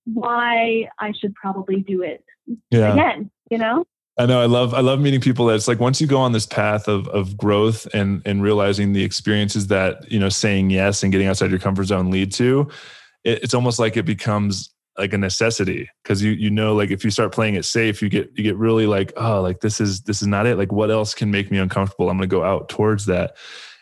why 0.05 0.89
I 0.99 1.13
should 1.19 1.34
probably 1.36 1.82
do 1.82 2.01
it 2.01 2.24
yeah. 2.69 2.93
again, 2.93 3.32
you 3.49 3.57
know? 3.57 3.86
I 4.17 4.28
know 4.28 4.39
I 4.39 4.45
love 4.45 4.76
I 4.76 4.82
love 4.82 4.99
meeting 4.99 5.21
people 5.21 5.47
that's 5.47 5.67
like 5.67 5.80
once 5.80 5.99
you 5.99 6.05
go 6.05 6.19
on 6.19 6.34
this 6.34 6.45
path 6.45 6.88
of 6.88 7.07
of 7.07 7.36
growth 7.36 7.88
and 7.95 8.21
and 8.26 8.43
realizing 8.43 8.93
the 8.93 9.03
experiences 9.03 9.67
that, 9.67 10.11
you 10.11 10.19
know, 10.19 10.30
saying 10.30 10.69
yes 10.69 11.01
and 11.01 11.11
getting 11.11 11.28
outside 11.28 11.49
your 11.49 11.59
comfort 11.59 11.86
zone 11.86 12.11
lead 12.11 12.32
to, 12.34 12.69
it, 13.24 13.41
it's 13.41 13.55
almost 13.55 13.80
like 13.80 13.97
it 13.97 14.05
becomes 14.05 14.74
like 14.97 15.13
a 15.13 15.17
necessity 15.17 15.89
because 16.03 16.21
you 16.21 16.32
you 16.32 16.51
know 16.51 16.76
like 16.76 16.91
if 16.91 17.03
you 17.03 17.09
start 17.09 17.32
playing 17.32 17.55
it 17.55 17.65
safe 17.65 18.01
you 18.01 18.09
get 18.09 18.32
you 18.36 18.43
get 18.43 18.55
really 18.57 18.86
like 18.86 19.11
oh 19.17 19.41
like 19.41 19.59
this 19.59 19.82
is 19.82 20.01
this 20.01 20.21
is 20.21 20.28
not 20.28 20.45
it 20.45 20.55
like 20.57 20.71
what 20.71 20.91
else 20.91 21.15
can 21.15 21.32
make 21.32 21.49
me 21.49 21.57
uncomfortable 21.57 22.09
i'm 22.09 22.17
going 22.17 22.30
to 22.30 22.36
go 22.36 22.43
out 22.43 22.69
towards 22.69 23.07
that 23.07 23.36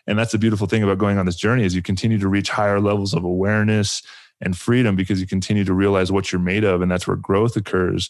and 0.08 0.18
that's 0.18 0.32
the 0.32 0.38
beautiful 0.38 0.68
thing 0.68 0.84
about 0.84 0.98
going 0.98 1.18
on 1.18 1.26
this 1.26 1.36
journey 1.36 1.64
is 1.64 1.76
you 1.76 1.82
continue 1.82 2.18
to 2.18 2.28
reach 2.28 2.50
higher 2.50 2.80
levels 2.80 3.14
of 3.14 3.24
awareness 3.24 4.02
and 4.42 4.58
freedom 4.58 4.96
because 4.96 5.22
you 5.22 5.28
continue 5.28 5.64
to 5.64 5.74
realize 5.74 6.12
what 6.12 6.32
you're 6.32 6.42
made 6.42 6.64
of 6.64 6.82
and 6.82 6.92
that's 6.92 7.08
where 7.08 7.18
growth 7.18 7.56
occurs. 7.56 8.10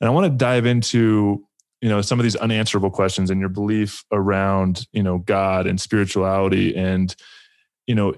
And 0.00 0.08
i 0.08 0.12
want 0.12 0.24
to 0.24 0.36
dive 0.36 0.66
into 0.66 1.44
you 1.80 1.88
know 1.88 2.00
some 2.00 2.18
of 2.18 2.24
these 2.24 2.36
unanswerable 2.36 2.90
questions 2.90 3.30
and 3.30 3.40
your 3.40 3.48
belief 3.48 4.04
around 4.12 4.86
you 4.92 5.02
know 5.02 5.18
god 5.18 5.66
and 5.66 5.80
spirituality 5.80 6.74
and 6.76 7.14
you 7.86 7.94
know 7.94 8.14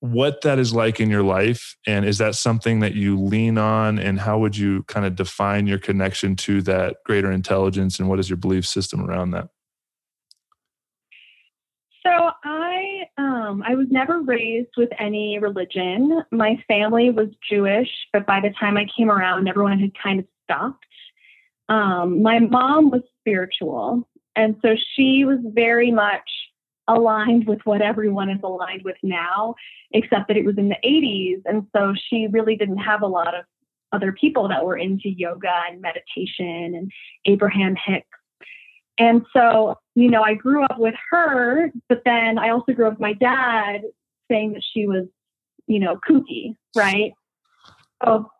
what 0.00 0.42
that 0.42 0.58
is 0.58 0.72
like 0.72 1.00
in 1.00 1.10
your 1.10 1.22
life. 1.22 1.76
And 1.86 2.04
is 2.04 2.18
that 2.18 2.34
something 2.34 2.80
that 2.80 2.94
you 2.94 3.20
lean 3.20 3.58
on? 3.58 3.98
And 3.98 4.20
how 4.20 4.38
would 4.38 4.56
you 4.56 4.84
kind 4.84 5.04
of 5.04 5.16
define 5.16 5.66
your 5.66 5.78
connection 5.78 6.36
to 6.36 6.62
that 6.62 6.96
greater 7.04 7.32
intelligence? 7.32 7.98
And 7.98 8.08
what 8.08 8.20
is 8.20 8.30
your 8.30 8.36
belief 8.36 8.66
system 8.66 9.04
around 9.04 9.32
that 9.32 9.48
so 12.08 12.30
I 12.44 13.02
um, 13.18 13.62
I 13.66 13.74
was 13.74 13.86
never 13.90 14.20
raised 14.20 14.70
with 14.76 14.88
any 14.98 15.38
religion. 15.38 16.22
My 16.30 16.62
family 16.66 17.10
was 17.10 17.28
Jewish, 17.48 17.88
but 18.12 18.26
by 18.26 18.40
the 18.40 18.50
time 18.58 18.76
I 18.76 18.86
came 18.96 19.10
around, 19.10 19.48
everyone 19.48 19.78
had 19.78 19.92
kind 20.02 20.20
of 20.20 20.26
stopped. 20.44 20.84
Um, 21.68 22.22
my 22.22 22.38
mom 22.38 22.90
was 22.90 23.02
spiritual, 23.20 24.08
and 24.36 24.56
so 24.62 24.74
she 24.94 25.24
was 25.24 25.38
very 25.44 25.90
much 25.90 26.28
aligned 26.86 27.46
with 27.46 27.60
what 27.64 27.82
everyone 27.82 28.30
is 28.30 28.40
aligned 28.42 28.82
with 28.84 28.96
now, 29.02 29.54
except 29.92 30.28
that 30.28 30.38
it 30.38 30.46
was 30.46 30.56
in 30.56 30.70
the 30.70 30.76
80s, 30.82 31.42
and 31.44 31.66
so 31.76 31.92
she 32.08 32.26
really 32.30 32.56
didn't 32.56 32.78
have 32.78 33.02
a 33.02 33.06
lot 33.06 33.34
of 33.34 33.44
other 33.92 34.12
people 34.12 34.48
that 34.48 34.64
were 34.64 34.76
into 34.76 35.10
yoga 35.10 35.52
and 35.70 35.82
meditation 35.82 36.74
and 36.74 36.90
Abraham 37.26 37.74
Hicks 37.86 38.17
and 38.98 39.24
so, 39.32 39.76
you 39.94 40.10
know, 40.10 40.22
I 40.22 40.34
grew 40.34 40.64
up 40.64 40.78
with 40.78 40.94
her, 41.10 41.70
but 41.88 42.02
then 42.04 42.38
I 42.38 42.50
also 42.50 42.72
grew 42.72 42.86
up 42.86 42.94
with 42.94 43.00
my 43.00 43.12
dad 43.14 43.82
saying 44.30 44.52
that 44.54 44.62
she 44.72 44.86
was, 44.86 45.06
you 45.66 45.78
know, 45.78 45.98
kooky, 46.08 46.56
right? 46.76 47.12
So 48.04 48.30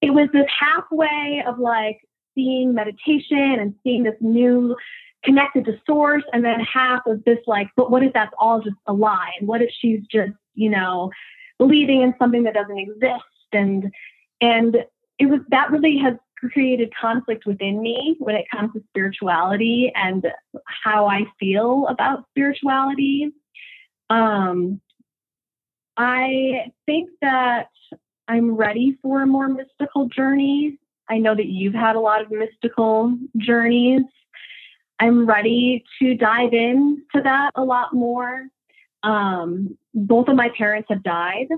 it 0.00 0.10
was 0.10 0.28
this 0.32 0.46
halfway 0.58 1.42
of 1.46 1.58
like 1.58 2.00
seeing 2.34 2.74
meditation 2.74 3.58
and 3.60 3.74
seeing 3.82 4.02
this 4.02 4.16
new 4.20 4.76
connected 5.24 5.64
to 5.64 5.80
source, 5.86 6.22
and 6.32 6.44
then 6.44 6.60
half 6.60 7.00
of 7.06 7.24
this 7.24 7.38
like, 7.46 7.68
but 7.76 7.90
what 7.90 8.02
if 8.02 8.12
that's 8.12 8.34
all 8.38 8.60
just 8.60 8.76
a 8.86 8.92
lie? 8.92 9.30
And 9.38 9.48
what 9.48 9.62
if 9.62 9.70
she's 9.78 10.00
just, 10.10 10.32
you 10.54 10.68
know, 10.68 11.10
believing 11.58 12.02
in 12.02 12.14
something 12.18 12.42
that 12.42 12.54
doesn't 12.54 12.78
exist? 12.78 13.24
And 13.52 13.90
and 14.40 14.76
it 15.18 15.26
was 15.26 15.40
that 15.48 15.70
really 15.70 15.96
has 15.98 16.14
created 16.50 16.92
conflict 17.00 17.46
within 17.46 17.80
me 17.80 18.16
when 18.18 18.34
it 18.36 18.46
comes 18.50 18.72
to 18.72 18.82
spirituality 18.88 19.92
and 19.94 20.26
how 20.84 21.06
I 21.06 21.24
feel 21.38 21.86
about 21.88 22.26
spirituality. 22.30 23.32
Um, 24.10 24.80
I 25.96 26.72
think 26.86 27.10
that 27.20 27.68
I'm 28.26 28.52
ready 28.56 28.98
for 29.02 29.22
a 29.22 29.26
more 29.26 29.48
mystical 29.48 30.08
journey. 30.08 30.78
I 31.08 31.18
know 31.18 31.34
that 31.34 31.46
you've 31.46 31.74
had 31.74 31.96
a 31.96 32.00
lot 32.00 32.22
of 32.22 32.30
mystical 32.30 33.16
journeys. 33.36 34.02
I'm 34.98 35.26
ready 35.26 35.84
to 36.00 36.14
dive 36.14 36.52
into 36.52 37.20
that 37.22 37.50
a 37.54 37.62
lot 37.62 37.92
more. 37.92 38.46
Um, 39.02 39.76
both 39.92 40.28
of 40.28 40.36
my 40.36 40.48
parents 40.56 40.88
have 40.90 41.02
died. 41.02 41.48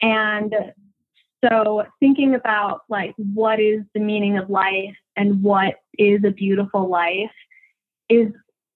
And 0.00 0.54
so 1.44 1.84
thinking 2.00 2.34
about 2.34 2.82
like 2.88 3.14
what 3.16 3.60
is 3.60 3.80
the 3.94 4.00
meaning 4.00 4.38
of 4.38 4.50
life 4.50 4.96
and 5.16 5.42
what 5.42 5.76
is 5.98 6.22
a 6.24 6.30
beautiful 6.30 6.88
life 6.88 7.30
is 8.08 8.28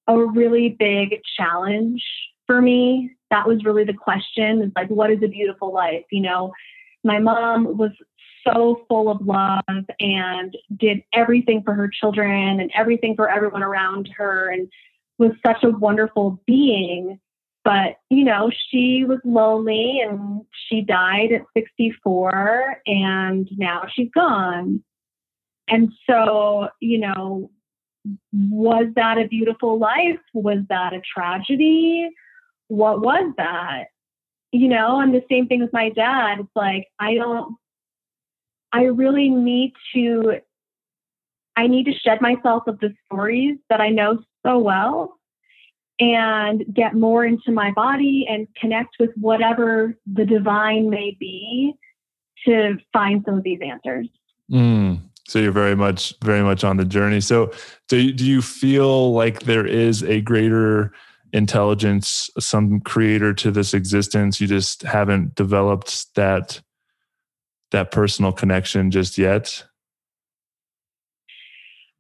a 0.07 0.19
really 0.19 0.71
big 0.79 1.21
challenge 1.37 2.03
for 2.47 2.61
me. 2.61 3.11
That 3.31 3.47
was 3.47 3.65
really 3.65 3.85
the 3.85 3.95
question 3.95 4.63
is 4.63 4.71
like, 4.77 4.89
what 4.89 5.11
is 5.11 5.23
a 5.23 5.29
beautiful 5.29 5.73
life? 5.73 6.05
You 6.11 6.23
know, 6.23 6.53
my 7.03 7.19
mom 7.19 7.77
was 7.77 7.91
so 8.47 8.85
full 8.89 9.11
of 9.11 9.27
love 9.27 9.85
and 10.01 10.57
did 10.77 11.03
everything 11.13 11.63
for 11.63 11.75
her 11.75 11.89
children 11.89 12.61
and 12.61 12.71
everything 12.75 13.15
for 13.17 13.29
everyone 13.29 13.63
around 13.63 14.09
her 14.17 14.51
and 14.51 14.69
was 15.19 15.33
such 15.45 15.63
a 15.65 15.71
wonderful 15.71 16.41
being. 16.47 17.19
But, 17.65 17.97
you 18.11 18.25
know, 18.25 18.51
she 18.69 19.05
was 19.05 19.21
lonely 19.25 20.01
and 20.01 20.43
she 20.69 20.83
died 20.83 21.33
at 21.33 21.47
64 21.57 22.77
and 22.87 23.49
now 23.57 23.87
she's 23.91 24.11
gone. 24.15 24.85
And 25.67 25.91
so, 26.09 26.69
you 26.81 26.99
know, 26.99 27.51
was 28.33 28.87
that 28.97 29.17
a 29.17 29.27
beautiful 29.27 29.79
life? 29.79 30.21
Was 30.35 30.59
that 30.69 30.93
a 30.93 31.01
tragedy? 31.01 32.11
What 32.69 33.01
was 33.01 33.33
that? 33.39 33.85
You 34.53 34.69
know, 34.69 35.01
and 35.01 35.15
the 35.15 35.25
same 35.31 35.47
thing 35.47 35.61
with 35.63 35.73
my 35.73 35.89
dad. 35.89 36.41
It's 36.41 36.49
like, 36.55 36.89
I 37.01 37.15
don't, 37.15 37.57
I 38.73 38.85
really 38.85 39.31
need 39.31 39.73
to, 39.95 40.41
I 41.57 41.67
need 41.67 41.85
to 41.85 41.95
shed 41.95 42.21
myself 42.21 42.65
of 42.67 42.79
the 42.81 42.93
stories 43.07 43.57
that 43.71 43.81
I 43.81 43.89
know 43.89 44.23
so 44.45 44.59
well 44.59 45.19
and 46.01 46.65
get 46.73 46.95
more 46.95 47.25
into 47.25 47.53
my 47.53 47.71
body 47.73 48.27
and 48.29 48.49
connect 48.61 48.97
with 48.99 49.11
whatever 49.17 49.97
the 50.13 50.25
divine 50.25 50.91
may 50.91 51.17
be 51.19 51.75
to 52.47 52.77
find 52.93 53.23
some 53.25 53.39
of 53.39 53.45
these 53.45 53.61
answers. 53.65 54.09
Mm. 54.51 55.01
So 55.27 55.39
you're 55.39 55.53
very 55.53 55.77
much, 55.77 56.15
very 56.23 56.43
much 56.43 56.65
on 56.65 56.77
the 56.77 56.85
journey. 56.85 57.21
So, 57.21 57.53
do 57.89 57.99
you, 57.99 58.13
do 58.13 58.25
you 58.25 58.43
feel 58.43 59.13
like 59.13 59.45
there 59.45 59.67
is 59.67 60.03
a 60.03 60.21
greater 60.21 60.93
intelligence, 61.33 62.29
some 62.39 62.81
creator 62.81 63.33
to 63.35 63.51
this 63.51 63.73
existence? 63.73 64.41
You 64.41 64.47
just 64.47 64.83
haven't 64.83 65.35
developed 65.35 66.15
that 66.17 66.61
that 67.71 67.91
personal 67.91 68.33
connection 68.33 68.91
just 68.91 69.17
yet. 69.17 69.65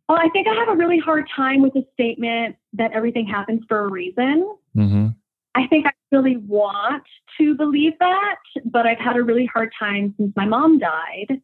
Well, 0.09 0.19
I 0.19 0.29
think 0.31 0.47
I 0.47 0.55
have 0.55 0.69
a 0.69 0.77
really 0.77 0.99
hard 0.99 1.29
time 1.35 1.63
with 1.63 1.73
the 1.73 1.85
statement 1.95 2.57
that 2.75 2.93
everything 2.93 3.27
happens 3.27 3.63
for 3.69 3.81
a 3.81 3.91
reason. 3.91 4.55
Mm-hmm. 4.77 5.09
I 5.55 5.67
think 5.69 5.87
I 5.87 5.93
really 6.13 6.37
want 6.37 7.05
to 7.39 7.55
believe 7.55 7.93
that, 8.01 8.37
but 8.65 8.87
I've 8.87 8.99
had 8.99 9.17
a 9.17 9.23
really 9.23 9.47
hard 9.47 9.73
time 9.79 10.15
since 10.19 10.33
my 10.37 10.45
mom 10.45 10.79
died, 10.79 11.41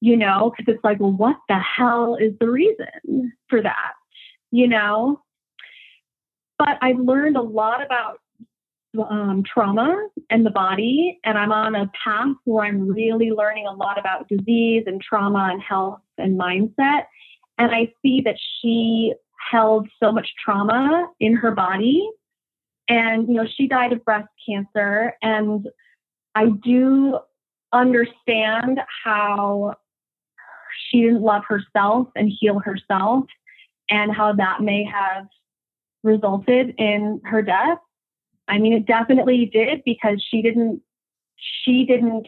you 0.00 0.16
know, 0.16 0.52
because 0.56 0.72
it's 0.72 0.84
like, 0.84 1.00
well, 1.00 1.12
what 1.12 1.36
the 1.48 1.58
hell 1.58 2.16
is 2.16 2.32
the 2.40 2.48
reason 2.48 3.32
for 3.48 3.60
that, 3.60 3.92
you 4.52 4.68
know? 4.68 5.20
But 6.58 6.78
I've 6.80 6.98
learned 6.98 7.36
a 7.36 7.42
lot 7.42 7.84
about 7.84 8.20
um, 9.10 9.42
trauma 9.42 10.08
and 10.30 10.46
the 10.46 10.50
body, 10.50 11.18
and 11.24 11.36
I'm 11.36 11.52
on 11.52 11.74
a 11.74 11.90
path 12.04 12.36
where 12.44 12.64
I'm 12.64 12.88
really 12.88 13.30
learning 13.30 13.66
a 13.66 13.72
lot 13.72 13.98
about 13.98 14.28
disease 14.28 14.84
and 14.86 15.00
trauma 15.00 15.48
and 15.52 15.62
health 15.62 16.00
and 16.18 16.38
mindset. 16.38 17.06
And 17.58 17.70
I 17.72 17.92
see 18.02 18.22
that 18.24 18.36
she 18.60 19.14
held 19.50 19.88
so 20.02 20.12
much 20.12 20.28
trauma 20.42 21.08
in 21.20 21.34
her 21.34 21.52
body. 21.52 22.08
And, 22.88 23.28
you 23.28 23.34
know, 23.34 23.46
she 23.56 23.68
died 23.68 23.92
of 23.92 24.04
breast 24.04 24.28
cancer. 24.46 25.14
And 25.22 25.68
I 26.34 26.46
do 26.62 27.18
understand 27.72 28.80
how 29.04 29.74
she 30.88 31.02
didn't 31.02 31.22
love 31.22 31.42
herself 31.46 32.08
and 32.16 32.30
heal 32.40 32.58
herself, 32.58 33.24
and 33.88 34.14
how 34.14 34.32
that 34.32 34.62
may 34.62 34.84
have 34.84 35.26
resulted 36.02 36.74
in 36.78 37.20
her 37.24 37.42
death. 37.42 37.78
I 38.48 38.58
mean, 38.58 38.72
it 38.72 38.86
definitely 38.86 39.50
did 39.52 39.82
because 39.84 40.24
she 40.30 40.42
didn't 40.42 40.82
she 41.64 41.84
didn't 41.84 42.26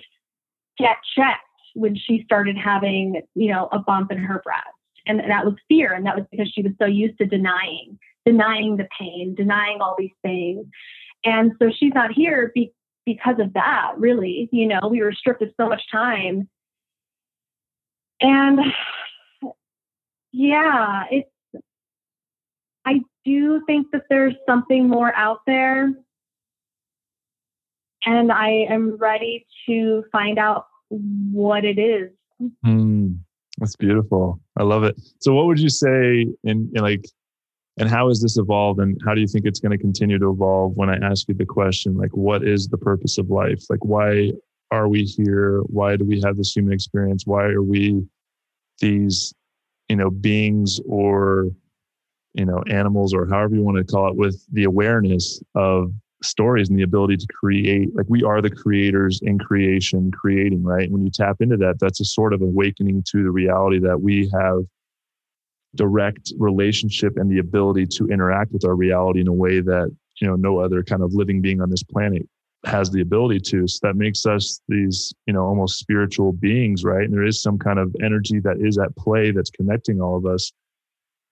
get 0.79 0.97
checked 1.17 1.41
when 1.75 1.97
she 1.97 2.23
started 2.25 2.57
having, 2.57 3.23
you 3.35 3.53
know, 3.53 3.69
a 3.73 3.79
bump 3.79 4.11
in 4.11 4.19
her 4.19 4.41
breast 4.45 4.74
and 5.07 5.21
that 5.21 5.45
was 5.45 5.55
fear 5.69 5.93
and 5.93 6.07
that 6.07 6.17
was 6.17 6.25
because 6.31 6.51
she 6.51 6.63
was 6.63 6.73
so 6.81 6.87
used 6.87 7.19
to 7.19 7.27
denying 7.27 7.99
denying 8.25 8.77
the 8.77 8.89
pain 8.99 9.35
denying 9.35 9.81
all 9.81 9.95
these 9.99 10.11
things. 10.23 10.67
And 11.25 11.53
so 11.59 11.71
she's 11.71 11.93
not 11.95 12.13
here 12.13 12.53
be, 12.55 12.73
because 13.07 13.37
of 13.39 13.53
that 13.55 13.93
really. 13.97 14.49
You 14.53 14.67
know 14.67 14.81
we 14.91 15.03
were 15.03 15.13
stripped 15.13 15.43
of 15.43 15.51
so 15.59 15.69
much 15.69 15.83
time. 15.91 16.49
And 18.21 18.61
yeah 20.33 21.05
it's 21.11 21.29
i 22.85 23.01
do 23.25 23.63
think 23.67 23.87
that 23.93 24.03
there's 24.11 24.35
something 24.47 24.89
more 24.89 25.15
out 25.15 25.41
there. 25.47 25.93
And 28.07 28.33
i 28.33 28.67
am 28.71 28.97
ready 28.97 29.47
to 29.67 30.05
find 30.13 30.39
out 30.39 30.67
what 30.91 31.65
it 31.65 31.79
is. 31.79 32.11
Mm. 32.65 33.19
That's 33.59 33.77
beautiful. 33.77 34.41
I 34.59 34.65
love 34.65 34.85
it. 34.85 35.01
So, 35.21 35.33
what 35.33 35.47
would 35.47 35.61
you 35.61 35.69
say 35.69 36.27
in, 36.45 36.71
in 36.75 36.83
like, 36.83 37.05
and 37.79 37.89
how 37.89 38.09
has 38.09 38.21
this 38.21 38.37
evolved, 38.37 38.81
and 38.81 39.01
how 39.05 39.15
do 39.15 39.21
you 39.21 39.27
think 39.27 39.47
it's 39.47 39.61
going 39.61 39.73
to 39.73 39.79
continue 39.79 40.19
to 40.19 40.31
evolve? 40.31 40.77
When 40.77 40.91
I 40.91 40.97
ask 40.97 41.29
you 41.29 41.35
the 41.35 41.47
question, 41.47 41.97
like, 41.97 42.17
what 42.17 42.47
is 42.47 42.69
the 42.69 42.79
purpose 42.79 43.19
of 43.19 43.31
life? 43.31 43.65
Like, 43.71 43.85
why 43.85 44.33
are 44.71 44.89
we 44.89 45.05
here? 45.05 45.61
Why 45.67 45.97
do 45.97 46.05
we 46.05 46.21
have 46.25 46.37
this 46.37 46.55
human 46.55 46.73
experience? 46.73 47.27
Why 47.27 47.45
are 47.45 47.63
we 47.63 48.03
these, 48.81 49.33
you 49.89 49.97
know, 49.97 50.11
beings 50.11 50.81
or, 50.89 51.51
you 52.33 52.45
know, 52.45 52.63
animals 52.69 53.15
or 53.15 53.29
however 53.29 53.55
you 53.55 53.63
want 53.63 53.79
to 53.79 53.85
call 53.85 54.09
it, 54.09 54.17
with 54.17 54.45
the 54.53 54.65
awareness 54.65 55.41
of 55.55 55.93
stories 56.25 56.69
and 56.69 56.79
the 56.79 56.83
ability 56.83 57.17
to 57.17 57.27
create 57.27 57.95
like 57.95 58.07
we 58.09 58.23
are 58.23 58.41
the 58.41 58.51
creators 58.51 59.21
in 59.23 59.39
creation 59.39 60.11
creating 60.11 60.63
right? 60.63 60.91
When 60.91 61.05
you 61.05 61.11
tap 61.11 61.37
into 61.41 61.57
that 61.59 61.79
that's 61.81 62.01
a 62.01 62.05
sort 62.05 62.33
of 62.33 62.43
awakening 62.43 63.05
to 63.11 63.23
the 63.23 63.31
reality 63.31 63.79
that 63.81 64.01
we 64.01 64.31
have 64.35 64.65
direct 65.75 66.33
relationship 66.39 67.17
and 67.17 67.31
the 67.31 67.39
ability 67.39 67.87
to 67.87 68.07
interact 68.07 68.53
with 68.53 68.65
our 68.65 68.77
reality 68.77 69.21
in 69.21 69.29
a 69.29 69.33
way 69.33 69.61
that 69.61 69.91
you 70.21 70.29
know 70.29 70.37
no 70.37 70.59
other 70.59 70.83
kind 70.83 71.03
of 71.03 71.15
living 71.15 71.41
being 71.41 71.61
on 71.61 71.71
this 71.71 71.83
planet 71.83 72.27
has 72.65 72.91
the 72.91 73.03
ability 73.03 73.41
to. 73.41 73.69
So 73.69 73.79
that 73.83 73.97
makes 73.97 74.25
us 74.25 74.61
these 74.69 75.13
you 75.27 75.35
know 75.35 75.43
almost 75.43 75.79
spiritual 75.79 76.33
beings 76.33 76.85
right? 76.85 77.05
And 77.05 77.13
there 77.13 77.25
is 77.25 77.43
some 77.43 77.59
kind 77.59 77.79
of 77.79 77.95
energy 78.03 78.41
that 78.41 78.57
is 78.61 78.79
at 78.79 78.95
play 78.97 79.31
that's 79.31 79.51
connecting 79.51 80.01
all 80.01 80.17
of 80.17 80.27
us. 80.27 80.53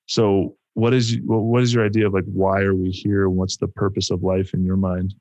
So 0.06 0.56
what 0.74 0.94
is 0.94 1.18
what 1.24 1.62
is 1.62 1.74
your 1.74 1.84
idea 1.84 2.06
of 2.06 2.14
like 2.14 2.24
why 2.24 2.60
are 2.62 2.74
we 2.74 2.90
here? 2.90 3.28
What's 3.28 3.56
the 3.56 3.68
purpose 3.68 4.10
of 4.10 4.22
life 4.22 4.54
in 4.54 4.64
your 4.64 4.76
mind? 4.76 5.14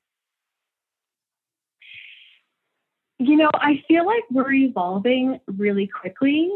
You 3.20 3.36
know 3.36 3.52
i 3.54 3.84
feel 3.88 4.06
like 4.06 4.24
we're 4.32 4.54
evolving 4.54 5.40
really 5.48 5.88
quickly. 5.88 6.50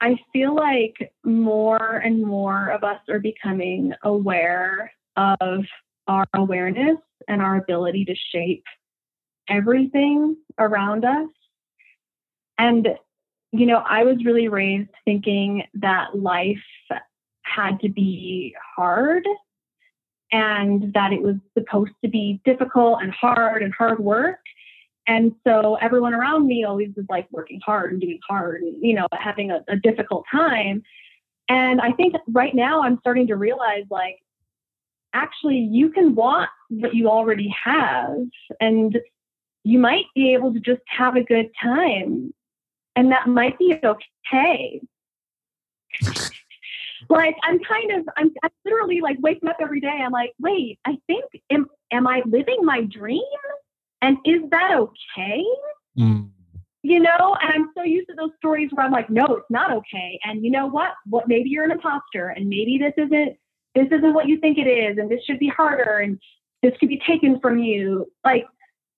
I 0.00 0.16
feel 0.32 0.54
like 0.54 1.12
more 1.24 1.96
and 2.04 2.22
more 2.22 2.68
of 2.68 2.84
us 2.84 3.00
are 3.08 3.18
becoming 3.18 3.92
aware 4.04 4.92
of 5.16 5.64
our 6.06 6.26
awareness 6.34 6.98
and 7.26 7.42
our 7.42 7.56
ability 7.56 8.04
to 8.06 8.14
shape 8.32 8.64
everything 9.48 10.36
around 10.58 11.04
us. 11.04 11.28
And 12.58 12.88
you 13.52 13.66
know 13.66 13.82
i 13.88 14.04
was 14.04 14.24
really 14.24 14.48
raised 14.48 14.90
thinking 15.04 15.62
that 15.74 16.18
life 16.18 16.58
had 17.54 17.80
to 17.80 17.88
be 17.88 18.54
hard 18.76 19.24
and 20.30 20.92
that 20.92 21.12
it 21.12 21.22
was 21.22 21.36
supposed 21.56 21.92
to 22.04 22.10
be 22.10 22.40
difficult 22.44 23.02
and 23.02 23.12
hard 23.12 23.62
and 23.62 23.72
hard 23.72 23.98
work. 23.98 24.40
And 25.06 25.34
so 25.46 25.76
everyone 25.76 26.12
around 26.12 26.46
me 26.46 26.64
always 26.64 26.90
was 26.94 27.06
like 27.08 27.26
working 27.30 27.60
hard 27.64 27.92
and 27.92 28.00
doing 28.00 28.20
hard 28.28 28.60
and, 28.60 28.76
you 28.82 28.94
know, 28.94 29.06
having 29.12 29.50
a, 29.50 29.64
a 29.68 29.76
difficult 29.76 30.24
time. 30.30 30.82
And 31.48 31.80
I 31.80 31.92
think 31.92 32.14
right 32.30 32.54
now 32.54 32.82
I'm 32.82 32.98
starting 33.00 33.26
to 33.28 33.36
realize 33.36 33.84
like, 33.90 34.18
actually, 35.14 35.56
you 35.56 35.88
can 35.90 36.14
want 36.14 36.50
what 36.68 36.94
you 36.94 37.08
already 37.08 37.54
have 37.64 38.16
and 38.60 38.98
you 39.64 39.78
might 39.78 40.04
be 40.14 40.34
able 40.34 40.52
to 40.52 40.60
just 40.60 40.82
have 40.86 41.16
a 41.16 41.24
good 41.24 41.48
time. 41.62 42.34
And 42.94 43.10
that 43.12 43.28
might 43.28 43.58
be 43.58 43.78
okay 43.82 44.82
like 47.08 47.36
I'm 47.42 47.58
kind 47.60 47.92
of 47.92 48.08
I'm, 48.16 48.30
I'm 48.42 48.50
literally 48.64 49.00
like 49.00 49.16
waking 49.20 49.48
up 49.48 49.56
every 49.60 49.80
day. 49.80 50.00
I'm 50.04 50.12
like, 50.12 50.32
wait, 50.38 50.78
I 50.84 50.98
think 51.06 51.24
am 51.50 51.66
am 51.92 52.06
I 52.06 52.22
living 52.26 52.58
my 52.62 52.82
dream? 52.82 53.22
And 54.02 54.18
is 54.24 54.42
that 54.50 54.72
okay? 54.74 55.44
Mm. 55.98 56.30
You 56.82 57.00
know, 57.00 57.36
and 57.42 57.52
I'm 57.52 57.70
so 57.76 57.82
used 57.82 58.08
to 58.08 58.14
those 58.14 58.30
stories 58.36 58.70
where 58.72 58.86
I'm 58.86 58.92
like, 58.92 59.10
no, 59.10 59.24
it's 59.26 59.50
not 59.50 59.72
okay. 59.72 60.18
And 60.24 60.44
you 60.44 60.50
know 60.50 60.66
what? 60.66 60.92
What 61.06 61.28
maybe 61.28 61.50
you're 61.50 61.64
an 61.64 61.72
imposter 61.72 62.28
and 62.28 62.48
maybe 62.48 62.78
this 62.78 62.94
isn't 62.96 63.36
this 63.74 63.86
isn't 63.86 64.14
what 64.14 64.26
you 64.26 64.38
think 64.40 64.58
it 64.58 64.68
is, 64.68 64.98
and 64.98 65.10
this 65.10 65.22
should 65.24 65.38
be 65.38 65.48
harder 65.48 65.98
and 65.98 66.18
this 66.62 66.72
could 66.78 66.88
be 66.88 67.00
taken 67.06 67.40
from 67.40 67.58
you. 67.58 68.06
Like, 68.24 68.44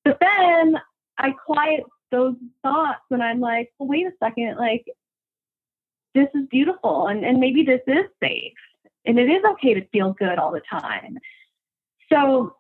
but 0.05 0.19
then 0.21 0.77
I 1.19 1.33
quiet 1.33 1.83
those 2.11 2.35
thoughts 2.63 3.03
and 3.11 3.23
I'm 3.23 3.41
like, 3.41 3.71
well, 3.79 3.89
wait 3.89 4.07
a 4.07 4.13
second, 4.23 4.57
like 4.57 4.85
this 6.15 6.29
is 6.35 6.47
beautiful 6.51 7.07
and, 7.07 7.25
and 7.25 7.39
maybe 7.39 7.63
this 7.63 7.81
is 7.87 8.07
safe 8.23 8.53
and 9.05 9.19
it 9.19 9.29
is 9.29 9.43
okay 9.53 9.75
to 9.75 9.87
feel 9.89 10.13
good 10.13 10.39
all 10.39 10.53
the 10.53 10.63
time. 10.71 11.19
So 12.13 12.55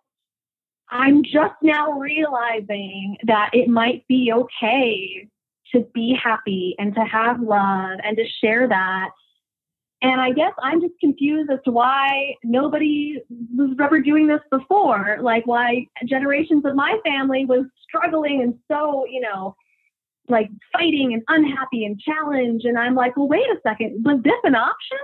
I'm 0.88 1.22
just 1.22 1.54
now 1.62 1.92
realizing 1.92 3.16
that 3.26 3.50
it 3.52 3.68
might 3.68 4.06
be 4.08 4.32
okay 4.32 5.28
to 5.72 5.86
be 5.94 6.18
happy 6.20 6.74
and 6.78 6.94
to 6.94 7.00
have 7.02 7.40
love 7.40 7.98
and 8.02 8.16
to 8.16 8.24
share 8.42 8.68
that. 8.68 9.10
And 10.02 10.20
I 10.20 10.32
guess 10.32 10.52
I'm 10.62 10.80
just 10.80 10.94
confused 10.98 11.50
as 11.50 11.58
to 11.66 11.70
why 11.70 12.34
nobody 12.42 13.18
was 13.54 13.76
ever 13.80 14.00
doing 14.00 14.26
this 14.26 14.40
before. 14.50 15.18
Like 15.20 15.46
why 15.46 15.86
generations 16.06 16.64
of 16.64 16.74
my 16.74 16.98
family 17.04 17.44
was 17.44 17.66
struggling 17.82 18.42
and 18.42 18.58
so, 18.66 19.04
you 19.06 19.20
know, 19.20 19.54
like 20.30 20.48
fighting 20.72 21.12
and 21.12 21.22
unhappy 21.28 21.84
and 21.84 22.00
challenged. 22.00 22.64
And 22.64 22.78
I'm 22.78 22.94
like, 22.94 23.16
well, 23.16 23.28
wait 23.28 23.46
a 23.46 23.56
second, 23.62 24.04
was 24.04 24.22
this 24.22 24.34
an 24.44 24.54
option? 24.54 24.98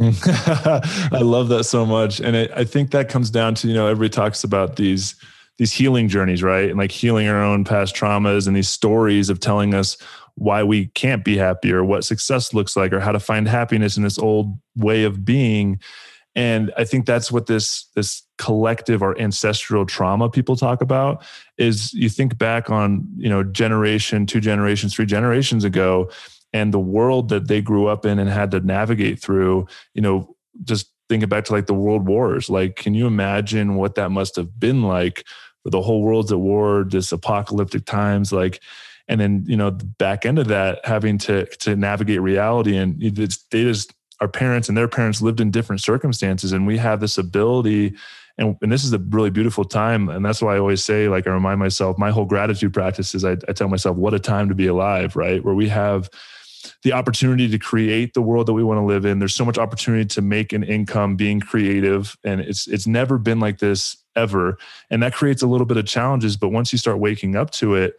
I 1.12 1.20
love 1.20 1.48
that 1.48 1.64
so 1.64 1.84
much. 1.84 2.20
And 2.20 2.36
it, 2.36 2.50
I 2.54 2.64
think 2.64 2.90
that 2.92 3.08
comes 3.08 3.30
down 3.30 3.54
to, 3.56 3.68
you 3.68 3.74
know, 3.74 3.86
everybody 3.86 4.10
talks 4.10 4.44
about 4.44 4.76
these 4.76 5.14
these 5.58 5.72
healing 5.72 6.08
journeys, 6.08 6.42
right? 6.42 6.70
And 6.70 6.78
like 6.78 6.92
healing 6.92 7.26
our 7.26 7.42
own 7.42 7.64
past 7.64 7.94
traumas 7.94 8.46
and 8.46 8.56
these 8.56 8.68
stories 8.68 9.28
of 9.28 9.40
telling 9.40 9.74
us 9.74 9.96
why 10.36 10.62
we 10.62 10.86
can't 10.88 11.24
be 11.24 11.36
happy 11.36 11.72
or 11.72 11.84
what 11.84 12.04
success 12.04 12.54
looks 12.54 12.76
like 12.76 12.92
or 12.92 13.00
how 13.00 13.10
to 13.10 13.18
find 13.18 13.48
happiness 13.48 13.96
in 13.96 14.04
this 14.04 14.18
old 14.18 14.56
way 14.76 15.02
of 15.02 15.24
being. 15.24 15.80
And 16.38 16.72
i 16.76 16.84
think 16.84 17.04
that's 17.04 17.30
what 17.30 17.46
this 17.46 17.90
this 17.94 18.22
collective 18.38 19.02
or 19.02 19.18
ancestral 19.20 19.84
trauma 19.84 20.30
people 20.30 20.56
talk 20.56 20.80
about 20.80 21.22
is 21.58 21.92
you 21.92 22.08
think 22.08 22.38
back 22.38 22.70
on 22.70 23.06
you 23.16 23.28
know 23.28 23.42
generation 23.42 24.24
two 24.24 24.40
generations 24.40 24.94
three 24.94 25.06
generations 25.06 25.64
ago 25.64 26.10
and 26.52 26.72
the 26.72 26.78
world 26.78 27.28
that 27.28 27.48
they 27.48 27.60
grew 27.60 27.88
up 27.88 28.06
in 28.06 28.18
and 28.18 28.30
had 28.30 28.50
to 28.50 28.60
navigate 28.60 29.20
through 29.20 29.66
you 29.94 30.00
know 30.00 30.34
just 30.64 30.90
thinking 31.08 31.28
back 31.28 31.44
to 31.44 31.52
like 31.52 31.66
the 31.66 31.74
world 31.74 32.06
wars. 32.06 32.50
Like 32.50 32.76
can 32.76 32.94
you 32.94 33.06
imagine 33.06 33.74
what 33.74 33.94
that 33.96 34.10
must 34.10 34.36
have 34.36 34.58
been 34.58 34.82
like 34.82 35.24
for 35.62 35.70
the 35.70 35.82
whole 35.82 36.02
world's 36.02 36.32
at 36.32 36.38
war 36.38 36.84
this 36.88 37.12
apocalyptic 37.12 37.84
times 37.84 38.32
like 38.32 38.62
and 39.08 39.20
then 39.20 39.44
you 39.46 39.56
know 39.56 39.70
the 39.70 39.84
back 39.84 40.24
end 40.24 40.38
of 40.38 40.48
that 40.48 40.80
having 40.84 41.18
to 41.18 41.46
to 41.56 41.74
navigate 41.74 42.20
reality 42.20 42.76
and 42.76 43.00
they 43.00 43.10
just 43.64 43.92
our 44.20 44.28
parents 44.28 44.68
and 44.68 44.76
their 44.76 44.88
parents 44.88 45.20
lived 45.20 45.40
in 45.40 45.50
different 45.50 45.80
circumstances 45.80 46.52
and 46.52 46.66
we 46.66 46.78
have 46.78 47.00
this 47.00 47.18
ability 47.18 47.94
and, 48.36 48.56
and 48.62 48.70
this 48.70 48.84
is 48.84 48.92
a 48.92 48.98
really 48.98 49.30
beautiful 49.30 49.64
time 49.64 50.08
and 50.08 50.24
that's 50.24 50.40
why 50.40 50.54
i 50.54 50.58
always 50.58 50.84
say 50.84 51.08
like 51.08 51.26
i 51.26 51.30
remind 51.30 51.58
myself 51.58 51.98
my 51.98 52.10
whole 52.10 52.24
gratitude 52.24 52.72
practice 52.72 53.14
is 53.14 53.24
I, 53.24 53.32
I 53.48 53.52
tell 53.52 53.68
myself 53.68 53.96
what 53.96 54.14
a 54.14 54.18
time 54.18 54.48
to 54.48 54.54
be 54.54 54.66
alive 54.66 55.16
right? 55.16 55.44
Where 55.44 55.54
we 55.54 55.68
have 55.68 56.08
the 56.82 56.92
opportunity 56.92 57.48
to 57.48 57.58
create 57.58 58.14
the 58.14 58.22
world 58.22 58.46
that 58.46 58.52
we 58.52 58.62
want 58.62 58.78
to 58.78 58.84
live 58.84 59.04
in. 59.04 59.18
There's 59.18 59.34
so 59.34 59.44
much 59.44 59.58
opportunity 59.58 60.04
to 60.06 60.22
make 60.22 60.52
an 60.52 60.62
income 60.62 61.16
being 61.16 61.40
creative 61.40 62.16
and 62.24 62.40
it's 62.40 62.66
it's 62.66 62.86
never 62.86 63.18
been 63.18 63.40
like 63.40 63.58
this 63.58 63.96
ever 64.16 64.58
and 64.90 65.02
that 65.02 65.14
creates 65.14 65.42
a 65.42 65.46
little 65.46 65.66
bit 65.66 65.76
of 65.76 65.86
challenges 65.86 66.36
but 66.36 66.48
once 66.48 66.72
you 66.72 66.78
start 66.78 66.98
waking 66.98 67.36
up 67.36 67.50
to 67.50 67.74
it 67.74 67.94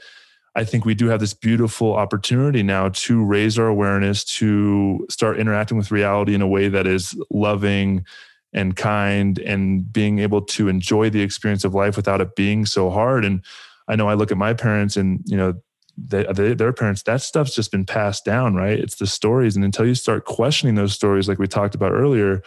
I 0.56 0.64
think 0.64 0.86
we 0.86 0.96
do 0.96 1.08
have 1.08 1.20
this 1.20 1.34
beautiful 1.34 1.94
opportunity 1.94 2.64
now 2.64 2.90
to 2.90 3.24
raise 3.24 3.60
our 3.60 3.68
awareness, 3.68 4.24
to 4.38 5.06
start 5.10 5.40
interacting 5.40 5.78
with 5.78 5.92
reality 5.92 6.34
in 6.34 6.42
a 6.42 6.48
way 6.48 6.70
that 6.70 6.88
is 6.88 7.16
loving 7.30 8.06
and 8.52 8.76
kind 8.76 9.38
and 9.40 9.92
being 9.92 10.20
able 10.20 10.42
to 10.42 10.68
enjoy 10.68 11.10
the 11.10 11.22
experience 11.22 11.64
of 11.64 11.76
life 11.76 11.96
without 11.96 12.20
it 12.20 12.36
being 12.36 12.66
so 12.66 12.90
hard. 12.90 13.24
And 13.24 13.44
I 13.88 13.96
know 13.96 14.10
I 14.10 14.16
look 14.16 14.32
at 14.32 14.38
my 14.38 14.54
parents 14.54 14.98
and, 14.98 15.22
you 15.26 15.38
know, 15.38 15.54
they, 15.98 16.26
they, 16.34 16.54
their 16.54 16.74
parents, 16.74 17.04
that 17.04 17.22
stuff's 17.22 17.54
just 17.54 17.72
been 17.72 17.86
passed 17.86 18.26
down, 18.26 18.56
right? 18.56 18.80
It's 18.80 18.96
the 18.96 19.08
stories. 19.08 19.56
And 19.56 19.66
until 19.66 19.86
you 19.86 19.96
start 19.96 20.26
questioning 20.26 20.76
those 20.76 20.94
stories, 20.94 21.28
like 21.28 21.40
we 21.40 21.48
talked 21.48 21.76
about 21.76 21.92
earlier, 21.92 22.42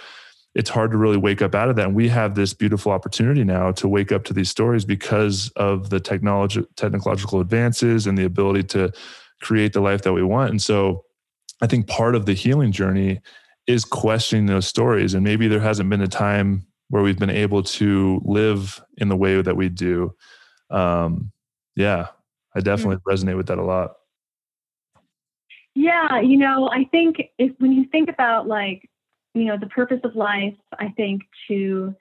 it's 0.54 0.70
hard 0.70 0.90
to 0.90 0.96
really 0.98 1.16
wake 1.16 1.40
up 1.40 1.54
out 1.54 1.68
of 1.68 1.76
that. 1.76 1.86
And 1.86 1.94
we 1.94 2.08
have 2.08 2.34
this 2.34 2.52
beautiful 2.52 2.92
opportunity 2.92 3.42
now 3.42 3.72
to 3.72 3.88
wake 3.88 4.12
up 4.12 4.24
to 4.24 4.34
these 4.34 4.50
stories 4.50 4.84
because 4.84 5.50
of 5.56 5.90
the 5.90 5.98
technology, 5.98 6.64
technological 6.76 7.40
advances 7.40 8.06
and 8.06 8.18
the 8.18 8.24
ability 8.24 8.64
to 8.64 8.92
create 9.40 9.72
the 9.72 9.80
life 9.80 10.02
that 10.02 10.12
we 10.12 10.22
want. 10.22 10.50
And 10.50 10.60
so 10.60 11.04
I 11.62 11.66
think 11.66 11.86
part 11.86 12.14
of 12.14 12.26
the 12.26 12.34
healing 12.34 12.70
journey 12.70 13.20
is 13.66 13.84
questioning 13.84 14.46
those 14.46 14.66
stories. 14.66 15.14
And 15.14 15.24
maybe 15.24 15.48
there 15.48 15.60
hasn't 15.60 15.88
been 15.88 16.02
a 16.02 16.08
time 16.08 16.66
where 16.88 17.02
we've 17.02 17.18
been 17.18 17.30
able 17.30 17.62
to 17.62 18.20
live 18.24 18.82
in 18.98 19.08
the 19.08 19.16
way 19.16 19.40
that 19.40 19.56
we 19.56 19.70
do. 19.70 20.14
Um, 20.68 21.32
yeah, 21.76 22.08
I 22.54 22.60
definitely 22.60 22.96
mm-hmm. 22.96 23.10
resonate 23.10 23.36
with 23.36 23.46
that 23.46 23.58
a 23.58 23.64
lot. 23.64 23.92
Yeah, 25.74 26.20
you 26.20 26.36
know, 26.36 26.68
I 26.68 26.84
think 26.84 27.22
if 27.38 27.52
when 27.58 27.72
you 27.72 27.86
think 27.86 28.10
about 28.10 28.46
like 28.46 28.90
you 29.34 29.44
know, 29.44 29.56
the 29.58 29.66
purpose 29.66 30.00
of 30.04 30.14
life, 30.14 30.54
I 30.78 30.88
think, 30.96 31.22
to 31.48 31.94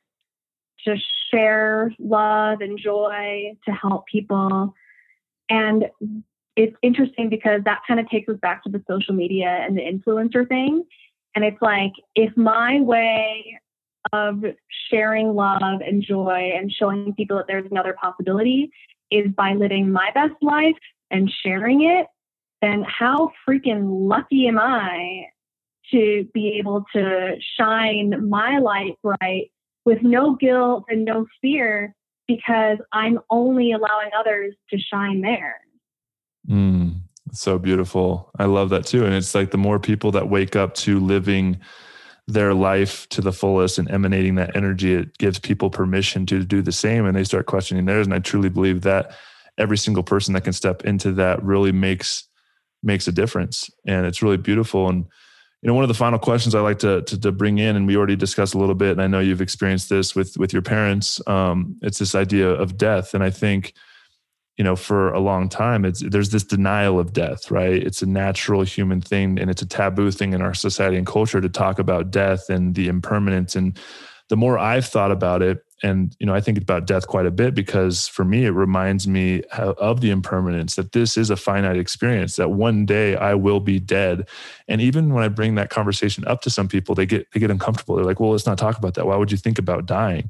just 0.84 1.04
share 1.32 1.94
love 2.00 2.62
and 2.62 2.80
joy 2.80 3.54
to 3.66 3.72
help 3.72 4.06
people. 4.08 4.74
And 5.50 5.86
it's 6.56 6.76
interesting 6.82 7.30
because 7.30 7.62
that 7.66 7.80
kind 7.88 8.00
of 8.00 8.10
takes 8.10 8.28
us 8.30 8.38
back 8.42 8.64
to 8.64 8.70
the 8.70 8.84
social 8.90 9.14
media 9.14 9.48
and 9.48 9.78
the 9.78 9.82
influencer 9.82 10.48
thing. 10.48 10.84
And 11.36 11.46
it's 11.46 11.62
like, 11.62 11.94
if 12.16 12.36
my 12.36 12.82
way 12.82 13.60
of 14.12 14.44
sharing 14.90 15.34
love 15.34 15.62
and 15.62 16.04
joy 16.04 16.52
and 16.56 16.72
showing 16.72 17.14
people 17.14 17.38
that 17.38 17.46
there's 17.48 17.70
another 17.72 17.96
possibility 18.02 18.72
is 19.12 19.28
by 19.38 19.54
living 19.54 19.92
my 19.92 20.10
best 20.14 20.34
life 20.42 20.76
and 21.10 21.32
sharing 21.44 21.84
it, 21.84 22.08
then 22.62 22.84
how 22.88 23.32
freaking 23.48 24.08
lucky 24.08 24.48
am 24.48 24.60
I 24.60 25.26
to 25.92 26.28
be 26.34 26.58
able 26.60 26.86
to 26.94 27.36
shine 27.58 28.30
my 28.30 28.58
light 28.60 28.98
bright 29.04 29.52
with 29.86 30.02
no 30.02 30.36
guilt 30.36 30.86
and 30.90 31.06
no 31.06 31.26
fear 31.42 31.96
because 32.28 32.78
I'm 32.94 33.20
only 33.30 33.72
allowing 33.72 34.10
others 34.18 34.56
to 34.70 34.78
shine 34.78 35.22
there. 35.22 35.60
Mm, 36.50 37.02
so 37.32 37.58
beautiful. 37.58 38.32
I 38.38 38.46
love 38.46 38.70
that 38.70 38.86
too. 38.86 39.06
And 39.06 39.14
it's 39.14 39.36
like 39.36 39.52
the 39.52 39.58
more 39.58 39.80
people 39.80 40.12
that 40.12 40.30
wake 40.30 40.56
up 40.56 40.74
to 40.76 41.00
living 41.00 41.60
their 42.28 42.54
life 42.54 43.10
to 43.10 43.22
the 43.22 43.34
fullest 43.34 43.78
and 43.78 43.90
emanating 43.90 44.36
that 44.36 44.56
energy, 44.56 44.94
it 44.94 45.18
gives 45.18 45.40
people 45.40 45.70
permission 45.70 46.26
to 46.28 46.44
do 46.44 46.62
the 46.62 46.72
same 46.72 47.06
and 47.06 47.16
they 47.16 47.24
start 47.24 47.48
questioning 47.48 47.86
theirs. 47.86 48.08
And 48.08 48.14
I 48.14 48.20
truly 48.20 48.50
believe 48.50 48.82
that 48.82 49.12
every 49.58 49.78
single 49.78 50.04
person 50.04 50.34
that 50.34 50.44
can 50.44 50.54
step 50.54 50.86
into 50.86 51.12
that 51.14 51.44
really 51.44 51.72
makes 51.72 52.28
makes 52.84 53.08
a 53.08 53.12
difference. 53.12 53.70
And 53.86 54.06
it's 54.06 54.24
really 54.24 54.38
beautiful. 54.38 54.90
And 54.90 55.06
you 55.62 55.68
know 55.68 55.74
one 55.74 55.84
of 55.84 55.88
the 55.88 55.94
final 55.94 56.20
questions 56.20 56.56
i 56.56 56.62
like 56.62 56.80
to, 56.80 57.02
to, 57.04 57.20
to 57.20 57.32
bring 57.32 57.58
in 57.58 57.76
and 57.76 57.88
we 57.88 57.96
already 57.96 58.16
discussed 58.16 58.54
a 58.54 58.58
little 58.58 58.76
bit 58.76 58.92
and 58.92 59.02
i 59.02 59.08
know 59.08 59.20
you've 59.20 59.42
experienced 59.42 59.90
this 59.90 60.16
with 60.16 60.38
with 60.38 60.54
your 60.54 60.62
parents 60.62 61.22
um, 61.28 61.78
it's 61.82 62.00
this 62.00 62.16
idea 62.16 62.50
of 62.50 62.78
death. 62.78 63.14
And 63.14 63.24
i 63.24 63.30
think 63.30 63.74
you 64.58 64.64
know 64.64 64.76
for 64.76 65.12
a 65.14 65.20
long 65.20 65.50
time 65.50 65.86
it's 65.86 66.02
there's 66.02 66.30
this 66.30 66.44
denial 66.44 67.00
of 67.00 67.14
death 67.14 67.50
right? 67.50 67.82
It's 67.82 68.02
a 68.02 68.06
natural 68.06 68.64
human 68.64 69.02
thing 69.02 69.40
and 69.40 69.50
it's 69.50 69.62
a 69.62 69.68
taboo 69.68 70.12
thing 70.12 70.34
in 70.34 70.42
our 70.42 70.54
society 70.54 70.98
and 70.98 71.08
culture 71.08 71.42
to 71.42 71.50
talk 71.50 71.80
about 71.80 72.12
death 72.12 72.50
and 72.50 72.76
the 72.76 72.88
impermanence. 72.88 73.56
And 73.56 73.80
the 74.30 74.38
more 74.38 74.58
i've 74.58 74.86
thought 74.86 75.12
about 75.12 75.42
it 75.42 75.64
and 75.84 76.16
you 76.20 76.26
know 76.26 76.34
i 76.34 76.42
think 76.42 76.58
about 76.58 76.86
death 76.86 77.08
quite 77.08 77.26
a 77.26 77.32
bit 77.32 77.54
because 77.54 78.08
for 78.08 78.24
me 78.24 78.46
it 78.46 78.52
reminds 78.52 79.08
me 79.08 79.42
of 79.52 80.02
the 80.02 80.10
impermanence 80.10 80.76
that 80.76 80.92
this 80.92 81.18
is 81.18 81.30
a 81.30 81.36
finite 81.36 81.78
experience 81.78 82.36
that 82.36 82.52
one 82.52 82.86
day 82.86 83.16
i 83.16 83.34
will 83.34 83.60
be 83.60 83.80
dead. 83.80 84.28
And 84.68 84.82
even 84.82 85.14
when 85.14 85.24
i 85.24 85.28
bring 85.28 85.56
that 85.56 85.70
conversation 85.70 86.26
up 86.28 86.42
to 86.42 86.50
some 86.50 86.68
people 86.68 86.96
they 86.96 87.06
get 87.06 87.28
they 87.32 87.40
get 87.40 87.52
uncomfortable. 87.52 87.96
They're 87.96 88.06
like 88.06 88.20
well 88.20 88.32
let's 88.32 88.46
not 88.46 88.58
talk 88.58 88.78
about 88.78 88.96
that. 88.96 89.06
Why 89.06 89.16
would 89.16 89.32
you 89.32 89.38
think 89.38 89.60
about 89.60 89.86
dying? 89.86 90.30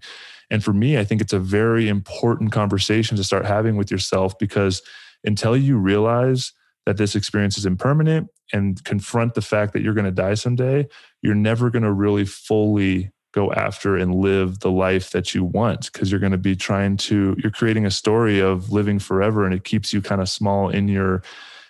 And 0.50 0.64
for 0.64 0.74
me 0.74 0.98
i 0.98 1.04
think 1.04 1.22
it's 1.22 1.34
a 1.34 1.40
very 1.40 1.88
important 1.88 2.52
conversation 2.52 3.18
to 3.18 3.24
start 3.24 3.46
having 3.46 3.76
with 3.76 3.92
yourself 3.92 4.38
because 4.40 4.82
until 5.24 5.56
you 5.56 5.78
realize 5.78 6.54
that 6.86 6.98
this 6.98 7.16
experience 7.16 7.58
is 7.58 7.66
impermanent 7.66 8.28
and 8.52 8.84
confront 8.84 9.36
the 9.36 9.42
fact 9.42 9.72
that 9.74 9.82
you're 9.82 9.94
going 9.94 10.06
to 10.06 10.12
die 10.12 10.34
someday 10.34 10.88
you're 11.22 11.36
never 11.36 11.70
going 11.70 11.84
to 11.84 11.92
really 11.92 12.26
fully 12.26 13.12
go 13.32 13.52
after 13.54 13.96
and 13.96 14.16
live 14.16 14.60
the 14.60 14.72
life 14.72 15.12
that 15.12 15.34
you 15.34 15.44
want 15.44 15.92
because 15.92 16.12
you're 16.12 16.20
going 16.20 16.32
to 16.32 16.38
be 16.38 16.56
trying 16.56 16.98
to 16.98 17.36
you're 17.38 17.52
creating 17.52 17.86
a 17.86 17.92
story 17.92 18.40
of 18.40 18.72
living 18.72 19.00
forever 19.00 19.46
and 19.46 19.54
it 19.54 19.64
keeps 19.64 19.94
you 19.94 20.02
kind 20.02 20.22
of 20.22 20.30
small 20.30 20.70
in 20.70 20.88
your 20.88 21.24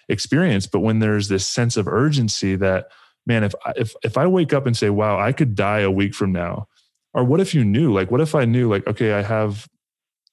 experience. 0.10 0.66
But 0.66 0.80
when 0.80 1.00
there's 1.00 1.28
this 1.28 1.46
sense 1.46 1.78
of 1.78 1.88
urgency 1.88 2.56
that 2.58 2.90
man 3.26 3.44
if 3.44 3.54
if 3.76 3.94
if 4.04 4.18
I 4.18 4.28
wake 4.28 4.54
up 4.54 4.66
and 4.66 4.76
say 4.76 4.90
wow 4.90 5.20
I 5.20 5.32
could 5.32 5.56
die 5.56 5.82
a 5.82 5.92
week 5.92 6.16
from 6.16 6.32
now 6.32 6.68
or 7.14 7.24
what 7.24 7.40
if 7.40 7.54
you 7.54 7.64
knew? 7.64 7.94
Like 7.94 8.10
what 8.10 8.22
if 8.22 8.34
I 8.34 8.46
knew 8.46 8.70
like 8.70 8.88
okay 8.88 9.14
I 9.14 9.22
have 9.22 9.68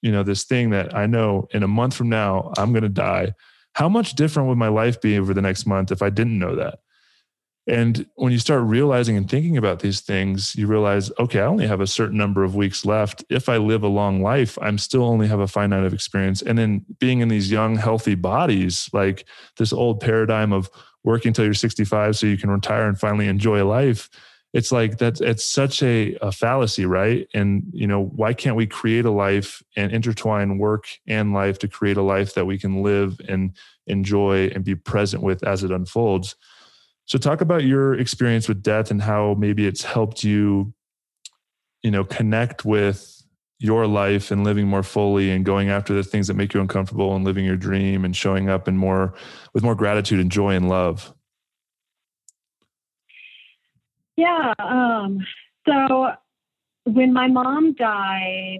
you 0.01 0.11
know 0.11 0.23
this 0.23 0.45
thing 0.45 0.71
that 0.71 0.95
I 0.95 1.05
know 1.05 1.47
in 1.51 1.61
a 1.61 1.67
month 1.67 1.95
from 1.95 2.09
now 2.09 2.51
I'm 2.57 2.71
going 2.71 2.83
to 2.83 2.89
die. 2.89 3.33
How 3.73 3.87
much 3.87 4.15
different 4.15 4.49
would 4.49 4.57
my 4.57 4.67
life 4.67 4.99
be 4.99 5.17
over 5.19 5.33
the 5.33 5.41
next 5.41 5.65
month 5.65 5.91
if 5.91 6.01
I 6.01 6.09
didn't 6.09 6.39
know 6.39 6.55
that 6.55 6.79
and 7.67 8.07
when 8.15 8.31
you 8.31 8.39
start 8.39 8.63
realizing 8.63 9.15
and 9.15 9.29
thinking 9.29 9.55
about 9.55 9.79
these 9.79 10.01
things, 10.01 10.55
you 10.55 10.65
realize, 10.65 11.11
okay, 11.19 11.39
I 11.39 11.45
only 11.45 11.67
have 11.67 11.81
a 11.81 11.87
certain 11.87 12.17
number 12.17 12.43
of 12.43 12.55
weeks 12.55 12.83
left. 12.83 13.23
If 13.29 13.47
I 13.47 13.57
live 13.57 13.83
a 13.83 13.87
long 13.87 14.23
life, 14.23 14.57
I'm 14.61 14.77
still 14.77 15.03
only 15.03 15.27
have 15.27 15.39
a 15.39 15.47
finite 15.47 15.83
of 15.83 15.93
experience. 15.93 16.41
And 16.41 16.57
then 16.57 16.85
being 16.99 17.19
in 17.19 17.27
these 17.27 17.51
young, 17.51 17.75
healthy 17.75 18.15
bodies, 18.15 18.89
like 18.91 19.25
this 19.57 19.71
old 19.71 19.99
paradigm 19.99 20.51
of 20.51 20.69
working 21.03 21.29
until 21.29 21.45
you're 21.45 21.53
65 21.53 22.17
so 22.17 22.25
you 22.25 22.37
can 22.37 22.49
retire 22.49 22.87
and 22.87 22.99
finally 22.99 23.27
enjoy 23.27 23.63
life. 23.63 24.09
It's 24.51 24.71
like 24.71 24.97
that's 24.97 25.21
it's 25.21 25.45
such 25.45 25.83
a, 25.83 26.17
a 26.23 26.31
fallacy, 26.31 26.87
right? 26.87 27.27
And 27.35 27.63
you 27.71 27.85
know, 27.85 28.03
why 28.03 28.33
can't 28.33 28.55
we 28.55 28.65
create 28.65 29.05
a 29.05 29.11
life 29.11 29.61
and 29.75 29.91
intertwine 29.91 30.57
work 30.57 30.87
and 31.05 31.33
life 31.33 31.59
to 31.59 31.67
create 31.67 31.97
a 31.97 32.01
life 32.01 32.33
that 32.33 32.45
we 32.45 32.57
can 32.57 32.81
live 32.81 33.21
and 33.29 33.55
enjoy 33.85 34.47
and 34.47 34.63
be 34.63 34.73
present 34.73 35.21
with 35.21 35.43
as 35.43 35.63
it 35.63 35.69
unfolds? 35.69 36.35
So 37.09 37.17
talk 37.17 37.41
about 37.41 37.63
your 37.63 37.95
experience 37.95 38.47
with 38.47 38.61
death 38.61 38.91
and 38.91 39.01
how 39.01 39.33
maybe 39.33 39.65
it's 39.65 39.83
helped 39.83 40.23
you, 40.23 40.71
you 41.81 41.89
know, 41.89 42.03
connect 42.03 42.65
with 42.65 43.23
your 43.57 43.87
life 43.87 44.29
and 44.29 44.43
living 44.43 44.67
more 44.67 44.83
fully 44.83 45.31
and 45.31 45.43
going 45.43 45.69
after 45.69 45.91
the 45.91 46.03
things 46.03 46.27
that 46.27 46.35
make 46.35 46.53
you 46.53 46.61
uncomfortable 46.61 47.15
and 47.15 47.25
living 47.25 47.45
your 47.45 47.57
dream 47.57 48.05
and 48.05 48.15
showing 48.15 48.47
up 48.47 48.67
and 48.67 48.77
more 48.77 49.15
with 49.55 49.63
more 49.63 49.73
gratitude 49.73 50.19
and 50.19 50.31
joy 50.31 50.53
and 50.53 50.69
love. 50.69 51.11
Yeah. 54.15 54.53
Um, 54.59 55.25
so 55.67 56.11
when 56.83 57.11
my 57.11 57.27
mom 57.27 57.73
died, 57.73 58.59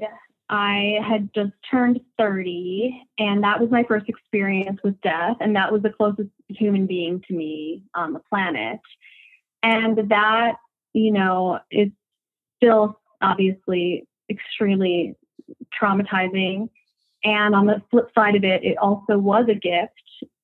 I 0.50 0.98
had 1.08 1.30
just 1.34 1.52
turned 1.70 2.00
30, 2.18 3.08
and 3.20 3.44
that 3.44 3.60
was 3.60 3.70
my 3.70 3.84
first 3.84 4.10
experience 4.10 4.80
with 4.84 5.00
death. 5.02 5.38
And 5.40 5.56
that 5.56 5.72
was 5.72 5.84
the 5.84 5.92
closest 5.92 6.30
human 6.48 6.88
being 6.88 7.24
to 7.28 7.34
me 7.34 7.84
on 7.94 8.14
the 8.14 8.22
planet. 8.30 8.80
And 9.62 10.10
that, 10.10 10.56
you 10.94 11.12
know, 11.12 11.60
is 11.70 11.90
still 12.58 13.00
obviously 13.22 14.08
extremely 14.30 15.16
traumatizing. 15.80 16.70
And 17.24 17.54
on 17.54 17.68
the 17.68 17.82
flip 17.92 18.10
side 18.16 18.36
of 18.36 18.44
it, 18.44 18.64
it 18.64 18.78
also 18.78 19.18
was 19.18 19.46
a 19.50 19.56
gift 19.56 19.94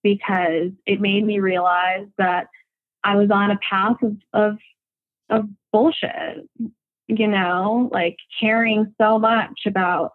because 0.03 0.71
it 0.85 1.01
made 1.01 1.25
me 1.25 1.39
realize 1.39 2.05
that 2.19 2.47
I 3.03 3.15
was 3.15 3.31
on 3.31 3.49
a 3.49 3.59
path 3.67 3.97
of, 4.03 4.17
of, 4.33 4.57
of 5.29 5.45
bullshit, 5.71 6.47
you 7.07 7.27
know, 7.27 7.89
like 7.91 8.17
caring 8.39 8.93
so 8.99 9.19
much 9.19 9.65
about 9.65 10.11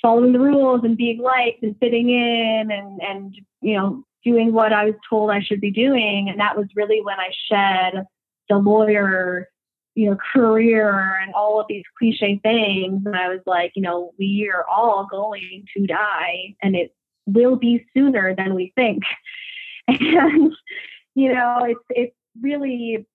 following 0.00 0.32
the 0.32 0.38
rules 0.38 0.82
and 0.84 0.96
being 0.96 1.20
liked 1.20 1.62
and 1.62 1.76
fitting 1.78 2.10
in 2.10 2.70
and, 2.70 3.00
and, 3.02 3.34
you 3.60 3.76
know, 3.76 4.04
doing 4.24 4.52
what 4.52 4.72
I 4.72 4.84
was 4.84 4.94
told 5.08 5.30
I 5.30 5.40
should 5.40 5.60
be 5.60 5.70
doing. 5.70 6.28
And 6.28 6.40
that 6.40 6.56
was 6.56 6.66
really 6.74 7.02
when 7.02 7.18
I 7.18 7.30
shed 7.50 8.04
the 8.48 8.56
lawyer, 8.56 9.48
you 9.94 10.10
know, 10.10 10.16
career 10.32 11.18
and 11.22 11.34
all 11.34 11.60
of 11.60 11.66
these 11.68 11.84
cliche 11.98 12.40
things. 12.42 13.02
And 13.04 13.16
I 13.16 13.28
was 13.28 13.40
like, 13.46 13.72
you 13.74 13.82
know, 13.82 14.12
we 14.18 14.50
are 14.52 14.64
all 14.68 15.06
going 15.10 15.64
to 15.76 15.86
die 15.86 16.54
and 16.62 16.74
it 16.74 16.94
will 17.26 17.56
be 17.56 17.84
sooner 17.94 18.34
than 18.34 18.54
we 18.54 18.72
think. 18.74 19.02
And, 19.90 20.52
you 21.14 21.32
know, 21.32 21.64
it's, 21.64 21.80
it's 21.88 22.16
really, 22.42 23.06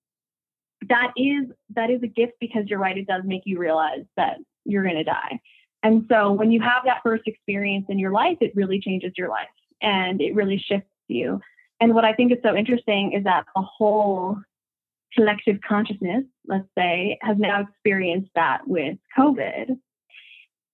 that 0.90 1.12
is, 1.16 1.46
that 1.76 1.90
is 1.90 2.02
a 2.04 2.08
gift 2.08 2.34
because 2.40 2.66
you're 2.68 2.80
right. 2.80 2.98
It 2.98 3.08
does 3.08 3.24
make 3.26 3.44
you 3.46 3.60
realize 3.60 4.06
that 4.18 4.38
you're 4.66 4.84
going 4.84 4.96
to 4.96 5.04
die. 5.04 5.40
And 5.84 6.06
so 6.10 6.32
when 6.32 6.52
you 6.52 6.62
have 6.62 6.84
that 6.86 7.02
first 7.04 7.24
experience 7.28 7.86
in 7.90 8.00
your 8.00 8.12
life, 8.12 8.38
it 8.40 8.56
really 8.56 8.80
changes 8.80 9.14
your 9.18 9.30
life 9.30 9.48
and 9.82 10.22
it 10.22 10.34
really 10.34 10.58
shifts 10.58 10.90
you. 11.08 11.42
And 11.82 11.94
what 11.94 12.06
I 12.06 12.14
think 12.14 12.32
is 12.32 12.38
so 12.42 12.56
interesting 12.56 13.12
is 13.12 13.26
that 13.26 13.46
the 13.56 13.62
whole 13.62 14.38
collective 15.14 15.60
consciousness, 15.68 16.24
let's 16.48 16.68
say, 16.78 17.18
has 17.22 17.38
now 17.38 17.62
experienced 17.62 18.32
that 18.36 18.68
with 18.68 18.98
COVID. 19.18 19.78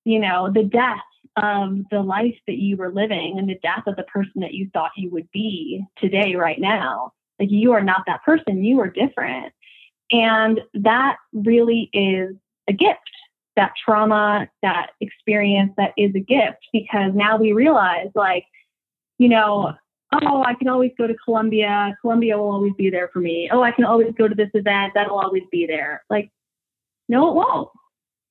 You 0.06 0.20
know, 0.20 0.52
the 0.54 0.64
death 0.64 0.98
of 1.36 1.80
the 1.90 2.02
life 2.02 2.36
that 2.48 2.58
you 2.58 2.78
were 2.78 2.92
living 2.92 3.38
and 3.38 3.50
the 3.50 3.60
death 3.62 3.84
of 3.88 3.96
the 3.96 4.04
person 4.04 4.42
that 4.42 4.54
you 4.54 4.70
thought 4.74 4.92
you 4.96 5.10
would 5.12 5.30
be 5.32 5.84
today, 5.98 6.36
right 6.36 6.60
now. 6.60 7.14
Like 7.40 7.52
you 7.52 7.72
are 7.72 7.84
not 7.84 8.04
that 8.08 8.24
person, 8.24 8.64
you 8.64 8.80
are 8.82 8.90
different. 8.90 9.54
And 10.12 10.62
that 10.74 11.18
really 11.34 11.90
is 11.94 12.36
a 12.68 12.74
gift. 12.74 13.00
That 13.56 13.74
trauma, 13.84 14.48
that 14.62 14.92
experience, 15.02 15.74
that 15.76 15.92
is 15.98 16.12
a 16.16 16.20
gift 16.20 16.66
because 16.72 17.12
now 17.14 17.38
we 17.38 17.52
realize, 17.52 18.08
like, 18.16 18.46
you 19.18 19.28
know, 19.28 19.74
oh, 20.14 20.44
I 20.44 20.54
can 20.54 20.70
always 20.70 20.92
go 20.98 21.08
to 21.08 21.16
Colombia. 21.26 21.98
Colombia 22.02 22.38
will 22.38 22.52
always 22.52 22.74
be 22.78 22.90
there 22.90 23.10
for 23.12 23.20
me. 23.20 23.50
Oh, 23.52 23.62
I 23.62 23.72
can 23.72 23.84
always 23.84 24.14
go 24.18 24.28
to 24.28 24.36
this 24.36 24.50
event. 24.54 24.94
That'll 24.96 25.20
always 25.20 25.44
be 25.52 25.66
there. 25.66 26.04
Like, 26.10 26.32
no, 27.10 27.30
it 27.30 27.36
won't. 27.36 27.70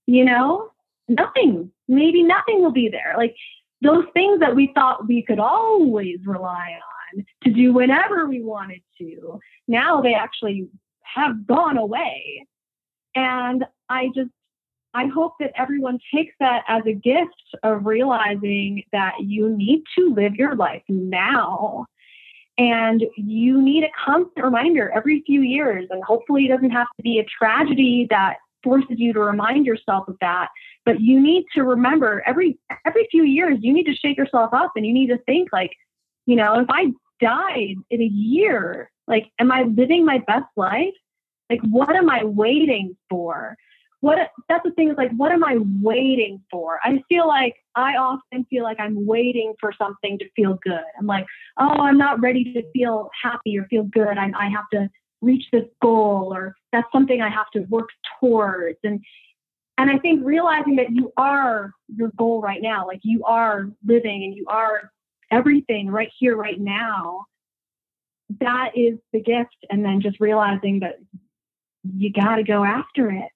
You 0.06 0.24
know, 0.24 0.70
nothing. 1.08 1.70
Maybe 1.88 2.22
nothing 2.22 2.62
will 2.62 2.72
be 2.72 2.88
there. 2.88 3.14
Like 3.16 3.34
those 3.82 4.04
things 4.14 4.40
that 4.40 4.54
we 4.54 4.72
thought 4.74 5.06
we 5.06 5.22
could 5.22 5.38
always 5.38 6.18
rely 6.24 6.78
on 7.16 7.24
to 7.44 7.50
do 7.50 7.72
whenever 7.72 8.26
we 8.26 8.42
wanted 8.42 8.80
to, 8.98 9.40
now 9.66 10.00
they 10.00 10.14
actually 10.14 10.68
have 11.14 11.46
gone 11.46 11.76
away. 11.76 12.46
And 13.14 13.64
I 13.88 14.08
just 14.14 14.30
I 14.94 15.06
hope 15.06 15.34
that 15.38 15.52
everyone 15.54 15.98
takes 16.14 16.34
that 16.40 16.64
as 16.66 16.82
a 16.86 16.92
gift 16.92 17.56
of 17.62 17.84
realizing 17.84 18.82
that 18.92 19.12
you 19.20 19.54
need 19.54 19.82
to 19.96 20.14
live 20.14 20.34
your 20.34 20.56
life 20.56 20.82
now. 20.88 21.86
And 22.56 23.04
you 23.16 23.62
need 23.62 23.84
a 23.84 23.90
constant 24.04 24.44
reminder 24.44 24.90
every 24.90 25.22
few 25.24 25.42
years. 25.42 25.86
And 25.90 26.02
hopefully, 26.02 26.46
it 26.46 26.48
doesn't 26.48 26.70
have 26.70 26.88
to 26.96 27.02
be 27.02 27.18
a 27.20 27.24
tragedy 27.24 28.06
that 28.10 28.38
forces 28.64 28.96
you 28.98 29.12
to 29.12 29.20
remind 29.20 29.66
yourself 29.66 30.08
of 30.08 30.16
that. 30.20 30.48
But 30.84 31.00
you 31.00 31.20
need 31.20 31.44
to 31.54 31.62
remember 31.62 32.22
every 32.26 32.58
every 32.86 33.06
few 33.10 33.22
years, 33.22 33.58
you 33.60 33.72
need 33.72 33.84
to 33.84 33.94
shake 33.94 34.16
yourself 34.16 34.52
up 34.52 34.72
and 34.74 34.84
you 34.84 34.92
need 34.92 35.08
to 35.08 35.18
think 35.18 35.50
like, 35.52 35.72
you 36.26 36.34
know, 36.34 36.58
if 36.58 36.66
I 36.68 36.92
died 37.20 37.76
in 37.90 38.00
a 38.00 38.04
year, 38.04 38.90
like, 39.08 39.30
am 39.38 39.50
I 39.50 39.62
living 39.62 40.04
my 40.04 40.18
best 40.26 40.46
life? 40.56 40.94
Like, 41.50 41.60
what 41.62 41.96
am 41.96 42.10
I 42.10 42.24
waiting 42.24 42.96
for? 43.08 43.56
what 44.00 44.30
that's 44.48 44.62
the 44.64 44.70
thing 44.72 44.90
is 44.90 44.96
like 44.96 45.10
what 45.16 45.32
am 45.32 45.42
i 45.42 45.56
waiting 45.82 46.40
for 46.50 46.78
i 46.84 47.02
feel 47.08 47.26
like 47.26 47.56
i 47.74 47.96
often 47.96 48.44
feel 48.48 48.62
like 48.62 48.78
i'm 48.78 49.06
waiting 49.06 49.54
for 49.60 49.72
something 49.76 50.18
to 50.18 50.24
feel 50.36 50.58
good 50.62 50.84
i'm 50.98 51.06
like 51.06 51.26
oh 51.58 51.80
i'm 51.80 51.98
not 51.98 52.20
ready 52.20 52.52
to 52.52 52.62
feel 52.72 53.10
happy 53.22 53.58
or 53.58 53.64
feel 53.66 53.84
good 53.84 54.16
i, 54.16 54.30
I 54.38 54.48
have 54.48 54.68
to 54.72 54.88
reach 55.20 55.44
this 55.52 55.64
goal 55.82 56.32
or 56.32 56.54
that's 56.72 56.86
something 56.92 57.20
i 57.20 57.28
have 57.28 57.50
to 57.54 57.60
work 57.62 57.88
towards 58.20 58.78
and 58.84 59.00
and 59.78 59.90
i 59.90 59.98
think 59.98 60.24
realizing 60.24 60.76
that 60.76 60.90
you 60.90 61.12
are 61.16 61.72
your 61.88 62.12
goal 62.16 62.40
right 62.40 62.62
now 62.62 62.86
like 62.86 63.00
you 63.02 63.24
are 63.24 63.68
living 63.84 64.22
and 64.22 64.34
you 64.34 64.44
are 64.48 64.92
everything 65.32 65.90
right 65.90 66.10
here 66.18 66.36
right 66.36 66.60
now 66.60 67.24
that 68.40 68.72
is 68.76 68.98
the 69.12 69.20
gift 69.20 69.56
and 69.70 69.84
then 69.84 70.00
just 70.00 70.20
realizing 70.20 70.80
that 70.80 70.96
you 71.96 72.12
got 72.12 72.36
to 72.36 72.42
go 72.42 72.64
after 72.64 73.10
it 73.10 73.30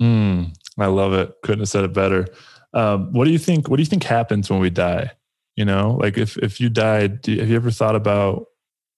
Mm, 0.00 0.54
I 0.78 0.86
love 0.86 1.12
it. 1.12 1.34
Couldn't 1.42 1.60
have 1.60 1.68
said 1.68 1.84
it 1.84 1.92
better. 1.92 2.26
Um, 2.72 3.12
what 3.12 3.24
do 3.24 3.30
you 3.30 3.38
think? 3.38 3.68
What 3.68 3.76
do 3.76 3.82
you 3.82 3.86
think 3.86 4.04
happens 4.04 4.50
when 4.50 4.60
we 4.60 4.70
die? 4.70 5.10
You 5.56 5.64
know, 5.64 5.98
like 6.00 6.16
if 6.16 6.36
if 6.38 6.60
you 6.60 6.68
died, 6.68 7.26
you, 7.26 7.40
have 7.40 7.48
you 7.48 7.56
ever 7.56 7.70
thought 7.70 7.96
about 7.96 8.46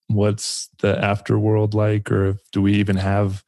what's 0.09 0.69
the 0.81 0.95
afterworld 0.97 1.75
like, 1.75 2.11
or 2.11 2.31
if, 2.31 2.51
do 2.53 2.61
we 2.61 2.75
even 2.75 2.97
have 2.97 3.45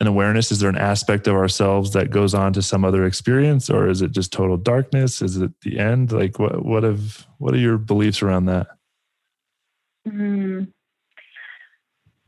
an 0.00 0.06
awareness? 0.06 0.50
Is 0.50 0.60
there 0.60 0.70
an 0.70 0.78
aspect 0.78 1.26
of 1.26 1.34
ourselves 1.34 1.92
that 1.92 2.10
goes 2.10 2.32
on 2.32 2.52
to 2.54 2.62
some 2.62 2.84
other 2.84 3.04
experience, 3.04 3.68
or 3.68 3.88
is 3.88 4.00
it 4.00 4.12
just 4.12 4.32
total 4.32 4.56
darkness? 4.56 5.20
Is 5.20 5.36
it 5.36 5.50
the 5.62 5.78
end? 5.78 6.12
Like 6.12 6.38
what 6.38 6.64
what 6.64 6.82
have 6.82 7.26
what 7.38 7.52
are 7.52 7.58
your 7.58 7.76
beliefs 7.76 8.22
around 8.22 8.46
that? 8.46 8.68
Mm. 10.08 10.72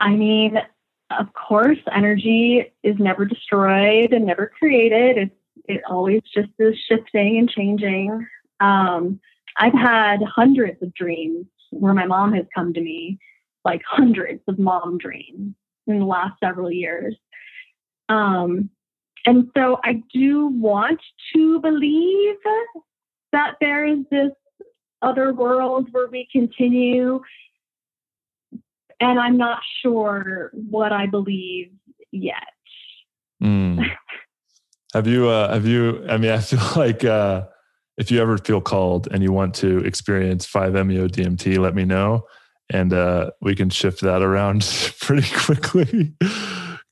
I 0.01 0.11
mean, 0.11 0.59
of 1.19 1.33
course, 1.33 1.79
energy 1.93 2.73
is 2.83 2.97
never 2.99 3.25
destroyed 3.25 4.13
and 4.13 4.27
never 4.27 4.51
created. 4.59 5.19
It's 5.19 5.35
it 5.69 5.83
always 5.89 6.23
just 6.33 6.51
is 6.59 6.77
shifting 6.89 7.39
and 7.39 7.51
changing. 7.51 8.27
Um, 8.61 9.21
I've 9.59 9.73
had 9.73 10.19
hundreds 10.23 10.83
of 10.83 10.95
dreams 10.95 11.47
where 11.71 11.95
my 11.95 12.07
mom 12.07 12.33
has 12.35 12.47
come 12.55 12.73
to 12.75 12.81
me, 12.81 13.19
like 13.65 13.83
hundreds 13.89 14.43
of 14.49 14.59
mom 14.59 14.99
dreams 14.99 15.55
in 15.87 15.99
the 15.99 16.05
last 16.05 16.35
several 16.43 16.71
years. 16.71 17.17
Um, 18.09 18.71
and 19.25 19.51
so 19.57 19.81
I 19.83 20.03
do 20.13 20.47
want 20.47 21.01
to 21.35 21.61
believe 21.61 22.37
that 23.33 23.57
there 23.61 23.85
is 23.85 23.99
this 24.11 24.31
other 25.03 25.33
world 25.33 25.89
where 25.91 26.09
we 26.09 26.29
continue 26.31 27.21
and 29.01 29.19
I'm 29.19 29.37
not 29.37 29.61
sure 29.83 30.51
what 30.53 30.93
I 30.93 31.07
believe 31.07 31.71
yet. 32.11 32.49
Mm. 33.43 33.85
have 34.95 35.07
you? 35.07 35.29
Uh, 35.29 35.53
have 35.53 35.67
you? 35.67 36.07
I 36.09 36.17
mean, 36.17 36.31
I 36.31 36.39
feel 36.39 36.61
like 36.77 37.05
uh, 37.05 37.47
if 37.99 38.11
you 38.11 38.21
ever 38.21 38.39
feel 38.39 38.61
called 38.61 39.09
and 39.11 39.23
you 39.23 39.33
want 39.33 39.55
to 39.57 39.79
experience 39.79 40.47
5-MeO 40.47 41.09
DMT, 41.09 41.59
let 41.59 41.75
me 41.75 41.85
know, 41.85 42.27
and 42.71 42.93
uh, 42.93 43.31
we 43.41 43.55
can 43.55 43.71
shift 43.71 44.01
that 44.03 44.23
around 44.23 44.63
pretty 45.01 45.29
quickly. 45.35 46.15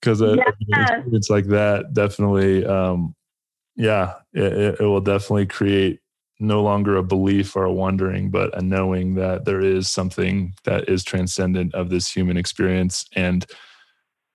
Because 0.00 0.20
uh, 0.20 0.34
yeah. 0.34 0.44
experience 0.48 1.30
like 1.30 1.46
that 1.46 1.94
definitely, 1.94 2.66
um, 2.66 3.14
yeah, 3.76 4.14
it, 4.34 4.80
it 4.80 4.84
will 4.84 5.00
definitely 5.00 5.46
create 5.46 6.00
no 6.40 6.62
longer 6.62 6.96
a 6.96 7.02
belief 7.02 7.54
or 7.54 7.64
a 7.64 7.72
wondering, 7.72 8.30
but 8.30 8.56
a 8.56 8.62
knowing 8.62 9.14
that 9.14 9.44
there 9.44 9.60
is 9.60 9.88
something 9.90 10.54
that 10.64 10.88
is 10.88 11.04
transcendent 11.04 11.74
of 11.74 11.90
this 11.90 12.10
human 12.10 12.36
experience. 12.36 13.06
And 13.14 13.46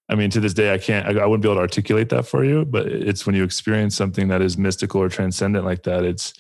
I 0.07 0.15
mean, 0.15 0.29
to 0.31 0.39
this 0.39 0.53
day, 0.53 0.73
I 0.73 0.77
can't, 0.77 1.05
I, 1.05 1.21
I 1.21 1.25
wouldn't 1.25 1.43
be 1.43 1.49
able 1.49 1.57
to 1.57 1.61
articulate 1.61 2.09
that 2.09 2.25
for 2.25 2.43
you, 2.43 2.65
but 2.65 2.87
it's 2.87 3.25
when 3.25 3.35
you 3.35 3.43
experience 3.43 3.95
something 3.95 4.29
that 4.29 4.41
is 4.41 4.57
mystical 4.57 5.01
or 5.01 5.09
transcendent 5.09 5.65
like 5.65 5.83
that, 5.83 6.03
it's, 6.03 6.33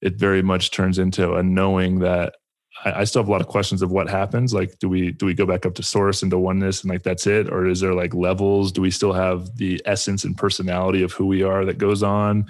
it 0.00 0.16
very 0.16 0.42
much 0.42 0.70
turns 0.70 0.98
into 0.98 1.34
a 1.34 1.42
knowing 1.42 2.00
that 2.00 2.34
I, 2.84 3.00
I 3.00 3.04
still 3.04 3.22
have 3.22 3.28
a 3.28 3.32
lot 3.32 3.40
of 3.40 3.46
questions 3.46 3.82
of 3.82 3.92
what 3.92 4.08
happens. 4.08 4.52
Like, 4.52 4.78
do 4.78 4.88
we, 4.88 5.12
do 5.12 5.26
we 5.26 5.34
go 5.34 5.46
back 5.46 5.64
up 5.64 5.74
to 5.74 5.82
source 5.82 6.22
into 6.22 6.38
oneness 6.38 6.82
and 6.82 6.90
like 6.90 7.02
that's 7.02 7.26
it? 7.26 7.50
Or 7.50 7.66
is 7.66 7.80
there 7.80 7.94
like 7.94 8.14
levels? 8.14 8.72
Do 8.72 8.80
we 8.80 8.90
still 8.90 9.12
have 9.12 9.56
the 9.56 9.80
essence 9.84 10.24
and 10.24 10.36
personality 10.36 11.02
of 11.02 11.12
who 11.12 11.26
we 11.26 11.42
are 11.42 11.64
that 11.66 11.78
goes 11.78 12.02
on? 12.02 12.46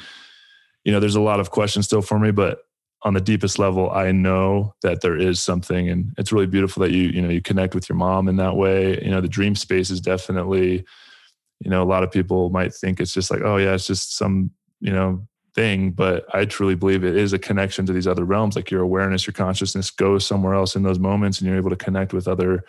You 0.84 0.92
know, 0.92 1.00
there's 1.00 1.16
a 1.16 1.20
lot 1.20 1.40
of 1.40 1.50
questions 1.50 1.86
still 1.86 2.02
for 2.02 2.18
me, 2.18 2.30
but 2.30 2.58
on 3.02 3.14
the 3.14 3.20
deepest 3.20 3.58
level, 3.58 3.90
I 3.90 4.12
know 4.12 4.74
that 4.82 5.02
there 5.02 5.16
is 5.16 5.42
something, 5.42 5.88
and 5.88 6.14
it's 6.16 6.32
really 6.32 6.46
beautiful 6.46 6.82
that 6.82 6.92
you, 6.92 7.02
you 7.08 7.20
know, 7.20 7.28
you 7.28 7.42
connect 7.42 7.74
with 7.74 7.88
your 7.88 7.96
mom 7.96 8.28
in 8.28 8.36
that 8.36 8.56
way. 8.56 9.02
You 9.02 9.10
know, 9.10 9.20
the 9.20 9.28
dream 9.28 9.54
space 9.54 9.90
is 9.90 10.00
definitely, 10.00 10.84
you 11.60 11.70
know, 11.70 11.82
a 11.82 11.84
lot 11.84 12.02
of 12.02 12.10
people 12.10 12.48
might 12.48 12.72
think 12.72 13.00
it's 13.00 13.12
just 13.12 13.30
like, 13.30 13.42
oh 13.42 13.58
yeah, 13.58 13.74
it's 13.74 13.86
just 13.86 14.16
some, 14.16 14.50
you 14.80 14.92
know, 14.92 15.26
thing, 15.54 15.90
but 15.90 16.24
I 16.34 16.46
truly 16.46 16.74
believe 16.74 17.04
it 17.04 17.16
is 17.16 17.32
a 17.32 17.38
connection 17.38 17.86
to 17.86 17.92
these 17.92 18.08
other 18.08 18.24
realms. 18.24 18.56
Like 18.56 18.70
your 18.70 18.82
awareness, 18.82 19.26
your 19.26 19.34
consciousness 19.34 19.90
goes 19.90 20.26
somewhere 20.26 20.54
else 20.54 20.74
in 20.74 20.82
those 20.82 20.98
moments, 20.98 21.38
and 21.38 21.48
you're 21.48 21.58
able 21.58 21.70
to 21.70 21.76
connect 21.76 22.12
with 22.12 22.26
other 22.26 22.64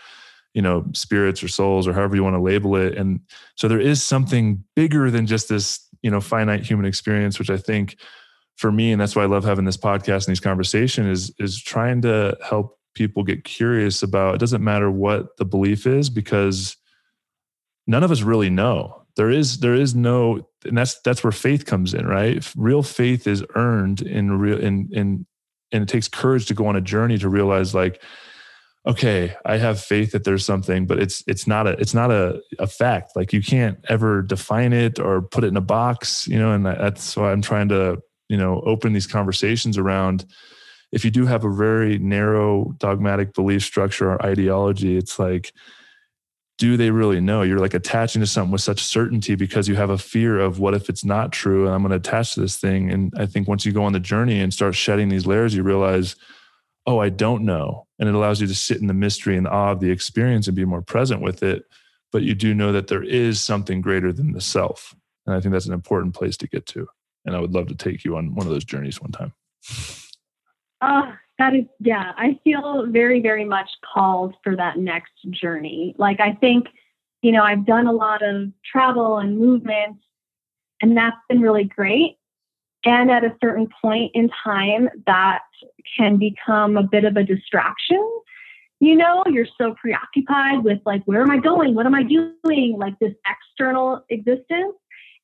you 0.56 0.62
know 0.62 0.86
spirits 0.94 1.44
or 1.44 1.48
souls 1.48 1.88
or 1.88 1.94
however 1.94 2.16
you 2.16 2.24
want 2.24 2.34
to 2.34 2.42
label 2.42 2.76
it 2.78 2.98
and 2.98 3.20
so 3.56 3.68
there 3.68 3.80
is 3.80 4.02
something 4.02 4.64
bigger 4.74 5.12
than 5.12 5.28
just 5.28 5.50
this 5.50 5.85
you 6.06 6.12
know 6.12 6.22
finite 6.22 6.64
human 6.64 6.86
experience 6.86 7.40
which 7.40 7.50
i 7.50 7.58
think 7.58 7.98
for 8.56 8.72
me 8.72 8.92
and 8.92 9.02
that's 9.02 9.16
why 9.16 9.24
i 9.24 9.28
love 9.28 9.44
having 9.44 9.66
this 9.66 9.78
podcast 9.78 10.28
and 10.28 10.32
these 10.32 10.40
conversations 10.40 11.08
is 11.08 11.36
is 11.40 11.62
trying 11.62 12.02
to 12.02 12.38
help 12.48 12.80
people 12.94 13.24
get 13.24 13.44
curious 13.44 14.02
about 14.02 14.36
it 14.36 14.40
doesn't 14.40 14.64
matter 14.64 14.90
what 14.90 15.36
the 15.38 15.46
belief 15.46 15.86
is 15.86 16.10
because 16.10 16.78
none 17.88 18.04
of 18.04 18.12
us 18.12 18.22
really 18.22 18.50
know. 18.50 19.04
There 19.16 19.30
is 19.30 19.60
there 19.60 19.76
is 19.76 19.96
no 19.96 20.48
and 20.66 20.78
that's 20.78 21.00
that's 21.02 21.24
where 21.24 21.32
faith 21.32 21.66
comes 21.66 21.94
in 21.94 22.06
right? 22.06 22.46
Real 22.56 22.84
faith 22.84 23.28
is 23.28 23.44
earned 23.56 24.02
in 24.02 24.38
real 24.38 24.60
in 24.60 24.90
in 24.92 25.26
and 25.72 25.84
it 25.84 25.90
takes 25.90 26.08
courage 26.08 26.46
to 26.48 26.54
go 26.54 26.68
on 26.68 26.76
a 26.76 26.82
journey 26.82 27.18
to 27.18 27.30
realize 27.30 27.74
like 27.74 28.02
okay 28.88 29.36
i 29.46 29.58
have 29.58 29.80
faith 29.80 30.12
that 30.12 30.24
there's 30.24 30.46
something 30.46 30.86
but 30.86 31.00
it's 31.00 31.24
it's 31.28 31.48
not 31.48 31.68
a 31.68 31.72
it's 31.72 31.94
not 31.94 32.12
a, 32.12 32.42
a 32.60 32.68
fact. 32.68 33.16
Like 33.16 33.34
you 33.34 33.42
can't 33.42 33.78
ever 33.90 34.22
define 34.22 34.74
it 34.74 35.00
or 35.00 35.22
put 35.22 35.44
it 35.44 35.48
in 35.48 35.58
a 35.58 35.62
box 35.62 36.28
you 36.28 36.38
know 36.38 36.52
and 36.52 36.66
that's 36.66 37.16
why 37.18 37.32
i'm 37.32 37.42
trying 37.42 37.70
to 37.70 38.02
you 38.30 38.38
know 38.38 38.62
open 38.66 38.94
these 38.94 39.08
conversations 39.08 39.78
around 39.78 40.26
if 40.92 41.04
you 41.04 41.12
do 41.12 41.26
have 41.26 41.44
a 41.44 41.54
very 41.54 41.98
narrow 41.98 42.74
dogmatic 42.78 43.34
belief 43.34 43.64
structure 43.64 44.12
or 44.12 44.26
ideology 44.26 44.98
it's 44.98 45.18
like 45.20 45.52
do 46.58 46.78
they 46.78 46.90
really 46.90 47.20
know? 47.20 47.42
You're 47.42 47.60
like 47.60 47.74
attaching 47.74 48.22
to 48.22 48.26
something 48.28 48.52
with 48.52 48.62
such 48.62 48.82
certainty 48.82 49.36
because 49.36 49.68
you 49.68 49.76
have 49.76 49.90
a 49.90 49.98
fear 49.98 50.40
of 50.40 50.60
what 50.60 50.74
if 50.74 50.88
it's 50.88 51.04
not 51.04 51.34
true 51.34 51.66
and 51.66 51.76
i'm 51.76 51.82
going 51.82 51.90
to 51.90 51.98
attach 51.98 52.36
to 52.36 52.40
this 52.40 52.58
thing. 52.58 52.90
And 52.92 53.14
i 53.18 53.26
think 53.26 53.48
once 53.48 53.66
you 53.66 53.72
go 53.72 53.84
on 53.84 53.94
the 53.94 54.00
journey 54.00 54.40
and 54.40 54.54
start 54.54 54.76
shedding 54.76 55.10
these 55.10 55.26
layers 55.26 55.54
you 55.54 55.64
realize 55.64 56.16
oh, 56.86 57.00
I 57.00 57.10
don't 57.10 57.44
know. 57.44 57.88
And 58.00 58.10
it 58.10 58.16
allows 58.16 58.42
you 58.42 58.48
to 58.48 58.56
sit 58.56 58.82
in 58.82 58.88
the 58.88 58.94
mystery 58.94 59.38
and 59.38 59.48
awe 59.48 59.72
of 59.72 59.80
the 59.80 59.92
experience 59.92 60.48
and 60.48 60.56
be 60.56 60.66
more 60.66 60.82
present 60.82 61.22
with 61.22 61.44
it. 61.44 61.64
But 62.12 62.24
you 62.24 62.36
do 62.36 62.54
know 62.54 62.72
that 62.72 62.88
there 62.88 63.04
is 63.04 63.42
something 63.42 63.82
greater 63.82 64.14
than 64.14 64.32
the 64.32 64.42
self. 64.42 64.96
And 65.26 65.36
I 65.36 65.42
think 65.42 65.54
that's 65.54 65.66
an 65.66 65.74
important 65.74 66.14
place 66.14 66.38
to 66.38 66.48
get 66.48 66.66
to. 66.68 66.88
And 67.26 67.36
I 67.36 67.40
would 67.40 67.54
love 67.54 67.68
to 67.68 67.76
take 67.76 68.06
you 68.06 68.16
on 68.18 68.36
one 68.36 68.46
of 68.46 68.54
those 68.54 68.64
journeys 68.64 69.02
one 69.02 69.12
time. 69.12 69.34
Oh, 70.82 71.14
that 71.40 71.56
is, 71.56 71.66
yeah, 71.80 72.14
I 72.16 72.40
feel 72.44 72.86
very, 72.88 73.22
very 73.22 73.44
much 73.44 73.70
called 73.94 74.36
for 74.44 74.56
that 74.56 74.78
next 74.78 75.14
journey. 75.32 75.96
Like, 75.98 76.20
I 76.20 76.34
think, 76.34 76.68
you 77.22 77.32
know, 77.32 77.44
I've 77.44 77.66
done 77.66 77.88
a 77.88 77.92
lot 77.92 78.22
of 78.22 78.52
travel 78.64 79.18
and 79.18 79.38
movement, 79.38 79.98
and 80.82 80.96
that's 80.96 81.18
been 81.28 81.42
really 81.42 81.64
great. 81.64 82.18
And 82.86 83.10
at 83.10 83.24
a 83.24 83.36
certain 83.42 83.68
point 83.82 84.12
in 84.14 84.30
time, 84.44 84.90
that 85.08 85.40
can 85.98 86.18
become 86.18 86.78
a 86.78 86.84
bit 86.84 87.04
of 87.04 87.18
a 87.18 87.24
distraction. 87.24 88.08
You 88.80 88.96
know, 88.96 89.24
you're 89.28 89.48
so 89.60 89.74
preoccupied 89.82 90.64
with, 90.64 90.80
like, 90.86 91.02
where 91.06 91.22
am 91.22 91.32
I 91.32 91.38
going? 91.38 91.74
What 91.74 91.88
am 91.88 91.96
I 91.96 92.04
doing? 92.04 92.78
Like 92.78 92.98
this 93.00 93.14
external 93.28 94.06
existence. 94.10 94.76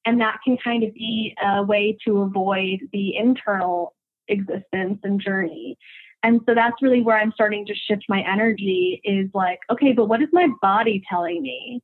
And 0.05 0.19
that 0.19 0.39
can 0.43 0.57
kind 0.57 0.83
of 0.83 0.93
be 0.95 1.35
a 1.43 1.61
way 1.61 1.95
to 2.05 2.21
avoid 2.21 2.79
the 2.91 3.15
internal 3.15 3.93
existence 4.27 4.99
and 5.03 5.21
journey. 5.21 5.77
And 6.23 6.41
so 6.47 6.55
that's 6.55 6.81
really 6.81 7.01
where 7.01 7.17
I'm 7.17 7.31
starting 7.31 7.65
to 7.67 7.75
shift 7.75 8.05
my 8.09 8.23
energy 8.27 9.01
is 9.03 9.29
like, 9.33 9.59
okay, 9.69 9.91
but 9.91 10.05
what 10.05 10.21
is 10.21 10.29
my 10.31 10.47
body 10.61 11.03
telling 11.07 11.41
me? 11.41 11.83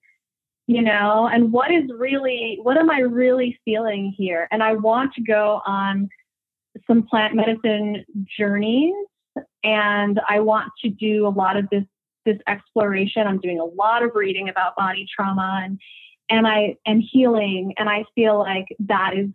You 0.68 0.82
know, 0.82 1.30
and 1.32 1.52
what 1.52 1.72
is 1.72 1.84
really, 1.98 2.60
what 2.62 2.78
am 2.78 2.90
I 2.90 3.00
really 3.00 3.58
feeling 3.64 4.14
here? 4.16 4.48
And 4.52 4.62
I 4.62 4.74
want 4.74 5.14
to 5.14 5.22
go 5.22 5.62
on 5.66 6.10
some 6.86 7.04
plant 7.04 7.36
medicine 7.36 8.06
journeys 8.38 8.94
and 9.64 10.20
I 10.28 10.42
want 10.42 10.72
to 10.84 10.90
do 10.90 11.26
a 11.26 11.30
lot 11.30 11.58
of 11.58 11.68
this 11.72 11.84
this 12.26 12.38
exploration. 12.46 13.26
I'm 13.26 13.40
doing 13.40 13.58
a 13.58 13.64
lot 13.64 14.04
of 14.04 14.12
reading 14.14 14.50
about 14.50 14.76
body 14.76 15.08
trauma 15.16 15.62
and 15.64 15.80
and 16.30 16.46
I 16.46 16.76
and 16.86 17.02
healing 17.02 17.74
and 17.78 17.90
I 17.90 18.04
feel 18.14 18.38
like 18.38 18.66
that 18.80 19.14
is 19.16 19.30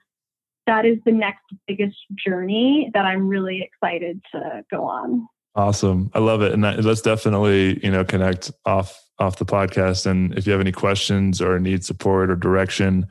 that 0.66 0.84
is 0.84 0.98
the 1.06 1.12
next 1.12 1.44
biggest 1.66 1.96
journey 2.14 2.90
that 2.92 3.06
I'm 3.06 3.26
really 3.26 3.62
excited 3.62 4.20
to 4.32 4.64
go 4.70 4.84
on. 4.84 5.26
Awesome. 5.54 6.10
I 6.14 6.18
love 6.18 6.40
it. 6.42 6.52
And 6.52 6.64
that, 6.64 6.82
let's 6.84 7.02
definitely, 7.02 7.78
you 7.84 7.90
know, 7.90 8.04
connect 8.04 8.50
off 8.64 8.98
off 9.18 9.36
the 9.36 9.44
podcast. 9.44 10.06
And 10.06 10.36
if 10.36 10.46
you 10.46 10.52
have 10.52 10.60
any 10.60 10.72
questions 10.72 11.40
or 11.40 11.58
need 11.58 11.84
support 11.84 12.30
or 12.30 12.36
direction, 12.36 13.06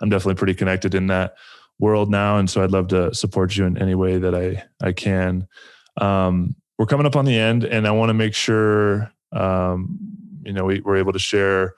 I'm 0.00 0.10
definitely 0.10 0.34
pretty 0.34 0.54
connected 0.54 0.94
in 0.94 1.06
that 1.08 1.34
world 1.78 2.10
now. 2.10 2.36
And 2.36 2.48
so 2.48 2.62
I'd 2.62 2.70
love 2.70 2.88
to 2.88 3.14
support 3.14 3.56
you 3.56 3.64
in 3.64 3.78
any 3.78 3.94
way 3.94 4.18
that 4.18 4.34
I 4.34 4.62
I 4.86 4.92
can. 4.92 5.48
Um, 6.00 6.54
we're 6.78 6.86
coming 6.86 7.06
up 7.06 7.16
on 7.16 7.24
the 7.24 7.38
end, 7.38 7.64
and 7.64 7.86
I 7.86 7.90
want 7.92 8.10
to 8.10 8.14
make 8.14 8.34
sure 8.34 9.10
um, 9.32 9.98
you 10.44 10.52
know 10.52 10.64
we, 10.64 10.80
we're 10.80 10.96
able 10.96 11.12
to 11.14 11.18
share 11.18 11.74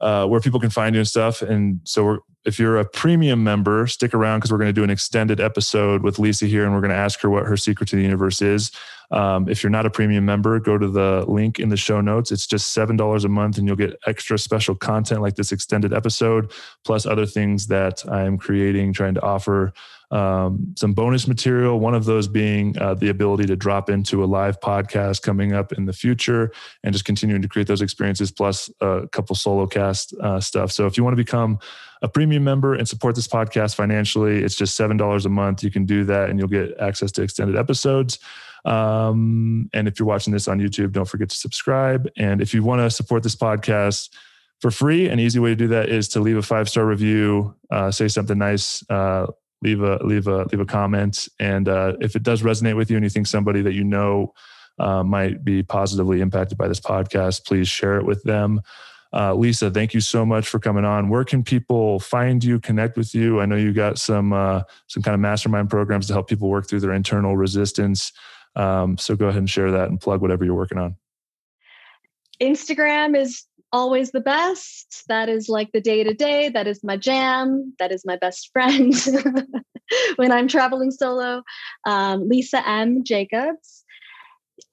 uh, 0.00 0.26
where 0.26 0.40
people 0.40 0.60
can 0.60 0.70
find 0.70 0.94
you 0.94 1.00
and 1.00 1.08
stuff. 1.08 1.42
And 1.42 1.80
so 1.84 2.24
if 2.44 2.58
you're 2.58 2.78
a 2.78 2.84
premium 2.84 3.42
member, 3.42 3.86
stick 3.86 4.14
around 4.14 4.38
because 4.38 4.52
we're 4.52 4.58
going 4.58 4.68
to 4.68 4.72
do 4.72 4.84
an 4.84 4.90
extended 4.90 5.40
episode 5.40 6.02
with 6.02 6.18
Lisa 6.18 6.46
here, 6.46 6.64
and 6.64 6.72
we're 6.72 6.80
going 6.80 6.90
to 6.90 6.96
ask 6.96 7.20
her 7.20 7.30
what 7.30 7.44
her 7.44 7.56
secret 7.56 7.88
to 7.88 7.96
the 7.96 8.02
universe 8.02 8.40
is. 8.40 8.70
Um, 9.10 9.48
if 9.48 9.62
you're 9.62 9.70
not 9.70 9.86
a 9.86 9.90
premium 9.90 10.24
member, 10.24 10.58
go 10.58 10.78
to 10.78 10.88
the 10.88 11.24
link 11.28 11.58
in 11.58 11.68
the 11.68 11.76
show 11.76 12.00
notes. 12.00 12.30
It's 12.32 12.46
just 12.46 12.72
seven 12.72 12.96
dollars 12.96 13.24
a 13.24 13.28
month, 13.28 13.58
and 13.58 13.66
you'll 13.66 13.76
get 13.76 13.98
extra 14.06 14.38
special 14.38 14.74
content 14.74 15.22
like 15.22 15.36
this 15.36 15.52
extended 15.52 15.92
episode, 15.92 16.52
plus 16.84 17.06
other 17.06 17.26
things 17.26 17.68
that 17.68 18.04
I 18.10 18.24
am 18.24 18.36
creating, 18.38 18.92
trying 18.92 19.14
to 19.14 19.22
offer 19.22 19.72
um, 20.10 20.74
some 20.76 20.92
bonus 20.92 21.26
material. 21.26 21.80
One 21.80 21.94
of 21.94 22.04
those 22.04 22.28
being 22.28 22.78
uh, 22.78 22.94
the 22.94 23.08
ability 23.08 23.46
to 23.46 23.56
drop 23.56 23.90
into 23.90 24.22
a 24.22 24.26
live 24.26 24.60
podcast 24.60 25.22
coming 25.22 25.52
up 25.52 25.72
in 25.72 25.86
the 25.86 25.92
future, 25.92 26.52
and 26.82 26.92
just 26.92 27.04
continuing 27.04 27.42
to 27.42 27.48
create 27.48 27.68
those 27.68 27.82
experiences, 27.82 28.30
plus 28.30 28.70
a 28.80 29.08
couple 29.12 29.34
solo 29.34 29.66
cast 29.66 30.14
uh, 30.14 30.40
stuff. 30.40 30.72
So 30.72 30.86
if 30.86 30.96
you 30.96 31.04
want 31.04 31.12
to 31.12 31.22
become 31.22 31.58
a 32.02 32.08
premium 32.08 32.44
member 32.44 32.74
and 32.74 32.88
support 32.88 33.14
this 33.14 33.28
podcast 33.28 33.74
financially, 33.74 34.42
it's 34.42 34.54
just 34.54 34.78
$7 34.78 35.24
a 35.24 35.28
month. 35.28 35.62
You 35.62 35.70
can 35.70 35.84
do 35.84 36.04
that 36.04 36.30
and 36.30 36.38
you'll 36.38 36.48
get 36.48 36.78
access 36.78 37.10
to 37.12 37.22
extended 37.22 37.56
episodes. 37.56 38.18
Um, 38.64 39.70
and 39.72 39.86
if 39.86 39.98
you're 39.98 40.08
watching 40.08 40.32
this 40.32 40.48
on 40.48 40.58
YouTube, 40.58 40.92
don't 40.92 41.08
forget 41.08 41.30
to 41.30 41.36
subscribe. 41.36 42.08
And 42.16 42.42
if 42.42 42.52
you 42.52 42.62
want 42.62 42.80
to 42.80 42.90
support 42.90 43.22
this 43.22 43.36
podcast 43.36 44.10
for 44.60 44.70
free, 44.70 45.08
an 45.08 45.20
easy 45.20 45.38
way 45.38 45.50
to 45.50 45.56
do 45.56 45.68
that 45.68 45.88
is 45.88 46.08
to 46.08 46.20
leave 46.20 46.36
a 46.36 46.42
five 46.42 46.68
star 46.68 46.84
review, 46.84 47.54
uh, 47.70 47.90
say 47.90 48.08
something 48.08 48.36
nice, 48.36 48.84
uh, 48.90 49.26
leave 49.62 49.80
a 49.82 49.96
leave 50.04 50.26
a 50.26 50.46
leave 50.52 50.60
a 50.60 50.66
comment. 50.66 51.28
And 51.40 51.68
uh, 51.68 51.94
if 52.00 52.16
it 52.16 52.22
does 52.22 52.42
resonate 52.42 52.76
with 52.76 52.90
you 52.90 52.96
and 52.96 53.04
you 53.04 53.10
think 53.10 53.26
somebody 53.26 53.62
that 53.62 53.74
you 53.74 53.84
know 53.84 54.34
uh, 54.78 55.02
might 55.02 55.44
be 55.44 55.62
positively 55.62 56.20
impacted 56.20 56.58
by 56.58 56.68
this 56.68 56.80
podcast, 56.80 57.46
please 57.46 57.68
share 57.68 57.98
it 57.98 58.04
with 58.04 58.22
them. 58.24 58.60
Uh, 59.12 59.34
Lisa, 59.34 59.70
thank 59.70 59.94
you 59.94 60.00
so 60.00 60.26
much 60.26 60.46
for 60.48 60.58
coming 60.58 60.84
on. 60.84 61.08
Where 61.08 61.24
can 61.24 61.42
people 61.42 62.00
find 62.00 62.42
you, 62.42 62.60
connect 62.60 62.98
with 62.98 63.14
you? 63.14 63.40
I 63.40 63.46
know 63.46 63.56
you 63.56 63.72
got 63.72 63.98
some 63.98 64.32
uh, 64.32 64.62
some 64.88 65.02
kind 65.02 65.14
of 65.14 65.20
mastermind 65.20 65.70
programs 65.70 66.06
to 66.08 66.12
help 66.12 66.28
people 66.28 66.48
work 66.48 66.68
through 66.68 66.80
their 66.80 66.92
internal 66.92 67.36
resistance. 67.36 68.12
Um, 68.56 68.98
so 68.98 69.16
go 69.16 69.28
ahead 69.28 69.38
and 69.38 69.50
share 69.50 69.70
that 69.70 69.88
and 69.88 70.00
plug 70.00 70.20
whatever 70.20 70.44
you're 70.44 70.54
working 70.54 70.78
on. 70.78 70.96
Instagram 72.40 73.16
is 73.16 73.44
always 73.72 74.10
the 74.10 74.20
best. 74.20 75.04
That 75.08 75.28
is 75.28 75.48
like 75.48 75.72
the 75.72 75.80
day 75.80 76.04
to 76.04 76.14
day. 76.14 76.48
That 76.48 76.66
is 76.66 76.82
my 76.84 76.96
jam. 76.96 77.74
That 77.78 77.92
is 77.92 78.04
my 78.04 78.16
best 78.16 78.50
friend 78.52 78.94
when 80.16 80.32
I'm 80.32 80.48
traveling 80.48 80.90
solo. 80.90 81.42
Um, 81.84 82.28
Lisa 82.28 82.66
M. 82.66 83.04
Jacobs. 83.04 83.84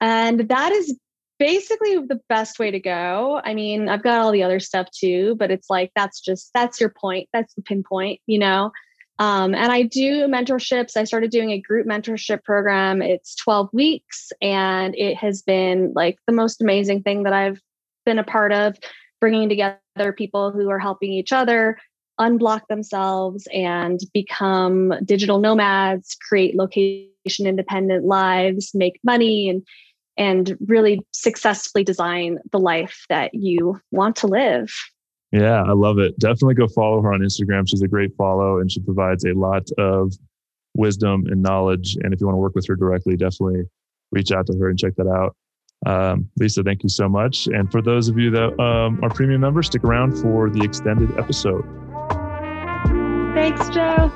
And 0.01 0.47
that 0.49 0.71
is 0.71 0.97
basically 1.39 1.95
the 1.95 2.21
best 2.29 2.59
way 2.59 2.71
to 2.71 2.79
go. 2.79 3.41
I 3.43 3.53
mean, 3.53 3.89
I've 3.89 4.03
got 4.03 4.19
all 4.19 4.31
the 4.31 4.43
other 4.43 4.59
stuff 4.59 4.87
too, 4.91 5.35
but 5.37 5.51
it's 5.51 5.69
like 5.69 5.91
that's 5.95 6.21
just 6.21 6.49
that's 6.53 6.79
your 6.79 6.89
point. 6.89 7.29
That's 7.33 7.53
the 7.55 7.61
pinpoint, 7.61 8.21
you 8.27 8.39
know. 8.39 8.71
Um, 9.19 9.53
and 9.53 9.71
I 9.71 9.83
do 9.83 10.27
mentorships. 10.27 10.97
I 10.97 11.03
started 11.03 11.31
doing 11.31 11.51
a 11.51 11.61
group 11.61 11.87
mentorship 11.87 12.43
program. 12.43 13.01
It's 13.01 13.35
12 13.35 13.69
weeks, 13.71 14.31
and 14.41 14.95
it 14.95 15.15
has 15.17 15.41
been 15.41 15.93
like 15.93 16.17
the 16.27 16.33
most 16.33 16.61
amazing 16.61 17.03
thing 17.03 17.23
that 17.23 17.33
I've 17.33 17.61
been 18.05 18.19
a 18.19 18.23
part 18.23 18.51
of, 18.51 18.77
bringing 19.19 19.49
together 19.49 20.13
people 20.17 20.51
who 20.51 20.69
are 20.69 20.79
helping 20.79 21.11
each 21.11 21.31
other 21.31 21.77
unblock 22.19 22.61
themselves 22.69 23.47
and 23.53 23.99
become 24.13 24.93
digital 25.03 25.39
nomads, 25.39 26.15
create 26.27 26.55
location 26.55 27.09
independent 27.39 28.05
lives, 28.05 28.71
make 28.73 28.99
money, 29.03 29.49
and 29.49 29.65
and 30.15 30.55
really 30.67 31.01
successfully 31.11 31.83
design 31.83 32.37
the 32.51 32.59
life 32.59 33.03
that 33.09 33.33
you 33.33 33.79
want 33.91 34.15
to 34.15 34.27
live. 34.27 34.71
Yeah, 35.31 35.63
I 35.63 35.71
love 35.71 35.97
it. 35.97 36.17
Definitely 36.19 36.53
go 36.53 36.67
follow 36.67 37.01
her 37.01 37.11
on 37.11 37.21
Instagram. 37.21 37.67
She's 37.67 37.81
a 37.81 37.87
great 37.87 38.11
follow 38.15 38.59
and 38.59 38.71
she 38.71 38.79
provides 38.79 39.25
a 39.25 39.33
lot 39.33 39.63
of 39.79 40.13
wisdom 40.75 41.23
and 41.27 41.41
knowledge. 41.41 41.97
And 42.03 42.13
if 42.13 42.21
you 42.21 42.27
want 42.27 42.35
to 42.35 42.41
work 42.41 42.53
with 42.53 42.67
her 42.67 42.75
directly, 42.75 43.15
definitely 43.15 43.63
reach 44.11 44.31
out 44.31 44.45
to 44.45 44.57
her 44.59 44.69
and 44.69 44.77
check 44.77 44.93
that 44.97 45.07
out. 45.07 45.35
Um, 45.85 46.29
Lisa, 46.37 46.63
thank 46.63 46.83
you 46.83 46.89
so 46.89 47.09
much. 47.09 47.47
And 47.47 47.71
for 47.71 47.81
those 47.81 48.07
of 48.09 48.17
you 48.17 48.31
that 48.31 48.59
um, 48.59 48.99
are 49.03 49.09
premium 49.09 49.41
members, 49.41 49.67
stick 49.67 49.83
around 49.83 50.15
for 50.17 50.49
the 50.49 50.63
extended 50.63 51.17
episode. 51.17 51.63
Thanks, 53.33 53.67
Joe. 53.69 54.11